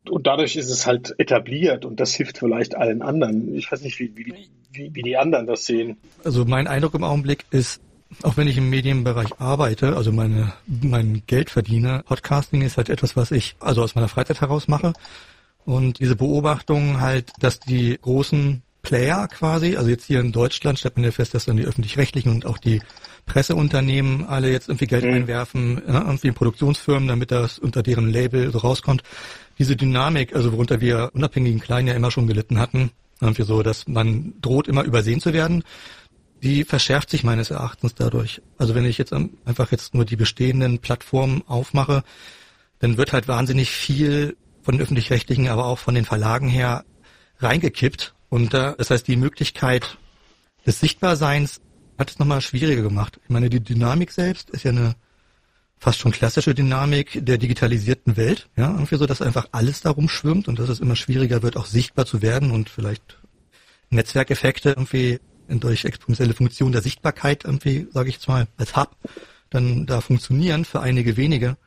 und 0.10 0.28
dadurch 0.28 0.56
ist 0.56 0.70
es 0.70 0.88
halt 0.88 1.14
etabliert 1.18 1.86
und 1.86 2.00
das 2.00 2.14
hilft 2.14 2.38
vielleicht 2.38 2.76
allen 2.76 3.02
anderen. 3.02 3.54
Ich 3.54 3.72
weiß 3.72 3.82
nicht, 3.82 4.00
wie, 4.00 4.16
wie, 4.16 4.50
wie, 4.72 4.96
wie 4.96 5.02
die 5.02 5.18
anderen 5.18 5.46
das 5.46 5.66
sehen. 5.66 5.98
Also 6.24 6.46
mein 6.46 6.68
Eindruck 6.68 6.94
im 6.94 7.04
Augenblick 7.04 7.46
ist, 7.52 7.82
auch 8.24 8.38
wenn 8.38 8.48
ich 8.48 8.58
im 8.58 8.70
Medienbereich 8.70 9.40
arbeite, 9.40 9.96
also 9.96 10.12
meine, 10.12 10.54
mein 10.68 11.24
Geld 11.28 11.50
verdiene, 11.50 12.04
Podcasting 12.08 12.62
ist 12.62 12.78
halt 12.78 12.90
etwas, 12.90 13.16
was 13.16 13.32
ich 13.32 13.56
also 13.60 13.84
aus 13.84 13.96
meiner 13.96 14.08
Freizeit 14.08 14.42
heraus 14.42 14.68
mache. 14.68 14.94
Und 15.66 16.00
diese 16.00 16.16
Beobachtung 16.16 17.00
halt, 17.00 17.32
dass 17.40 17.60
die 17.60 17.98
großen 18.02 18.64
Player 18.82 19.28
quasi, 19.28 19.76
also 19.76 19.90
jetzt 19.90 20.06
hier 20.06 20.20
in 20.20 20.32
Deutschland 20.32 20.80
stellt 20.80 20.96
man 20.96 21.04
ja 21.04 21.12
fest, 21.12 21.34
dass 21.34 21.46
dann 21.46 21.58
die 21.58 21.66
öffentlich-rechtlichen 21.66 22.32
und 22.32 22.46
auch 22.46 22.58
die 22.58 22.82
Presseunternehmen 23.26 24.26
alle 24.26 24.52
jetzt 24.52 24.70
irgendwie 24.70 24.88
Geld 24.88 25.06
mhm. 25.06 25.14
einwerfen, 25.14 25.82
ja, 25.88 26.02
irgendwie 26.02 26.30
in 26.30 26.34
Produktionsfirmen, 26.34 27.08
damit 27.08 27.32
das 27.32 27.60
unter 27.60 27.84
deren 27.84 28.10
Label 28.10 28.52
so 28.52 28.60
rauskommt. 28.60 29.04
Diese 29.60 29.76
Dynamik, 29.76 30.36
also 30.36 30.54
worunter 30.54 30.82
wir 30.82 31.12
unabhängigen 31.14 31.60
Kleinen 31.60 31.90
ja 31.90 31.94
immer 31.94 32.12
schon 32.12 32.28
gelitten 32.28 32.60
hatten, 32.60 32.92
Irgendwie 33.22 33.44
so, 33.44 33.62
dass 33.62 33.88
man 33.88 34.34
droht 34.42 34.68
immer 34.68 34.84
übersehen 34.84 35.20
zu 35.20 35.34
werden. 35.34 35.64
Die 36.42 36.64
verschärft 36.64 37.10
sich 37.10 37.24
meines 37.24 37.52
Erachtens 37.52 37.96
dadurch. 37.96 38.42
Also 38.58 38.76
wenn 38.76 38.86
ich 38.86 38.98
jetzt 38.98 39.14
einfach 39.14 39.72
jetzt 39.72 39.94
nur 39.94 40.06
die 40.06 40.16
bestehenden 40.16 40.80
Plattformen 40.80 41.44
aufmache, 41.48 42.04
dann 42.80 42.98
wird 42.98 43.12
halt 43.12 43.28
wahnsinnig 43.28 43.72
viel 43.72 44.38
von 44.62 44.76
den 44.76 44.82
öffentlich-rechtlichen, 44.82 45.50
aber 45.50 45.66
auch 45.66 45.80
von 45.80 45.96
den 45.96 46.06
Verlagen 46.06 46.48
her 46.48 46.86
reingekippt. 47.40 48.14
Und 48.30 48.54
da, 48.54 48.74
das 48.78 48.90
heißt, 48.90 49.08
die 49.08 49.18
Möglichkeit 49.18 49.98
des 50.66 50.80
Sichtbarseins 50.80 51.62
hat 51.98 52.12
es 52.12 52.20
nochmal 52.20 52.42
schwieriger 52.42 52.82
gemacht. 52.82 53.20
Ich 53.24 53.30
meine, 53.30 53.50
die 53.50 53.60
Dynamik 53.60 54.12
selbst 54.12 54.50
ist 54.50 54.64
ja 54.64 54.72
eine 54.72 54.96
fast 55.80 56.00
schon 56.00 56.12
klassische 56.12 56.54
Dynamik 56.54 57.26
der 57.26 57.38
digitalisierten 57.38 58.18
Welt, 58.18 58.50
ja, 58.58 58.70
irgendwie 58.72 58.98
so, 58.98 59.06
dass 59.06 59.22
einfach 59.22 59.48
alles 59.52 59.82
darum 59.82 60.10
schwimmt 60.10 60.48
und 60.48 60.60
dass 60.60 60.70
es 60.70 60.82
immer 60.82 60.96
schwieriger 60.96 61.42
wird, 61.42 61.56
auch 61.56 61.66
sichtbar 61.66 62.06
zu 62.06 62.22
werden 62.22 62.52
und 62.52 62.70
vielleicht 62.70 63.18
Netzwerkeffekte 63.90 64.70
irgendwie 64.70 65.20
durch 65.50 65.86
exponentielle 65.86 66.34
Funktion 66.34 66.72
der 66.72 66.82
Sichtbarkeit 66.82 67.46
irgendwie, 67.46 67.88
sage 67.92 68.10
ich 68.10 68.16
jetzt 68.16 68.28
mal, 68.28 68.48
als 68.58 68.76
Hub 68.76 68.96
dann 69.50 69.86
da 69.86 70.02
funktionieren 70.02 70.66
für 70.66 70.82
einige 70.82 71.18
wenige. 71.18 71.58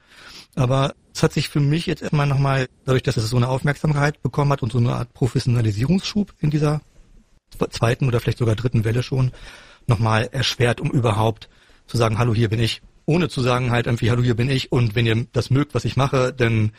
Aber 0.54 0.94
es 1.14 1.22
hat 1.22 1.32
sich 1.32 1.48
für 1.48 1.60
mich 1.60 1.86
jetzt 1.86 2.02
erstmal 2.02 2.26
nochmal, 2.26 2.68
dadurch, 2.84 3.02
dass 3.02 3.16
es 3.16 3.28
so 3.28 3.36
eine 3.36 3.48
Aufmerksamkeit 3.48 4.22
bekommen 4.22 4.52
hat 4.52 4.62
und 4.62 4.72
so 4.72 4.78
eine 4.78 4.94
Art 4.94 5.12
Professionalisierungsschub 5.14 6.32
in 6.40 6.50
dieser 6.50 6.80
zweiten 7.70 8.06
oder 8.06 8.20
vielleicht 8.20 8.38
sogar 8.38 8.56
dritten 8.56 8.84
Welle 8.84 9.02
schon, 9.02 9.32
nochmal 9.86 10.28
erschwert, 10.32 10.80
um 10.80 10.90
überhaupt 10.90 11.48
zu 11.86 11.96
sagen, 11.96 12.18
hallo, 12.18 12.34
hier 12.34 12.48
bin 12.48 12.60
ich. 12.60 12.82
Ohne 13.04 13.28
zu 13.28 13.40
sagen 13.40 13.72
halt 13.72 13.86
irgendwie, 13.86 14.10
hallo, 14.10 14.22
hier 14.22 14.36
bin 14.36 14.48
ich 14.48 14.70
und 14.70 14.94
wenn 14.94 15.06
ihr 15.06 15.26
das 15.32 15.50
mögt, 15.50 15.74
was 15.74 15.84
ich 15.84 15.96
mache, 15.96 16.32
dann 16.32 16.70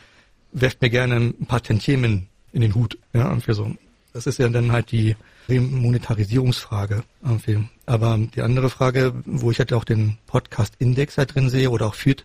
werft 0.52 0.80
mir 0.80 0.90
gerne 0.90 1.16
ein 1.16 1.46
paar 1.46 1.62
Tantiemen 1.62 2.28
in 2.52 2.62
den 2.62 2.74
Hut. 2.74 2.98
Ja, 3.12 3.28
irgendwie 3.28 3.52
so. 3.52 3.74
Das 4.12 4.26
ist 4.26 4.38
ja 4.38 4.48
dann 4.48 4.72
halt 4.72 4.90
die 4.90 5.16
Monetarisierungsfrage. 5.48 7.04
Irgendwie. 7.22 7.68
Aber 7.86 8.18
die 8.34 8.42
andere 8.42 8.70
Frage, 8.70 9.14
wo 9.26 9.50
ich 9.50 9.58
halt 9.58 9.72
auch 9.72 9.84
den 9.84 10.16
Podcast-Index 10.26 11.18
halt 11.18 11.34
drin 11.34 11.50
sehe 11.50 11.70
oder 11.70 11.86
auch 11.86 11.94
führt, 11.94 12.24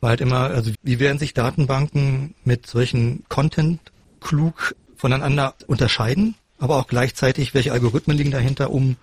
war 0.00 0.10
halt 0.10 0.20
immer, 0.20 0.40
also 0.40 0.72
wie 0.82 0.98
werden 0.98 1.18
sich 1.18 1.34
Datenbanken 1.34 2.34
mit 2.44 2.66
solchen 2.66 3.24
Content 3.28 3.80
klug 4.20 4.74
voneinander 4.96 5.54
unterscheiden, 5.66 6.34
aber 6.58 6.76
auch 6.76 6.86
gleichzeitig, 6.86 7.54
welche 7.54 7.72
Algorithmen 7.72 8.16
liegen 8.16 8.30
dahinter, 8.30 8.70
um 8.70 8.96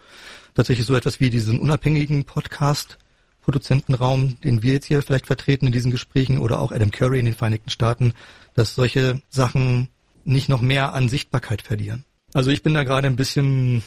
tatsächlich 0.56 0.86
so 0.86 0.96
etwas 0.96 1.20
wie 1.20 1.30
diesen 1.30 1.60
unabhängigen 1.60 2.26
Podcast 2.26 2.98
Produzentenraum, 3.42 4.40
den 4.42 4.64
wir 4.64 4.74
jetzt 4.74 4.86
hier 4.86 5.02
vielleicht 5.02 5.28
vertreten 5.28 5.68
in 5.68 5.74
diesen 5.74 5.92
Gesprächen 5.92 6.40
oder 6.40 6.60
auch 6.60 6.72
Adam 6.72 6.92
Curry 6.92 7.20
in 7.20 7.26
den 7.26 7.36
Vereinigten 7.36 7.70
Staaten, 7.70 8.14
dass 8.54 8.74
solche 8.74 9.22
Sachen 9.30 9.90
nicht 10.24 10.48
noch 10.50 10.62
mehr 10.62 10.94
an 10.94 11.10
Sichtbarkeit 11.10 11.62
verlieren. 11.62 12.06
Also 12.34 12.52
ich 12.52 12.64
bin 12.64 12.74
da 12.74 12.84
gerade 12.84 13.08
ein 13.08 13.16
bisschen 13.16 13.84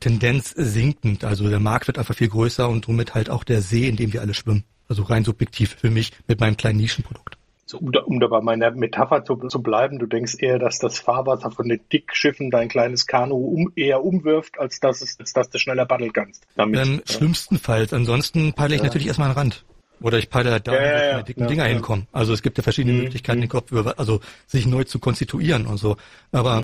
Tendenz 0.00 0.50
sinkend. 0.50 1.24
Also 1.24 1.48
der 1.48 1.60
Markt 1.60 1.86
wird 1.86 1.98
einfach 1.98 2.14
viel 2.14 2.28
größer 2.28 2.68
und 2.68 2.86
somit 2.86 3.14
halt 3.14 3.30
auch 3.30 3.44
der 3.44 3.62
See, 3.62 3.88
in 3.88 3.96
dem 3.96 4.12
wir 4.12 4.20
alle 4.20 4.34
schwimmen. 4.34 4.64
Also 4.88 5.02
rein 5.02 5.24
subjektiv 5.24 5.76
für 5.80 5.90
mich 5.90 6.12
mit 6.26 6.40
meinem 6.40 6.56
kleinen 6.56 6.78
Nischenprodukt. 6.78 7.36
So, 7.66 7.78
um, 7.78 7.92
da, 7.92 8.00
um 8.00 8.18
da 8.18 8.28
bei 8.28 8.40
meiner 8.40 8.70
Metapher 8.70 9.24
zu, 9.24 9.36
zu, 9.36 9.62
bleiben, 9.62 9.98
du 9.98 10.06
denkst 10.06 10.36
eher, 10.38 10.58
dass 10.58 10.78
das 10.78 10.98
Fahrwasser 10.98 11.50
von 11.50 11.68
den 11.68 11.80
Dickschiffen 11.92 12.50
dein 12.50 12.70
kleines 12.70 13.06
Kanu 13.06 13.36
um, 13.36 13.72
eher 13.76 14.02
umwirft, 14.02 14.58
als 14.58 14.80
dass, 14.80 15.02
es, 15.02 15.20
als 15.20 15.34
dass 15.34 15.50
du 15.50 15.58
schneller 15.58 15.84
paddeln 15.84 16.14
kannst. 16.14 16.46
Damit, 16.56 16.80
Dann 16.80 16.94
ja. 16.94 17.12
schlimmstenfalls. 17.12 17.92
Ansonsten 17.92 18.54
paddle 18.54 18.76
ich 18.76 18.80
ja. 18.80 18.86
natürlich 18.86 19.06
erstmal 19.06 19.28
an 19.28 19.34
den 19.34 19.38
Rand. 19.38 19.64
Oder 20.00 20.16
ich 20.16 20.30
paddle 20.30 20.52
halt 20.52 20.66
da, 20.66 20.72
ja, 20.72 20.80
ja, 20.80 21.04
ja, 21.10 21.22
dicken 21.22 21.46
Dinger 21.46 21.64
hinkommen. 21.64 22.06
Also 22.10 22.32
es 22.32 22.40
gibt 22.40 22.56
ja 22.56 22.62
verschiedene 22.62 22.94
mhm. 22.94 23.02
Möglichkeiten, 23.02 23.40
den 23.40 23.50
Kopf 23.50 23.70
über, 23.70 23.98
also 23.98 24.20
sich 24.46 24.66
neu 24.66 24.84
zu 24.84 24.98
konstituieren 24.98 25.66
und 25.66 25.76
so. 25.76 25.98
Aber 26.32 26.62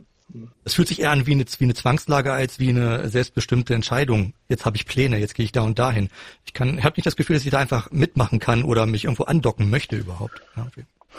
es 0.64 0.74
fühlt 0.74 0.88
sich 0.88 1.00
eher 1.00 1.10
an 1.10 1.26
wie 1.26 1.32
eine, 1.32 1.44
wie 1.58 1.64
eine 1.64 1.74
Zwangslage 1.74 2.32
als 2.32 2.58
wie 2.58 2.70
eine 2.70 3.08
selbstbestimmte 3.08 3.74
Entscheidung. 3.74 4.34
Jetzt 4.48 4.64
habe 4.64 4.76
ich 4.76 4.86
Pläne, 4.86 5.18
jetzt 5.18 5.34
gehe 5.34 5.44
ich 5.44 5.52
da 5.52 5.62
und 5.62 5.78
dahin. 5.78 6.08
Ich 6.44 6.54
kann, 6.54 6.82
habe 6.82 6.96
nicht 6.96 7.06
das 7.06 7.16
Gefühl, 7.16 7.36
dass 7.36 7.44
ich 7.44 7.50
da 7.50 7.58
einfach 7.58 7.90
mitmachen 7.90 8.38
kann 8.38 8.64
oder 8.64 8.86
mich 8.86 9.04
irgendwo 9.04 9.24
andocken 9.24 9.70
möchte 9.70 9.96
überhaupt. 9.96 10.42
Ja. 10.56 10.66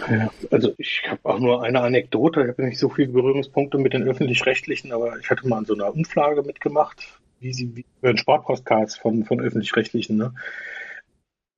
Ja, 0.10 0.30
also 0.52 0.74
ich 0.78 1.04
habe 1.08 1.22
auch 1.24 1.40
nur 1.40 1.64
eine 1.64 1.80
Anekdote. 1.80 2.42
Ich 2.42 2.48
habe 2.50 2.66
nicht 2.66 2.80
so 2.80 2.90
viele 2.90 3.08
Berührungspunkte 3.08 3.78
mit 3.78 3.94
den 3.94 4.04
öffentlich-rechtlichen, 4.04 4.92
aber 4.92 5.18
ich 5.20 5.30
hatte 5.30 5.48
mal 5.48 5.60
an 5.60 5.66
so 5.66 5.74
einer 5.74 5.94
Umfrage 5.94 6.44
mitgemacht, 6.44 7.02
wie 7.40 7.54
sie 7.54 7.76
wie 7.76 7.86
für 8.02 8.18
Sportpostcards 8.18 8.98
von, 8.98 9.24
von 9.24 9.40
öffentlich-rechtlichen. 9.40 10.18
Ne? 10.18 10.34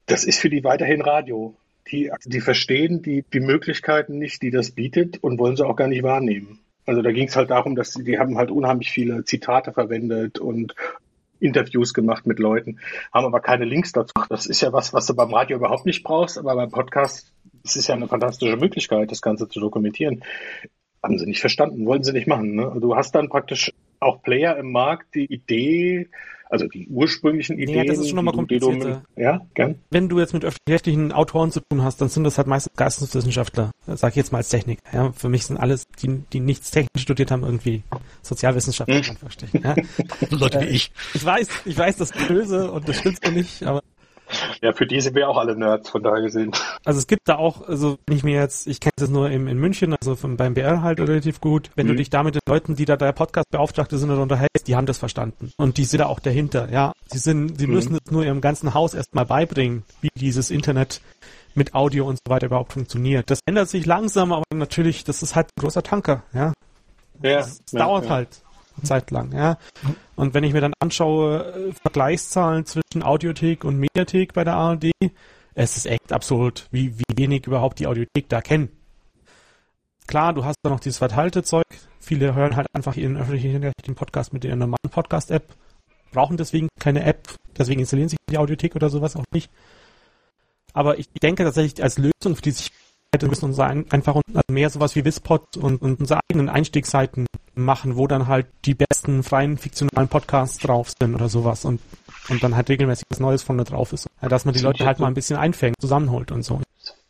Das 0.06 0.24
ist 0.24 0.40
für 0.40 0.52
die 0.52 0.64
weiterhin 0.64 1.02
Radio. 1.02 1.56
Die, 1.90 2.12
die 2.26 2.42
verstehen 2.42 3.02
die, 3.02 3.24
die 3.34 3.40
Möglichkeiten 3.40 4.20
nicht, 4.20 4.42
die 4.44 4.52
das 4.52 4.72
bietet 4.72 5.24
und 5.24 5.40
wollen 5.40 5.56
sie 5.56 5.66
auch 5.66 5.76
gar 5.76 5.88
nicht 5.88 6.04
wahrnehmen. 6.04 6.60
Also 6.88 7.04
da 7.04 7.12
ging 7.12 7.28
es 7.28 7.36
halt 7.36 7.52
darum, 7.52 7.76
dass 7.76 7.94
die 7.94 8.18
haben 8.18 8.38
halt 8.38 8.50
unheimlich 8.50 8.90
viele 8.90 9.24
Zitate 9.24 9.74
verwendet 9.74 10.40
und 10.40 10.74
Interviews 11.40 11.94
gemacht 11.94 12.26
mit 12.26 12.40
Leuten, 12.40 12.80
haben 13.14 13.26
aber 13.26 13.42
keine 13.42 13.66
Links 13.66 13.92
dazu. 13.92 14.14
Das 14.30 14.48
ist 14.48 14.62
ja 14.62 14.74
was, 14.74 14.92
was 14.94 15.06
du 15.06 15.14
beim 15.14 15.32
Radio 15.32 15.58
überhaupt 15.58 15.86
nicht 15.86 16.04
brauchst, 16.04 16.40
aber 16.40 16.56
beim 16.56 16.72
Podcast 16.72 17.32
es 17.68 17.76
ist 17.76 17.88
ja 17.88 17.96
eine 17.96 18.08
fantastische 18.08 18.58
Möglichkeit, 18.58 19.12
das 19.12 19.22
Ganze 19.22 19.48
zu 19.50 19.60
dokumentieren. 19.60 20.24
Haben 21.04 21.20
sie 21.20 21.26
nicht 21.26 21.42
verstanden, 21.42 21.86
wollten 21.86 22.04
sie 22.04 22.14
nicht 22.14 22.28
machen. 22.28 22.56
Ne? 22.56 22.78
Du 22.80 22.96
hast 22.96 23.14
dann 23.14 23.30
praktisch 23.30 23.72
auch 24.00 24.22
Player 24.22 24.58
im 24.58 24.72
Markt, 24.72 25.16
die 25.16 25.26
Idee, 25.26 26.10
also 26.50 26.68
die 26.68 26.88
ursprünglichen 26.88 27.58
Ideen. 27.60 27.78
Ja, 27.78 27.84
das 27.84 28.00
ist 28.00 28.10
schon 28.10 28.16
nochmal 28.16 28.34
komplizierter. 28.34 29.04
Ja, 29.16 29.42
gern. 29.54 29.76
Wenn 29.90 30.10
du 30.10 30.20
jetzt 30.20 30.34
mit 30.34 30.44
öffentlich-rechtlichen 30.44 31.12
Autoren 31.12 31.52
zu 31.52 31.60
tun 31.62 31.84
hast, 31.84 32.02
dann 32.02 32.10
sind 32.10 32.24
das 32.24 32.38
halt 32.38 32.48
meistens 32.48 32.74
Geisteswissenschaftler, 32.76 33.72
sag 33.86 34.12
ich 34.12 34.16
jetzt 34.18 34.32
mal 34.32 34.40
als 34.40 34.50
Techniker. 34.50 34.82
Ja, 34.94 35.12
für 35.12 35.30
mich 35.30 35.46
sind 35.46 35.58
alles, 35.58 35.86
die, 36.02 36.22
die 36.32 36.40
nichts 36.40 36.72
technisch 36.72 37.04
studiert 37.04 37.32
haben, 37.32 37.44
irgendwie 37.44 37.84
Sozialwissenschaftler. 38.22 39.02
Hm. 39.02 39.62
Ja. 39.64 39.76
Leute 40.30 40.62
wie 40.62 40.66
ich. 40.66 40.92
Ich 41.14 41.26
weiß, 41.26 41.48
ich 41.66 41.78
weiß, 41.78 41.98
das 41.98 42.12
böse 42.12 42.72
und 42.72 42.88
das 42.88 42.98
stimmt 42.98 43.20
so 43.24 43.32
nicht, 43.32 43.64
aber 43.64 43.82
ja, 44.62 44.74
für 44.74 44.86
die 44.86 45.02
sind 45.02 45.16
wir 45.16 45.30
auch 45.30 45.38
alle 45.38 45.56
Nerds, 45.56 45.90
von 45.90 46.04
daher 46.04 46.22
gesehen. 46.22 46.52
Also 46.86 47.00
es 47.00 47.08
gibt 47.08 47.28
da 47.28 47.36
auch, 47.36 47.68
also 47.68 47.98
wenn 48.08 48.18
ich 48.18 48.24
mir 48.24 48.36
jetzt, 48.36 48.68
ich 48.68 48.80
kenne 48.80 48.92
das 48.98 49.10
nur 49.10 49.30
im, 49.30 49.48
in 49.48 49.58
München, 49.58 49.96
also 50.00 50.16
von, 50.16 50.38
beim 50.38 50.54
BR 50.54 50.82
halt 50.82 51.00
relativ 51.00 51.42
gut, 51.42 51.70
wenn 51.76 51.88
mhm. 51.88 51.92
du 51.92 51.96
dich 51.98 52.10
da 52.10 52.24
mit 52.24 52.36
den 52.36 52.42
Leuten, 52.48 52.76
die 52.76 52.86
da 52.86 52.98
der 52.98 53.12
Podcast-Beauftragte 53.12 53.98
sind 53.98 54.10
oder 54.10 54.22
unterhältst, 54.22 54.68
die 54.68 54.76
haben 54.76 54.86
das 54.86 54.98
verstanden. 54.98 55.52
Und 55.58 55.78
die 55.78 55.86
sind 55.86 56.00
da 56.00 56.08
auch 56.08 56.20
dahinter, 56.20 56.70
ja. 56.72 56.94
Sie 57.08 57.20
sind, 57.20 57.60
sie 57.60 57.68
mhm. 57.68 57.74
müssen 57.74 57.96
es 58.04 58.12
nur 58.12 58.26
ihrem 58.26 58.42
ganzen 58.42 58.74
Haus 58.74 58.94
erstmal 58.94 59.26
beibringen, 59.26 59.84
wie 60.02 60.10
dieses 60.16 60.52
Internet 60.52 61.02
mit 61.56 61.74
Audio 61.74 62.08
und 62.08 62.20
so 62.24 62.32
weiter 62.32 62.48
überhaupt 62.48 62.74
funktioniert. 62.74 63.30
Das 63.30 63.40
ändert 63.46 63.70
sich 63.70 63.86
langsam, 63.86 64.32
aber 64.32 64.44
natürlich, 64.54 65.04
das 65.04 65.24
ist 65.24 65.36
halt 65.36 65.48
ein 65.48 65.62
großer 65.62 65.84
Tanker, 65.84 66.24
ja. 66.34 66.54
Ja, 67.24 67.38
das, 67.40 67.60
das 67.60 67.72
ja, 67.72 67.80
dauert 67.80 68.06
ja. 68.06 68.10
halt. 68.12 68.30
Zeit 68.84 69.12
lang. 69.12 69.32
Ja. 69.34 69.58
Und 70.16 70.34
wenn 70.34 70.44
ich 70.44 70.54
mir 70.54 70.62
dann 70.62 70.74
anschaue, 70.80 71.70
äh, 71.70 71.74
Vergleichszahlen 71.74 72.66
zwischen 72.66 73.04
Audiothek 73.04 73.64
und 73.64 73.78
Mediathek 73.78 74.34
bei 74.34 74.44
der 74.44 74.56
ARD, 74.56 74.92
es 75.54 75.78
ist 75.78 75.86
echt 75.88 76.14
absurd, 76.14 76.68
wie, 76.72 76.98
wie 77.00 77.18
wenig 77.18 77.48
überhaupt 77.48 77.80
die 77.80 77.88
Audiothek 77.88 78.30
da 78.30 78.42
kennen. 78.42 78.70
Klar, 80.06 80.34
du 80.34 80.46
hast 80.46 80.58
da 80.62 80.70
noch 80.70 80.80
dieses 80.80 81.00
verteilte 81.00 81.44
Zeug. 81.44 81.66
Viele 82.00 82.34
hören 82.36 82.56
halt 82.56 82.68
einfach 82.74 82.96
ihren 82.96 83.18
öffentlichen 83.18 83.96
Podcast 83.96 84.34
mit 84.34 84.46
ihrer 84.46 84.56
normalen 84.56 84.90
Podcast-App, 84.90 85.56
brauchen 86.12 86.38
deswegen 86.38 86.70
keine 86.80 87.04
App, 87.04 87.28
deswegen 87.58 87.82
installieren 87.82 88.10
sich 88.10 88.20
die 88.30 88.38
Audiothek 88.38 88.76
oder 88.76 88.90
sowas 88.90 89.16
auch 89.16 89.26
nicht. 89.34 89.52
Aber 90.74 91.00
ich 91.00 91.08
denke 91.22 91.44
tatsächlich 91.44 91.84
als 91.84 91.98
Lösung 91.98 92.36
für 92.36 92.42
die 92.42 92.52
sich 92.52 92.72
wir 93.20 93.30
müssen 93.30 93.46
uns 93.46 93.60
einfach 93.60 94.22
mehr 94.50 94.70
sowas 94.70 94.96
wie 94.96 95.06
Wispod 95.06 95.58
und, 95.58 95.82
und 95.82 96.00
unsere 96.00 96.20
eigenen 96.30 96.50
Einstiegsseiten 96.50 97.26
machen, 97.58 97.96
wo 97.96 98.08
dann 98.08 98.28
halt 98.28 98.48
die 98.66 98.76
besten 98.76 99.24
freien 99.24 99.58
fiktionalen 99.58 100.08
Podcasts 100.08 100.60
drauf 100.60 100.92
sind 100.98 101.16
oder 101.16 101.30
sowas 101.30 101.66
und, 101.66 101.82
und 102.30 102.44
dann 102.44 102.56
halt 102.56 102.70
regelmäßig 102.70 103.06
was 103.10 103.20
Neues 103.20 103.44
von 103.44 103.58
da 103.58 103.64
drauf 103.64 103.94
ist. 103.94 104.08
Ja, 104.22 104.30
dass 104.30 104.46
man 104.46 104.54
die 104.54 104.62
Leute 104.62 104.86
halt 104.86 105.00
mal 105.00 105.08
ein 105.08 105.14
bisschen 105.14 105.38
einfängt, 105.38 105.76
zusammenholt 105.80 106.32
und 106.32 106.44
so. 106.44 106.62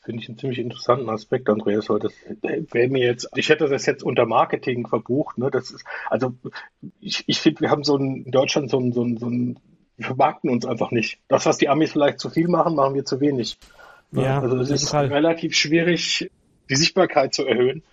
Finde 0.03 0.23
ich 0.23 0.29
einen 0.29 0.37
ziemlich 0.37 0.59
interessanten 0.59 1.09
Aspekt, 1.09 1.49
Andreas. 1.49 1.87
Das 1.87 2.13
wäre 2.71 2.87
mir 2.87 3.03
jetzt, 3.03 3.27
ich 3.35 3.49
hätte 3.49 3.67
das 3.67 3.85
jetzt 3.85 4.03
unter 4.03 4.25
Marketing 4.25 4.87
verbucht. 4.87 5.37
Ne? 5.37 5.51
Das 5.51 5.69
ist, 5.69 5.83
also 6.09 6.33
ich, 7.01 7.25
ich 7.27 7.41
finde, 7.41 7.61
wir 7.61 7.71
haben 7.71 7.83
so 7.83 7.97
ein, 7.97 8.23
in 8.23 8.31
Deutschland 8.31 8.69
so 8.69 8.79
ein, 8.79 8.93
so 8.93 9.03
ein, 9.03 9.17
so 9.17 9.27
ein, 9.27 9.59
wir 9.97 10.05
vermarkten 10.05 10.49
uns 10.49 10.65
einfach 10.65 10.91
nicht. 10.91 11.19
Das, 11.27 11.45
was 11.45 11.57
die 11.57 11.67
Amis 11.67 11.91
vielleicht 11.91 12.21
zu 12.21 12.29
viel 12.29 12.47
machen, 12.47 12.75
machen 12.75 12.93
wir 12.93 13.03
zu 13.03 13.19
wenig. 13.19 13.57
Ja, 14.13 14.39
also 14.39 14.57
es 14.57 14.69
ist 14.69 14.89
Fall. 14.89 15.07
relativ 15.07 15.55
schwierig, 15.55 16.31
die 16.69 16.75
Sichtbarkeit 16.75 17.33
zu 17.33 17.45
erhöhen. 17.45 17.83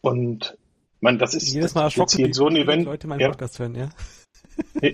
Und 0.00 0.56
man, 1.00 1.18
das 1.18 1.34
ist 1.34 1.52
jedes 1.52 1.74
Mal 1.74 1.88
jetzt 1.88 2.14
hier 2.14 2.32
so 2.32 2.46
ein 2.46 2.56
Event. 2.56 2.84
Leute 2.84 3.06
meinen 3.06 3.20
ja. 3.20 3.28
Podcast 3.28 3.58
hören, 3.58 3.74
ja. 3.74 3.88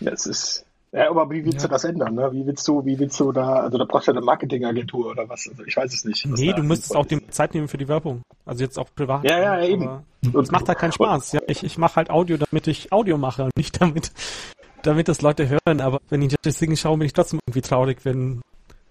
ja, 0.00 0.12
es 0.12 0.26
ist. 0.26 0.66
Ja, 0.92 1.08
aber 1.08 1.30
wie 1.30 1.44
willst 1.44 1.58
ja. 1.58 1.68
du 1.68 1.68
das 1.68 1.84
ändern? 1.84 2.16
Ne? 2.16 2.32
Wie 2.32 2.44
willst 2.44 2.66
du, 2.66 2.84
wie 2.84 2.98
willst 2.98 3.20
du 3.20 3.30
da, 3.30 3.60
also 3.60 3.78
da 3.78 3.84
brauchst 3.84 4.08
du 4.08 4.10
ja 4.12 4.16
eine 4.16 4.26
Marketingagentur 4.26 5.06
oder 5.10 5.28
was? 5.28 5.46
Also 5.48 5.62
ich 5.64 5.76
weiß 5.76 5.94
es 5.94 6.04
nicht. 6.04 6.26
Nee, 6.26 6.52
du 6.52 6.64
müsstest 6.64 6.96
auch 6.96 7.06
die 7.06 7.24
Zeit 7.28 7.54
nehmen 7.54 7.68
für 7.68 7.78
die 7.78 7.86
Werbung. 7.86 8.22
Also 8.44 8.64
jetzt 8.64 8.76
auch 8.76 8.88
privat. 8.92 9.22
Ja, 9.22 9.38
ja, 9.38 9.64
eben. 9.64 10.04
Es 10.20 10.50
macht 10.50 10.66
halt 10.66 10.78
keinen 10.78 10.92
Spaß. 10.92 11.32
Ja, 11.32 11.40
ich, 11.46 11.62
ich 11.62 11.78
mache 11.78 11.94
halt 11.94 12.10
Audio, 12.10 12.38
damit 12.38 12.66
ich 12.66 12.92
Audio 12.92 13.18
mache 13.18 13.44
und 13.44 13.56
nicht 13.56 13.80
damit, 13.80 14.10
damit 14.82 15.06
das 15.06 15.22
Leute 15.22 15.48
hören, 15.48 15.80
aber 15.80 16.00
wenn 16.08 16.22
ich 16.22 16.34
das 16.42 16.58
Ding 16.58 16.74
schaue, 16.74 16.98
bin 16.98 17.06
ich 17.06 17.12
trotzdem 17.12 17.38
irgendwie 17.46 17.62
traurig, 17.62 18.04
wenn 18.04 18.42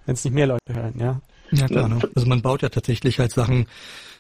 wenn 0.10 0.16
es 0.16 0.26
nicht 0.26 0.34
mehr 0.34 0.48
Leute 0.48 0.74
hören, 0.74 0.96
ja. 0.98 1.22
Ja 1.52 1.68
klar, 1.68 1.88
ne? 1.88 2.00
also 2.16 2.28
man 2.28 2.42
baut 2.42 2.64
ja 2.64 2.70
tatsächlich 2.70 3.20
halt 3.20 3.32
Sachen 3.32 3.68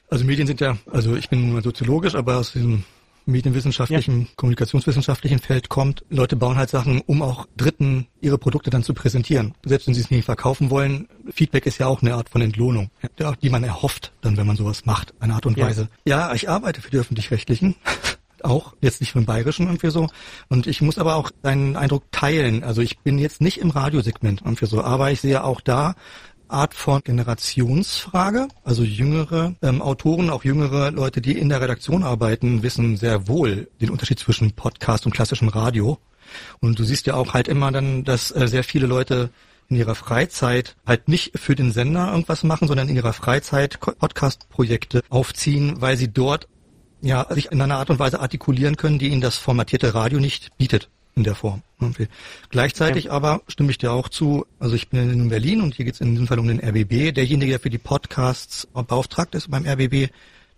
Also 0.10 0.26
Medien 0.26 0.48
sind 0.48 0.60
ja, 0.60 0.78
also 0.92 1.16
ich 1.16 1.30
bin 1.30 1.52
nur 1.52 1.62
soziologisch, 1.62 2.16
aber 2.16 2.38
aus 2.38 2.54
diesem 2.54 2.84
medienwissenschaftlichen, 3.26 4.22
ja. 4.22 4.28
kommunikationswissenschaftlichen 4.36 5.40
Feld 5.40 5.70
kommt. 5.70 6.04
Leute 6.10 6.36
bauen 6.36 6.58
halt 6.58 6.70
Sachen, 6.70 7.02
um 7.02 7.22
auch 7.22 7.48
Dritten 7.56 8.08
ihre 8.22 8.38
Produkte 8.38 8.72
dann 8.72 8.84
zu 8.84 8.94
präsentieren. 8.94 9.54
Selbst 9.64 9.88
wenn 9.88 9.94
sie 9.94 10.02
es 10.02 10.10
nicht 10.10 10.26
verkaufen 10.26 10.70
wollen, 10.70 11.08
Feedback 11.32 11.66
ist 11.66 11.78
ja 11.78 11.88
auch 11.88 12.02
eine 12.02 12.16
Art 12.16 12.30
von 12.30 12.42
Entlohnung, 12.42 12.90
die 13.42 13.50
man 13.50 13.64
erhofft, 13.64 14.12
dann 14.22 14.36
wenn 14.36 14.48
man 14.48 14.56
sowas 14.56 14.86
macht, 14.86 15.14
eine 15.20 15.36
Art 15.36 15.46
und 15.46 15.58
ja. 15.58 15.68
Weise. 15.68 15.90
Ja, 16.06 16.34
ich 16.34 16.50
arbeite 16.50 16.82
für 16.82 16.90
die 16.90 16.98
Öffentlich-Rechtlichen. 16.98 17.76
auch, 18.44 18.74
jetzt 18.82 19.02
nicht 19.02 19.12
für 19.12 19.20
den 19.20 19.26
Bayerischen 19.26 19.68
irgendwie 19.68 19.90
so. 19.90 20.08
Und 20.48 20.68
ich 20.68 20.82
muss 20.82 20.98
aber 20.98 21.16
auch 21.16 21.32
deinen 21.42 21.76
Eindruck 21.76 22.12
teilen. 22.12 22.64
Also 22.64 22.82
ich 22.82 23.00
bin 23.00 23.18
jetzt 23.18 23.42
nicht 23.42 23.60
im 23.60 23.70
Radiosegment 23.70 24.42
irgendwie 24.42 24.66
so, 24.66 24.82
aber 24.82 25.12
ich 25.12 25.22
sehe 25.22 25.44
auch 25.44 25.62
da 25.62 25.96
Art 26.50 26.74
von 26.74 27.02
Generationsfrage. 27.04 28.48
Also 28.64 28.84
jüngere 28.84 29.56
ähm, 29.62 29.82
Autoren, 29.82 30.30
auch 30.30 30.44
jüngere 30.44 30.92
Leute, 30.92 31.22
die 31.22 31.38
in 31.38 31.50
der 31.50 31.62
Redaktion 31.62 32.04
arbeiten, 32.04 32.64
wissen 32.64 32.98
sehr 32.98 33.28
wohl 33.28 33.70
den 33.82 33.90
Unterschied 33.90 34.20
zwischen 34.20 34.52
Podcast 34.54 35.06
und 35.06 35.14
klassischem 35.14 35.48
Radio. 35.48 36.00
Und 36.60 36.80
du 36.80 36.84
siehst 36.84 37.08
ja 37.08 37.16
auch 37.16 37.34
halt 37.34 37.48
immer 37.48 37.72
dann, 37.72 38.04
dass 38.04 38.32
äh, 38.32 38.48
sehr 38.48 38.64
viele 38.64 38.88
Leute 38.88 39.30
in 39.70 39.78
ihrer 39.78 39.96
Freizeit 39.96 40.76
halt 40.86 41.08
nicht 41.08 41.38
für 41.38 41.56
den 41.56 41.72
Sender 41.72 42.12
irgendwas 42.12 42.44
machen, 42.44 42.68
sondern 42.68 42.90
in 42.90 42.96
ihrer 42.96 43.14
Freizeit 43.14 43.80
Podcast-Projekte 43.80 45.02
aufziehen, 45.10 45.80
weil 45.80 45.96
sie 45.96 46.12
dort 46.12 46.48
ja 47.02 47.26
sich 47.30 47.52
in 47.52 47.62
einer 47.62 47.78
Art 47.78 47.90
und 47.90 48.00
Weise 48.00 48.20
artikulieren 48.20 48.78
können, 48.78 49.00
die 49.00 49.10
ihnen 49.10 49.22
das 49.22 49.38
formatierte 49.38 49.94
Radio 49.94 50.20
nicht 50.20 50.58
bietet 50.58 50.90
in 51.20 51.24
der 51.24 51.36
Form. 51.36 51.62
Okay. 51.80 52.08
Gleichzeitig 52.50 53.06
ja. 53.06 53.12
aber 53.12 53.42
stimme 53.48 53.72
ich 53.72 53.78
dir 53.78 53.92
auch 53.92 54.10
zu, 54.10 54.46
also 54.58 54.76
ich 54.76 54.90
bin 54.90 55.12
in 55.12 55.30
Berlin 55.30 55.62
und 55.62 55.76
hier 55.76 55.86
geht 55.86 55.96
es 55.96 56.02
in 56.02 56.12
diesem 56.12 56.28
Fall 56.28 56.40
um 56.40 56.48
den 56.48 56.60
RBB. 56.60 57.14
Derjenige, 57.14 57.52
der 57.52 57.60
für 57.60 57.70
die 57.70 57.78
Podcasts 57.78 58.68
beauftragt 58.74 59.36
ist 59.36 59.52
beim 59.52 59.66
RBB, 59.66 60.12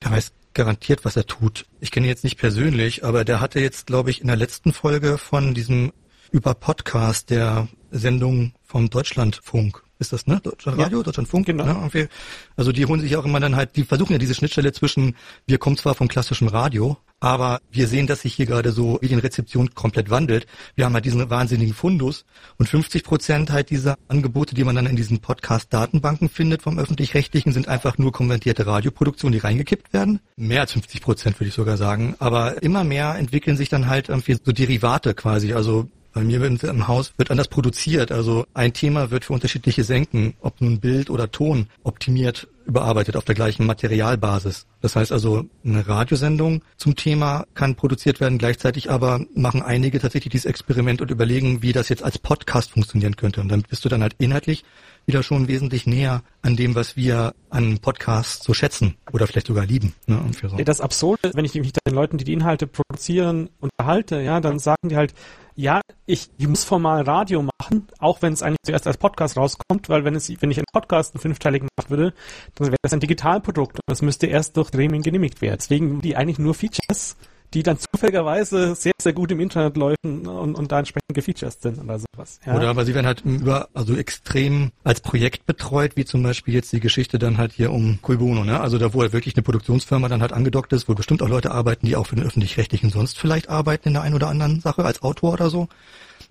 der 0.03 0.11
weiß 0.11 0.31
garantiert, 0.53 1.03
was 1.03 1.15
er 1.15 1.25
tut. 1.25 1.65
Ich 1.79 1.91
kenne 1.91 2.05
ihn 2.05 2.09
jetzt 2.09 2.23
nicht 2.23 2.37
persönlich, 2.37 3.03
aber 3.03 3.25
der 3.25 3.39
hatte 3.39 3.59
jetzt, 3.59 3.87
glaube 3.87 4.11
ich, 4.11 4.21
in 4.21 4.27
der 4.27 4.35
letzten 4.35 4.73
Folge 4.73 5.17
von 5.17 5.53
diesem 5.53 5.91
über 6.31 6.53
Podcast 6.53 7.29
der 7.29 7.67
Sendung 7.89 8.53
vom 8.63 8.89
Deutschlandfunk 8.89 9.83
ist 10.01 10.11
das, 10.11 10.27
ne? 10.27 10.41
Deutschlandradio, 10.43 10.97
ja. 10.97 11.03
Deutschlandfunk, 11.03 11.45
genau. 11.45 11.63
Ne? 11.63 12.09
Also 12.57 12.71
die 12.71 12.85
holen 12.85 12.99
sich 12.99 13.15
auch 13.15 13.23
immer 13.23 13.39
dann 13.39 13.55
halt, 13.55 13.75
die 13.75 13.83
versuchen 13.83 14.11
ja 14.11 14.17
diese 14.17 14.33
Schnittstelle 14.33 14.73
zwischen, 14.73 15.15
wir 15.45 15.59
kommen 15.59 15.77
zwar 15.77 15.95
vom 15.95 16.07
klassischen 16.07 16.49
Radio, 16.49 16.97
aber 17.19 17.61
wir 17.71 17.87
sehen, 17.87 18.07
dass 18.07 18.21
sich 18.21 18.33
hier 18.33 18.47
gerade 18.47 18.71
so 18.71 18.97
Medienrezeption 19.01 19.75
komplett 19.75 20.09
wandelt. 20.09 20.47
Wir 20.75 20.85
haben 20.85 20.93
halt 20.95 21.05
diesen 21.05 21.29
wahnsinnigen 21.29 21.75
Fundus 21.75 22.25
und 22.57 22.67
50 22.67 23.03
Prozent 23.03 23.51
halt 23.51 23.69
dieser 23.69 23.95
Angebote, 24.07 24.55
die 24.55 24.63
man 24.63 24.75
dann 24.75 24.87
in 24.87 24.95
diesen 24.95 25.19
Podcast-Datenbanken 25.19 26.29
findet 26.29 26.63
vom 26.63 26.79
Öffentlich-Rechtlichen, 26.79 27.53
sind 27.53 27.67
einfach 27.67 27.99
nur 27.99 28.11
konvertierte 28.11 28.65
Radioproduktionen, 28.65 29.33
die 29.33 29.39
reingekippt 29.39 29.93
werden. 29.93 30.19
Mehr 30.35 30.61
als 30.61 30.71
50 30.71 30.99
Prozent 31.01 31.39
würde 31.39 31.49
ich 31.49 31.53
sogar 31.53 31.77
sagen. 31.77 32.15
Aber 32.17 32.63
immer 32.63 32.83
mehr 32.83 33.15
entwickeln 33.15 33.55
sich 33.55 33.69
dann 33.69 33.87
halt 33.87 34.09
irgendwie 34.09 34.37
so 34.43 34.51
Derivate 34.51 35.13
quasi. 35.13 35.53
Also 35.53 35.87
bei 36.13 36.23
mir 36.23 36.43
im 36.43 36.87
Haus 36.87 37.13
wird 37.17 37.31
anders 37.31 37.47
produziert. 37.47 38.11
Also 38.11 38.45
ein 38.53 38.73
Thema 38.73 39.11
wird 39.11 39.25
für 39.25 39.33
unterschiedliche 39.33 39.83
Senken, 39.83 40.33
ob 40.41 40.61
nun 40.61 40.79
Bild 40.79 41.09
oder 41.09 41.31
Ton, 41.31 41.67
optimiert 41.83 42.47
überarbeitet 42.65 43.15
auf 43.15 43.25
der 43.25 43.35
gleichen 43.35 43.65
Materialbasis. 43.65 44.65
Das 44.81 44.95
heißt 44.95 45.11
also, 45.11 45.45
eine 45.65 45.87
Radiosendung 45.87 46.61
zum 46.77 46.95
Thema 46.95 47.45
kann 47.53 47.75
produziert 47.75 48.19
werden, 48.19 48.37
gleichzeitig 48.37 48.89
aber 48.89 49.25
machen 49.33 49.61
einige 49.61 49.99
tatsächlich 49.99 50.31
dieses 50.31 50.45
Experiment 50.45 51.01
und 51.01 51.11
überlegen, 51.11 51.61
wie 51.61 51.73
das 51.73 51.89
jetzt 51.89 52.03
als 52.03 52.17
Podcast 52.17 52.71
funktionieren 52.71 53.15
könnte. 53.15 53.41
Und 53.41 53.49
dann 53.49 53.63
bist 53.63 53.83
du 53.83 53.89
dann 53.89 54.01
halt 54.01 54.15
inhaltlich 54.19 54.63
wieder 55.05 55.23
schon 55.23 55.47
wesentlich 55.47 55.87
näher 55.87 56.23
an 56.41 56.55
dem, 56.55 56.75
was 56.75 56.95
wir 56.95 57.33
an 57.49 57.79
Podcasts 57.79 58.45
so 58.45 58.53
schätzen 58.53 58.95
oder 59.11 59.27
vielleicht 59.27 59.47
sogar 59.47 59.65
lieben. 59.65 59.93
Ne, 60.05 60.19
so. 60.41 60.55
Das 60.57 60.81
Absurde, 60.81 61.31
wenn 61.33 61.45
ich 61.45 61.55
mich 61.55 61.73
den 61.73 61.93
Leuten, 61.93 62.17
die 62.17 62.23
die 62.23 62.33
Inhalte 62.33 62.67
produzieren, 62.67 63.49
unterhalte, 63.59 64.21
ja, 64.21 64.39
dann 64.39 64.59
sagen 64.59 64.89
die 64.89 64.95
halt, 64.95 65.13
ja, 65.61 65.81
ich, 66.07 66.29
ich 66.37 66.47
muss 66.47 66.63
formal 66.63 67.03
Radio 67.03 67.43
machen, 67.43 67.87
auch 67.99 68.21
wenn 68.21 68.33
es 68.33 68.41
eigentlich 68.41 68.57
zuerst 68.65 68.87
als 68.87 68.97
Podcast 68.97 69.37
rauskommt, 69.37 69.89
weil 69.89 70.03
wenn 70.03 70.15
es, 70.15 70.29
wenn 70.41 70.49
ich 70.49 70.57
einen 70.57 70.65
Podcast 70.73 71.13
einen 71.13 71.21
fünfteiligen 71.21 71.69
machen 71.77 71.89
würde, 71.91 72.13
dann 72.55 72.67
wäre 72.67 72.77
das 72.81 72.93
ein 72.93 72.99
Digitalprodukt 72.99 73.75
und 73.75 73.83
das 73.87 74.01
müsste 74.01 74.27
erst 74.27 74.57
durch 74.57 74.71
Gremien 74.71 75.03
genehmigt 75.03 75.41
werden. 75.41 75.57
Deswegen 75.59 76.01
die 76.01 76.15
eigentlich 76.15 76.39
nur 76.39 76.55
Features 76.55 77.15
die 77.53 77.63
dann 77.63 77.77
zufälligerweise 77.77 78.75
sehr, 78.75 78.93
sehr 79.01 79.13
gut 79.13 79.31
im 79.31 79.39
Internet 79.39 79.77
laufen 79.77 80.27
und, 80.27 80.55
und 80.55 80.71
da 80.71 80.79
entsprechende 80.79 81.21
Features 81.21 81.61
sind 81.61 81.79
oder 81.79 81.99
sowas. 81.99 82.39
Ja. 82.45 82.55
Oder 82.55 82.69
aber 82.69 82.85
sie 82.85 82.93
werden 82.93 83.05
halt 83.05 83.21
über, 83.25 83.69
also 83.73 83.95
extrem 83.95 84.71
als 84.83 85.01
Projekt 85.01 85.45
betreut, 85.45 85.93
wie 85.95 86.05
zum 86.05 86.23
Beispiel 86.23 86.53
jetzt 86.53 86.71
die 86.71 86.79
Geschichte 86.79 87.19
dann 87.19 87.37
halt 87.37 87.51
hier 87.51 87.71
um 87.71 87.99
Kulbono, 88.01 88.43
ne? 88.43 88.59
Also 88.61 88.77
da, 88.77 88.93
wo 88.93 89.01
halt 89.01 89.13
wirklich 89.13 89.35
eine 89.35 89.43
Produktionsfirma 89.43 90.07
dann 90.07 90.21
halt 90.21 90.33
angedockt 90.33 90.71
ist, 90.73 90.87
wo 90.87 90.93
bestimmt 90.93 91.21
auch 91.21 91.29
Leute 91.29 91.51
arbeiten, 91.51 91.85
die 91.85 91.95
auch 91.95 92.07
für 92.07 92.15
den 92.15 92.25
öffentlich-rechtlichen 92.25 92.89
sonst 92.89 93.17
vielleicht 93.17 93.49
arbeiten 93.49 93.89
in 93.89 93.93
der 93.93 94.03
einen 94.03 94.15
oder 94.15 94.29
anderen 94.29 94.61
Sache, 94.61 94.85
als 94.85 95.01
Autor 95.01 95.33
oder 95.33 95.49
so. 95.49 95.67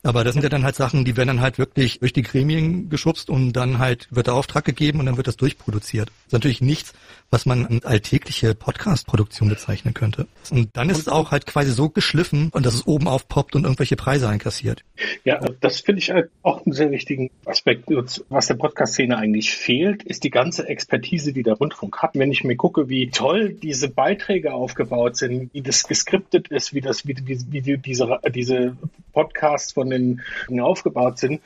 Aber 0.03 0.25
das 0.25 0.35
sind 0.35 0.43
ja 0.43 0.49
dann 0.49 0.65
halt 0.65 0.75
Sachen, 0.75 1.05
die 1.05 1.17
werden 1.17 1.29
dann 1.29 1.41
halt 1.41 1.59
wirklich 1.59 2.01
durch 2.01 2.13
die 2.13 2.23
Gremien 2.23 2.89
geschubst 2.89 3.31
und 3.31 3.53
dann 3.53 3.79
halt 3.79 4.09
wird 4.11 4.27
der 4.27 4.35
Auftrag 4.35 4.65
gegeben 4.65 5.01
und 5.01 5.07
dann 5.07 5.17
wird 5.17 5.27
das 5.27 5.37
durchproduziert. 5.37 6.09
Das 6.09 6.27
ist 6.27 6.33
natürlich 6.33 6.61
nichts, 6.61 6.93
was 7.31 7.47
man 7.47 7.81
als 7.85 8.01
alltägliche 8.01 8.55
Podcast-Produktion 8.55 9.49
bezeichnen 9.51 9.95
könnte. 9.95 10.27
Und 10.51 10.71
dann 10.77 10.91
ist 10.91 10.99
es 10.99 11.09
auch 11.09 11.31
halt 11.31 11.47
quasi 11.47 11.71
so 11.71 11.89
geschliffen 11.91 12.49
und 12.53 12.67
dass 12.67 12.75
es 12.75 12.87
oben 12.87 13.09
aufpoppt 13.09 13.55
und 13.55 13.65
irgendwelche 13.65 13.97
Preise 13.97 14.29
einkassiert. 14.29 14.85
Ja, 15.25 15.39
das 15.61 15.81
finde 15.81 16.01
ich 16.01 16.11
halt 16.11 16.31
auch 16.43 16.65
einen 16.65 16.73
sehr 16.73 16.91
wichtigen 16.91 17.31
Aspekt. 17.45 17.85
Was 18.29 18.47
der 18.47 18.55
Podcast-Szene 18.55 19.17
eigentlich 19.17 19.53
fehlt, 19.53 20.03
ist 20.03 20.25
die 20.25 20.31
ganze 20.31 20.67
Expertise, 20.67 21.33
die 21.33 21.43
der 21.43 21.55
Rundfunk 21.55 21.99
hat. 21.99 22.13
Wenn 22.15 22.33
ich 22.33 22.43
mir 22.43 22.57
gucke, 22.57 22.89
wie 22.89 23.11
toll 23.11 23.51
diese 23.51 23.89
Beiträge 23.89 24.55
aufgebaut 24.55 25.17
sind, 25.17 25.53
wie 25.53 25.63
das 25.63 25.85
geskriptet 25.85 26.49
ist, 26.49 26.75
wie 26.75 26.81
das, 26.81 27.07
wie, 27.07 27.17
wie, 27.25 27.39
wie 27.51 27.79
diese, 27.79 28.19
diese 28.35 28.77
Podcasts 29.13 29.73
von 29.73 29.89
den 29.90 30.61
aufgebaut 30.61 31.18
sind, 31.18 31.40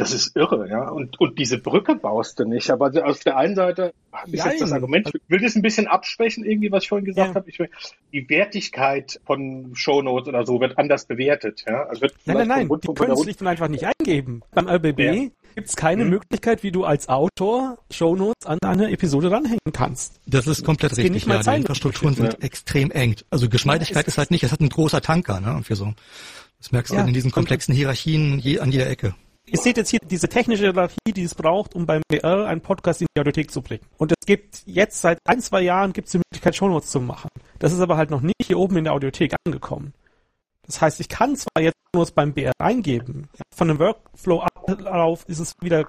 das 0.00 0.14
ist 0.14 0.34
irre, 0.34 0.66
ja. 0.68 0.88
Und, 0.88 1.20
und 1.20 1.38
diese 1.38 1.58
Brücke 1.58 1.94
baust 1.94 2.40
du 2.40 2.44
nicht. 2.44 2.70
Aber 2.70 2.90
auf 3.04 3.20
der 3.20 3.36
einen 3.36 3.54
Seite 3.54 3.92
ist 4.26 4.44
jetzt 4.44 4.62
das 4.62 4.72
Argument, 4.72 5.10
ich 5.12 5.20
will 5.28 5.40
das 5.40 5.54
ein 5.56 5.62
bisschen 5.62 5.86
abschwächen, 5.86 6.42
irgendwie, 6.44 6.72
was 6.72 6.84
ich 6.84 6.88
vorhin 6.88 7.04
gesagt 7.04 7.28
ja. 7.28 7.34
habe. 7.34 7.50
Ich 7.50 7.58
will, 7.58 7.68
die 8.12 8.28
Wertigkeit 8.30 9.20
von 9.26 9.72
Shownotes 9.74 10.28
oder 10.28 10.46
so 10.46 10.58
wird 10.58 10.78
anders 10.78 11.04
bewertet, 11.04 11.64
ja. 11.68 11.84
Also 11.84 12.02
wird 12.02 12.14
nein, 12.24 12.48
nein, 12.48 12.48
nein, 12.48 12.80
die 12.82 12.94
können 12.94 13.12
es 13.12 13.22
schlicht 13.22 13.42
und 13.42 13.46
einfach 13.46 13.68
nicht 13.68 13.84
eingeben. 13.84 14.42
Beim 14.52 14.68
ÖBB 14.68 14.98
ja. 15.00 15.12
gibt 15.54 15.68
es 15.68 15.76
keine 15.76 16.04
hm. 16.04 16.10
Möglichkeit, 16.10 16.62
wie 16.62 16.72
du 16.72 16.84
als 16.84 17.10
Autor 17.10 17.76
Shownotes 17.90 18.46
an 18.46 18.58
eine 18.64 18.90
Episode 18.90 19.30
ranhängen 19.30 19.58
kannst. 19.74 20.18
Das 20.26 20.46
ist 20.46 20.64
komplett 20.64 20.92
das 20.92 20.98
richtig, 20.98 21.26
ja. 21.26 21.42
Die 21.42 21.56
Infrastrukturen 21.56 22.14
sind 22.14 22.32
ja. 22.32 22.38
extrem 22.40 22.90
eng. 22.90 23.16
Also 23.28 23.50
Geschmeidigkeit 23.50 24.06
ist, 24.06 24.14
ist 24.14 24.18
halt 24.18 24.30
nicht, 24.30 24.44
es 24.44 24.52
hat 24.52 24.60
ein 24.60 24.70
großer 24.70 25.02
Tanker, 25.02 25.40
ne, 25.40 25.54
und 25.54 25.66
für 25.66 25.76
so. 25.76 25.92
Das 26.60 26.72
merkst 26.72 26.92
du 26.92 26.96
ja, 26.96 27.04
in 27.04 27.12
diesen 27.12 27.32
komplexen 27.32 27.74
Hierarchien 27.74 28.38
je, 28.38 28.60
an 28.60 28.70
jeder 28.70 28.88
Ecke. 28.88 29.14
Ihr 29.46 29.58
seht 29.58 29.78
jetzt 29.78 29.88
hier 29.88 29.98
diese 30.04 30.28
technische 30.28 30.64
Hierarchie, 30.64 31.12
die 31.14 31.24
es 31.24 31.34
braucht, 31.34 31.74
um 31.74 31.86
beim 31.86 32.02
BR 32.08 32.46
einen 32.46 32.60
Podcast 32.60 33.00
in 33.00 33.08
die 33.16 33.20
Audiothek 33.20 33.50
zu 33.50 33.62
bringen. 33.62 33.82
Und 33.96 34.12
es 34.12 34.26
gibt 34.26 34.62
jetzt 34.66 35.00
seit 35.00 35.18
ein, 35.24 35.40
zwei 35.40 35.62
Jahren 35.62 35.92
gibt 35.92 36.06
es 36.06 36.12
die 36.12 36.18
Möglichkeit, 36.18 36.54
Shownotes 36.54 36.90
zu 36.90 37.00
machen. 37.00 37.30
Das 37.58 37.72
ist 37.72 37.80
aber 37.80 37.96
halt 37.96 38.10
noch 38.10 38.20
nicht 38.20 38.44
hier 38.44 38.58
oben 38.58 38.76
in 38.76 38.84
der 38.84 38.92
Audiothek 38.92 39.34
angekommen. 39.44 39.94
Das 40.66 40.80
heißt, 40.80 41.00
ich 41.00 41.08
kann 41.08 41.34
zwar 41.34 41.62
jetzt 41.62 41.74
Shownotes 41.92 42.12
beim 42.12 42.34
BR 42.34 42.52
eingeben. 42.58 43.28
Von 43.52 43.68
dem 43.68 43.78
Workflow-Ablauf 43.78 45.24
ist 45.26 45.40
es 45.40 45.54
wieder 45.60 45.86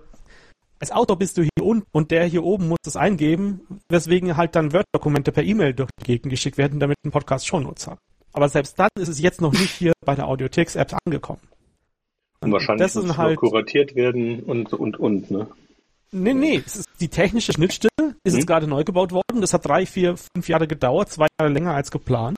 als 0.79 0.91
Autor 0.91 1.19
bist 1.19 1.37
du 1.37 1.43
hier 1.43 1.63
unten 1.63 1.85
und 1.91 2.09
der 2.09 2.25
hier 2.25 2.43
oben 2.43 2.67
muss 2.67 2.79
das 2.83 2.95
eingeben, 2.95 3.61
weswegen 3.89 4.35
halt 4.35 4.55
dann 4.55 4.73
Word-Dokumente 4.73 5.31
per 5.31 5.43
E-Mail 5.43 5.75
durch 5.75 5.91
die 5.99 6.05
Gegend 6.05 6.31
geschickt 6.31 6.57
werden, 6.57 6.79
damit 6.79 6.97
ein 7.05 7.11
Podcast 7.11 7.45
Shownotes 7.45 7.85
hat. 7.85 7.99
Aber 8.33 8.49
selbst 8.49 8.79
dann 8.79 8.89
ist 8.99 9.09
es 9.09 9.19
jetzt 9.19 9.41
noch 9.41 9.51
nicht 9.51 9.71
hier 9.71 9.93
bei 10.05 10.15
der 10.15 10.27
Audiotheks-App 10.27 10.95
angekommen. 11.05 11.41
Und 12.39 12.51
wahrscheinlich 12.51 12.91
das 12.91 12.95
muss 12.95 13.17
halt 13.17 13.37
kuratiert 13.37 13.95
werden 13.95 14.41
und, 14.41 14.73
und, 14.73 14.97
und, 14.97 15.29
ne? 15.29 15.47
Nee, 16.13 16.33
nee, 16.33 16.61
es 16.65 16.75
ist 16.75 16.89
die 16.99 17.07
technische 17.07 17.53
Schnittstelle 17.53 17.91
ist 18.23 18.33
hm? 18.33 18.39
jetzt 18.39 18.47
gerade 18.47 18.67
neu 18.67 18.83
gebaut 18.83 19.11
worden. 19.11 19.41
Das 19.41 19.53
hat 19.53 19.65
drei, 19.65 19.85
vier, 19.85 20.15
fünf 20.17 20.49
Jahre 20.49 20.67
gedauert, 20.67 21.09
zwei 21.09 21.27
Jahre 21.39 21.51
länger 21.51 21.73
als 21.73 21.91
geplant. 21.91 22.37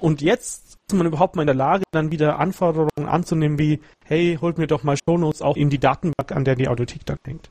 Und 0.00 0.22
jetzt 0.22 0.78
ist 0.88 0.96
man 0.96 1.06
überhaupt 1.06 1.36
mal 1.36 1.42
in 1.42 1.46
der 1.46 1.56
Lage, 1.56 1.84
dann 1.90 2.12
wieder 2.12 2.38
Anforderungen 2.38 3.08
anzunehmen 3.08 3.58
wie, 3.58 3.80
hey, 4.04 4.38
holt 4.40 4.58
mir 4.58 4.66
doch 4.66 4.82
mal 4.82 4.96
Shownotes 4.96 5.42
auch 5.42 5.56
in 5.56 5.70
die 5.70 5.78
Datenbank, 5.78 6.32
an 6.32 6.44
der 6.44 6.56
die 6.56 6.68
Audiothek 6.68 7.04
dann 7.06 7.18
hängt. 7.24 7.50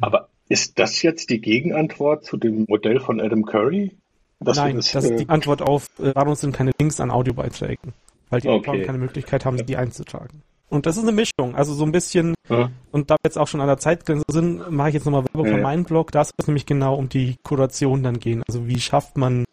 Aber 0.00 0.28
ist 0.48 0.78
das 0.78 1.02
jetzt 1.02 1.30
die 1.30 1.40
Gegenantwort 1.40 2.24
zu 2.24 2.36
dem 2.36 2.66
Modell 2.68 3.00
von 3.00 3.20
Adam 3.20 3.44
Curry? 3.44 3.96
Nein, 4.40 4.76
das, 4.76 4.92
das 4.92 5.04
ist 5.04 5.10
äh, 5.12 5.16
die 5.16 5.28
Antwort 5.28 5.62
auf, 5.62 5.86
äh, 5.98 6.12
warum 6.14 6.34
sind 6.34 6.54
keine 6.54 6.72
Links 6.78 7.00
an 7.00 7.10
Audiobeiträgen? 7.10 7.92
Weil 8.28 8.40
die 8.40 8.48
okay. 8.48 8.82
keine 8.82 8.98
Möglichkeit 8.98 9.44
haben, 9.44 9.64
die 9.64 9.76
einzutragen. 9.76 10.42
Und 10.68 10.86
das 10.86 10.96
ist 10.96 11.04
eine 11.04 11.12
Mischung. 11.12 11.54
Also 11.54 11.74
so 11.74 11.84
ein 11.84 11.92
bisschen, 11.92 12.34
ja. 12.48 12.70
und 12.90 13.10
da 13.10 13.14
wir 13.14 13.28
jetzt 13.28 13.38
auch 13.38 13.46
schon 13.46 13.60
an 13.60 13.68
der 13.68 13.78
Zeitgrenze 13.78 14.24
sind, 14.28 14.70
mache 14.70 14.88
ich 14.88 14.94
jetzt 14.94 15.04
nochmal 15.04 15.24
Werbung 15.24 15.46
ja. 15.46 15.54
für 15.54 15.62
meinen 15.62 15.84
Blog. 15.84 16.10
Da 16.10 16.24
soll 16.24 16.34
es 16.38 16.46
nämlich 16.48 16.66
genau 16.66 16.96
um 16.96 17.08
die 17.08 17.36
Kuration 17.44 18.02
dann 18.02 18.18
gehen. 18.18 18.42
Also 18.48 18.66
wie 18.66 18.80
schafft 18.80 19.16
man 19.16 19.44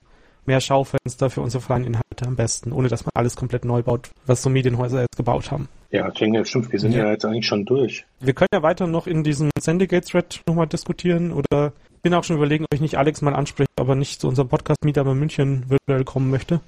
mehr 0.46 0.60
Schaufenster 0.60 1.30
für 1.30 1.41
unsere 1.41 1.62
freien 1.62 1.86
Inhalte 1.86 2.25
am 2.25 2.36
besten, 2.36 2.71
ohne 2.71 2.88
dass 2.88 3.06
man 3.06 3.12
alles 3.13 3.36
komplett 3.36 3.63
neu 3.63 3.84
baut, 3.84 4.10
was 4.25 4.42
so 4.42 4.50
Medienhäuser 4.50 5.02
jetzt 5.02 5.15
gebaut 5.15 5.52
haben. 5.52 5.69
Ja, 5.92 6.08
ich 6.08 6.15
denke, 6.15 6.44
stimmt, 6.46 6.71
wir 6.71 6.79
sind 6.79 6.94
ja. 6.94 7.06
ja 7.06 7.12
jetzt 7.12 7.25
eigentlich 7.25 7.46
schon 7.46 7.65
durch. 7.65 8.06
Wir 8.19 8.34
können 8.34 8.50
ja 8.52 8.63
weiter 8.63 8.88
noch 8.88 9.08
in 9.08 9.23
diesem 9.23 9.52
Syndicate-Thread 9.60 10.42
nochmal 10.48 10.67
diskutieren 10.67 11.31
oder 11.31 11.71
bin 12.04 12.13
auch 12.13 12.23
schon 12.23 12.35
überlegen, 12.35 12.65
ob 12.65 12.73
ich 12.73 12.81
nicht 12.81 12.97
Alex 12.97 13.21
mal 13.21 13.33
anspreche, 13.33 13.69
ob 13.79 13.87
er 13.87 13.95
nicht 13.95 14.21
zu 14.21 14.27
unserem 14.27 14.49
Podcast-Meetup 14.49 15.08
in 15.08 15.19
München 15.19 15.65
virtuell 15.69 16.04
kommen 16.04 16.29
möchte. 16.29 16.60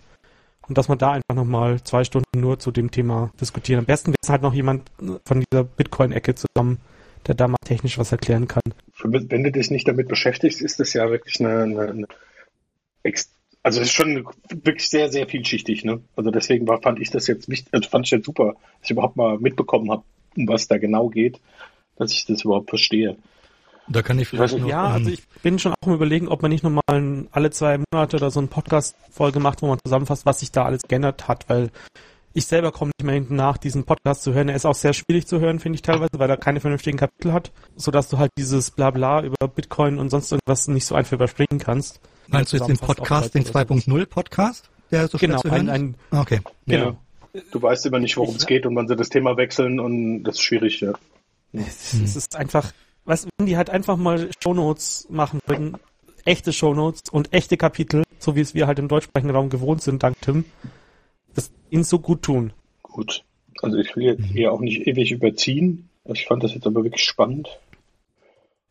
Und 0.68 0.78
dass 0.78 0.88
man 0.88 0.98
da 0.98 1.12
einfach 1.12 1.36
nochmal 1.36 1.84
zwei 1.84 2.04
Stunden 2.04 2.40
nur 2.40 2.58
zu 2.58 2.72
dem 2.72 2.90
Thema 2.90 3.32
diskutieren. 3.40 3.80
Am 3.80 3.86
besten 3.86 4.12
wäre 4.12 4.32
halt 4.32 4.42
noch 4.42 4.54
jemand 4.54 4.90
von 5.26 5.44
dieser 5.44 5.64
Bitcoin-Ecke 5.64 6.34
zusammen, 6.34 6.80
der 7.28 7.36
da 7.36 7.48
mal 7.48 7.58
technisch 7.64 8.00
was 8.00 8.12
erklären 8.12 8.48
kann. 8.48 8.64
Wenn 9.04 9.44
du 9.44 9.52
dich 9.52 9.70
nicht 9.70 9.88
damit 9.88 10.08
beschäftigst, 10.08 10.62
ist 10.62 10.80
das 10.80 10.94
ja 10.94 11.10
wirklich 11.12 11.40
eine, 11.40 11.64
eine, 11.64 11.90
eine 11.90 12.08
also 13.62 13.82
es 13.82 13.88
ist 13.88 13.94
schon 13.94 14.26
wirklich 14.50 14.90
sehr, 14.90 15.12
sehr 15.12 15.28
vielschichtig, 15.28 15.84
ne? 15.84 16.02
Also 16.16 16.32
deswegen 16.32 16.68
war, 16.68 16.82
fand 16.82 17.00
ich 17.00 17.10
das 17.10 17.28
jetzt 17.28 17.50
wichtig, 17.50 17.74
also 17.74 17.90
fand 17.90 18.06
ich 18.06 18.12
jetzt 18.12 18.26
super, 18.26 18.54
dass 18.54 18.84
ich 18.84 18.92
überhaupt 18.92 19.18
mal 19.18 19.38
mitbekommen 19.40 19.92
habe, 19.92 20.04
um 20.38 20.48
was 20.48 20.68
da 20.68 20.78
genau 20.78 21.10
geht, 21.10 21.40
dass 21.98 22.12
ich 22.12 22.26
das 22.26 22.44
überhaupt 22.44 22.70
verstehe. 22.70 23.18
Da 23.88 24.02
kann 24.02 24.18
ich 24.18 24.28
vielleicht 24.28 24.58
noch, 24.58 24.68
Ja, 24.68 24.88
also 24.88 25.10
ich 25.10 25.28
bin 25.44 25.60
schon 25.60 25.74
auch 25.74 25.88
im 25.88 25.94
Überlegen, 25.94 26.28
ob 26.28 26.42
man 26.42 26.50
nicht 26.52 26.64
nochmal 26.64 27.28
alle 27.32 27.52
zwei 27.52 27.80
Monate 27.92 28.18
oder 28.18 28.32
so 28.32 28.40
eine 28.40 28.48
Podcast-Folge 28.48 29.40
macht, 29.40 29.62
wo 29.62 29.68
man 29.68 29.78
zusammenfasst, 29.84 30.26
was 30.26 30.40
sich 30.40 30.52
da 30.52 30.66
alles 30.66 30.82
geändert 30.88 31.28
hat, 31.28 31.48
weil 31.50 31.70
ich 32.34 32.48
selber 32.48 32.72
komme 32.72 32.92
nicht 33.00 33.06
mehr 33.06 33.16
hinten 33.16 33.36
nach, 33.36 33.58
diesen 33.58 33.86
Podcast 33.86 34.24
zu 34.24 34.34
hören. 34.34 34.50
Er 34.50 34.56
ist 34.56 34.66
auch 34.66 34.76
sehr 34.76 34.94
schwierig 34.94 35.26
zu 35.26 35.40
hören, 35.40 35.60
finde 35.60 35.78
ich 35.78 35.82
teilweise, 35.82 36.12
weil 36.18 36.30
er 36.30 36.38
keine 36.38 36.60
vernünftigen 36.60 36.98
Kapitel 36.98 37.32
hat, 37.32 37.52
sodass 37.76 38.10
du 38.10 38.18
halt 38.18 38.32
dieses 38.38 38.72
Blabla 38.72 39.24
über 39.24 39.48
Bitcoin 39.48 40.00
und 40.00 40.10
sonst 40.10 40.32
irgendwas 40.32 40.68
nicht 40.68 40.86
so 40.86 40.96
einfach 40.96 41.14
überspringen 41.14 41.60
kannst. 41.60 42.02
Meinst 42.28 42.52
du 42.52 42.58
jetzt 42.58 42.68
den 42.68 42.78
Podcast, 42.78 43.36
den 43.36 43.46
2.0 43.46 44.06
Podcast? 44.08 44.70
Der 44.92 45.08
so 45.08 45.18
genau, 45.18 45.42
ein, 45.44 45.70
ein, 45.70 45.96
ah, 46.12 46.22
okay. 46.22 46.42
Genau. 46.68 46.98
Ja. 47.34 47.42
Du 47.52 47.62
weißt 47.62 47.86
immer 47.86 48.00
nicht, 48.00 48.18
worum 48.18 48.36
es 48.36 48.46
geht 48.46 48.66
und 48.66 48.76
wann 48.76 48.88
sie 48.88 48.96
das 48.96 49.10
Thema 49.10 49.38
wechseln 49.38 49.80
und 49.80 50.24
das 50.24 50.36
ist 50.36 50.42
schwierig, 50.42 50.82
ja. 50.82 50.94
Es, 51.54 51.94
es 51.94 52.16
ist 52.16 52.36
einfach, 52.36 52.72
was, 53.06 53.28
wenn 53.38 53.48
die 53.48 53.58
halt 53.58 53.70
einfach 53.70 53.98
mal 53.98 54.30
Shownotes 54.44 55.08
machen 55.10 55.40
würden, 55.46 55.78
echte 56.26 56.52
Shownotes 56.52 57.10
und 57.12 57.34
echte 57.34 57.58
Kapitel, 57.58 58.04
so 58.20 58.36
wie 58.36 58.42
es 58.42 58.56
wir 58.56 58.68
halt 58.68 58.80
im 58.80 58.88
deutschsprachigen 58.88 59.32
Raum 59.32 59.50
gewohnt 59.50 59.82
sind, 59.82 60.04
dank 60.04 60.20
Tim, 60.22 60.46
das 61.36 61.52
ihnen 61.70 61.84
so 61.84 62.00
gut 62.00 62.24
tun. 62.24 62.54
Gut. 62.82 63.24
Also 63.62 63.78
ich 63.78 63.96
will 63.96 64.04
jetzt 64.04 64.26
hier 64.26 64.52
auch 64.52 64.60
nicht 64.60 64.88
ewig 64.88 65.12
überziehen. 65.12 65.90
Ich 66.06 66.26
fand 66.26 66.44
das 66.44 66.54
jetzt 66.54 66.68
aber 66.68 66.84
wirklich 66.84 67.04
spannend. 67.04 67.60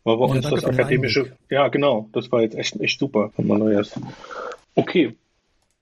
War 0.04 0.18
bei 0.18 0.26
ja, 0.26 0.34
uns 0.34 0.50
das 0.50 0.64
akademische. 0.64 1.32
Ja, 1.48 1.68
genau. 1.68 2.08
Das 2.12 2.30
war 2.30 2.42
jetzt 2.42 2.54
echt, 2.56 2.78
echt 2.80 2.98
super. 2.98 3.32
Okay. 4.74 5.14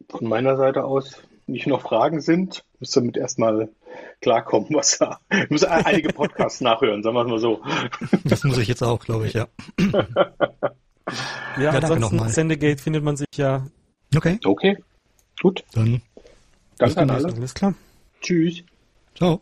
Von 0.08 0.28
meiner 0.28 0.56
Seite 0.56 0.84
aus 0.84 1.22
nicht 1.46 1.66
noch 1.66 1.82
Fragen 1.82 2.20
sind, 2.20 2.64
müsst 2.78 2.96
ihr 2.96 3.00
damit 3.00 3.16
erstmal 3.16 3.68
klarkommen, 4.20 4.68
was 4.72 4.98
da. 4.98 5.18
Ich 5.30 5.50
muss 5.50 5.64
einige 5.64 6.12
Podcasts 6.12 6.60
nachhören, 6.62 7.02
sagen 7.02 7.16
wir 7.16 7.24
mal 7.24 7.38
so. 7.38 7.62
Das 8.24 8.44
muss 8.44 8.58
ich 8.58 8.68
jetzt 8.68 8.82
auch, 8.82 9.04
glaube 9.04 9.26
ich, 9.26 9.34
ja. 9.34 9.46
ja, 11.56 11.62
ja 11.62 11.70
ansonsten 11.70 12.28
Sendegate 12.28 12.80
findet 12.80 13.04
man 13.04 13.16
sich 13.16 13.28
ja. 13.36 13.66
Okay. 14.14 14.38
Okay. 14.44 14.78
Gut. 15.40 15.64
Dann. 15.74 16.02
Danke 16.78 17.00
an 17.00 17.10
alle. 17.10 17.28
Alles 17.28 17.54
klar. 17.54 17.74
Tschüss. 18.20 18.62
Ciao. 19.14 19.40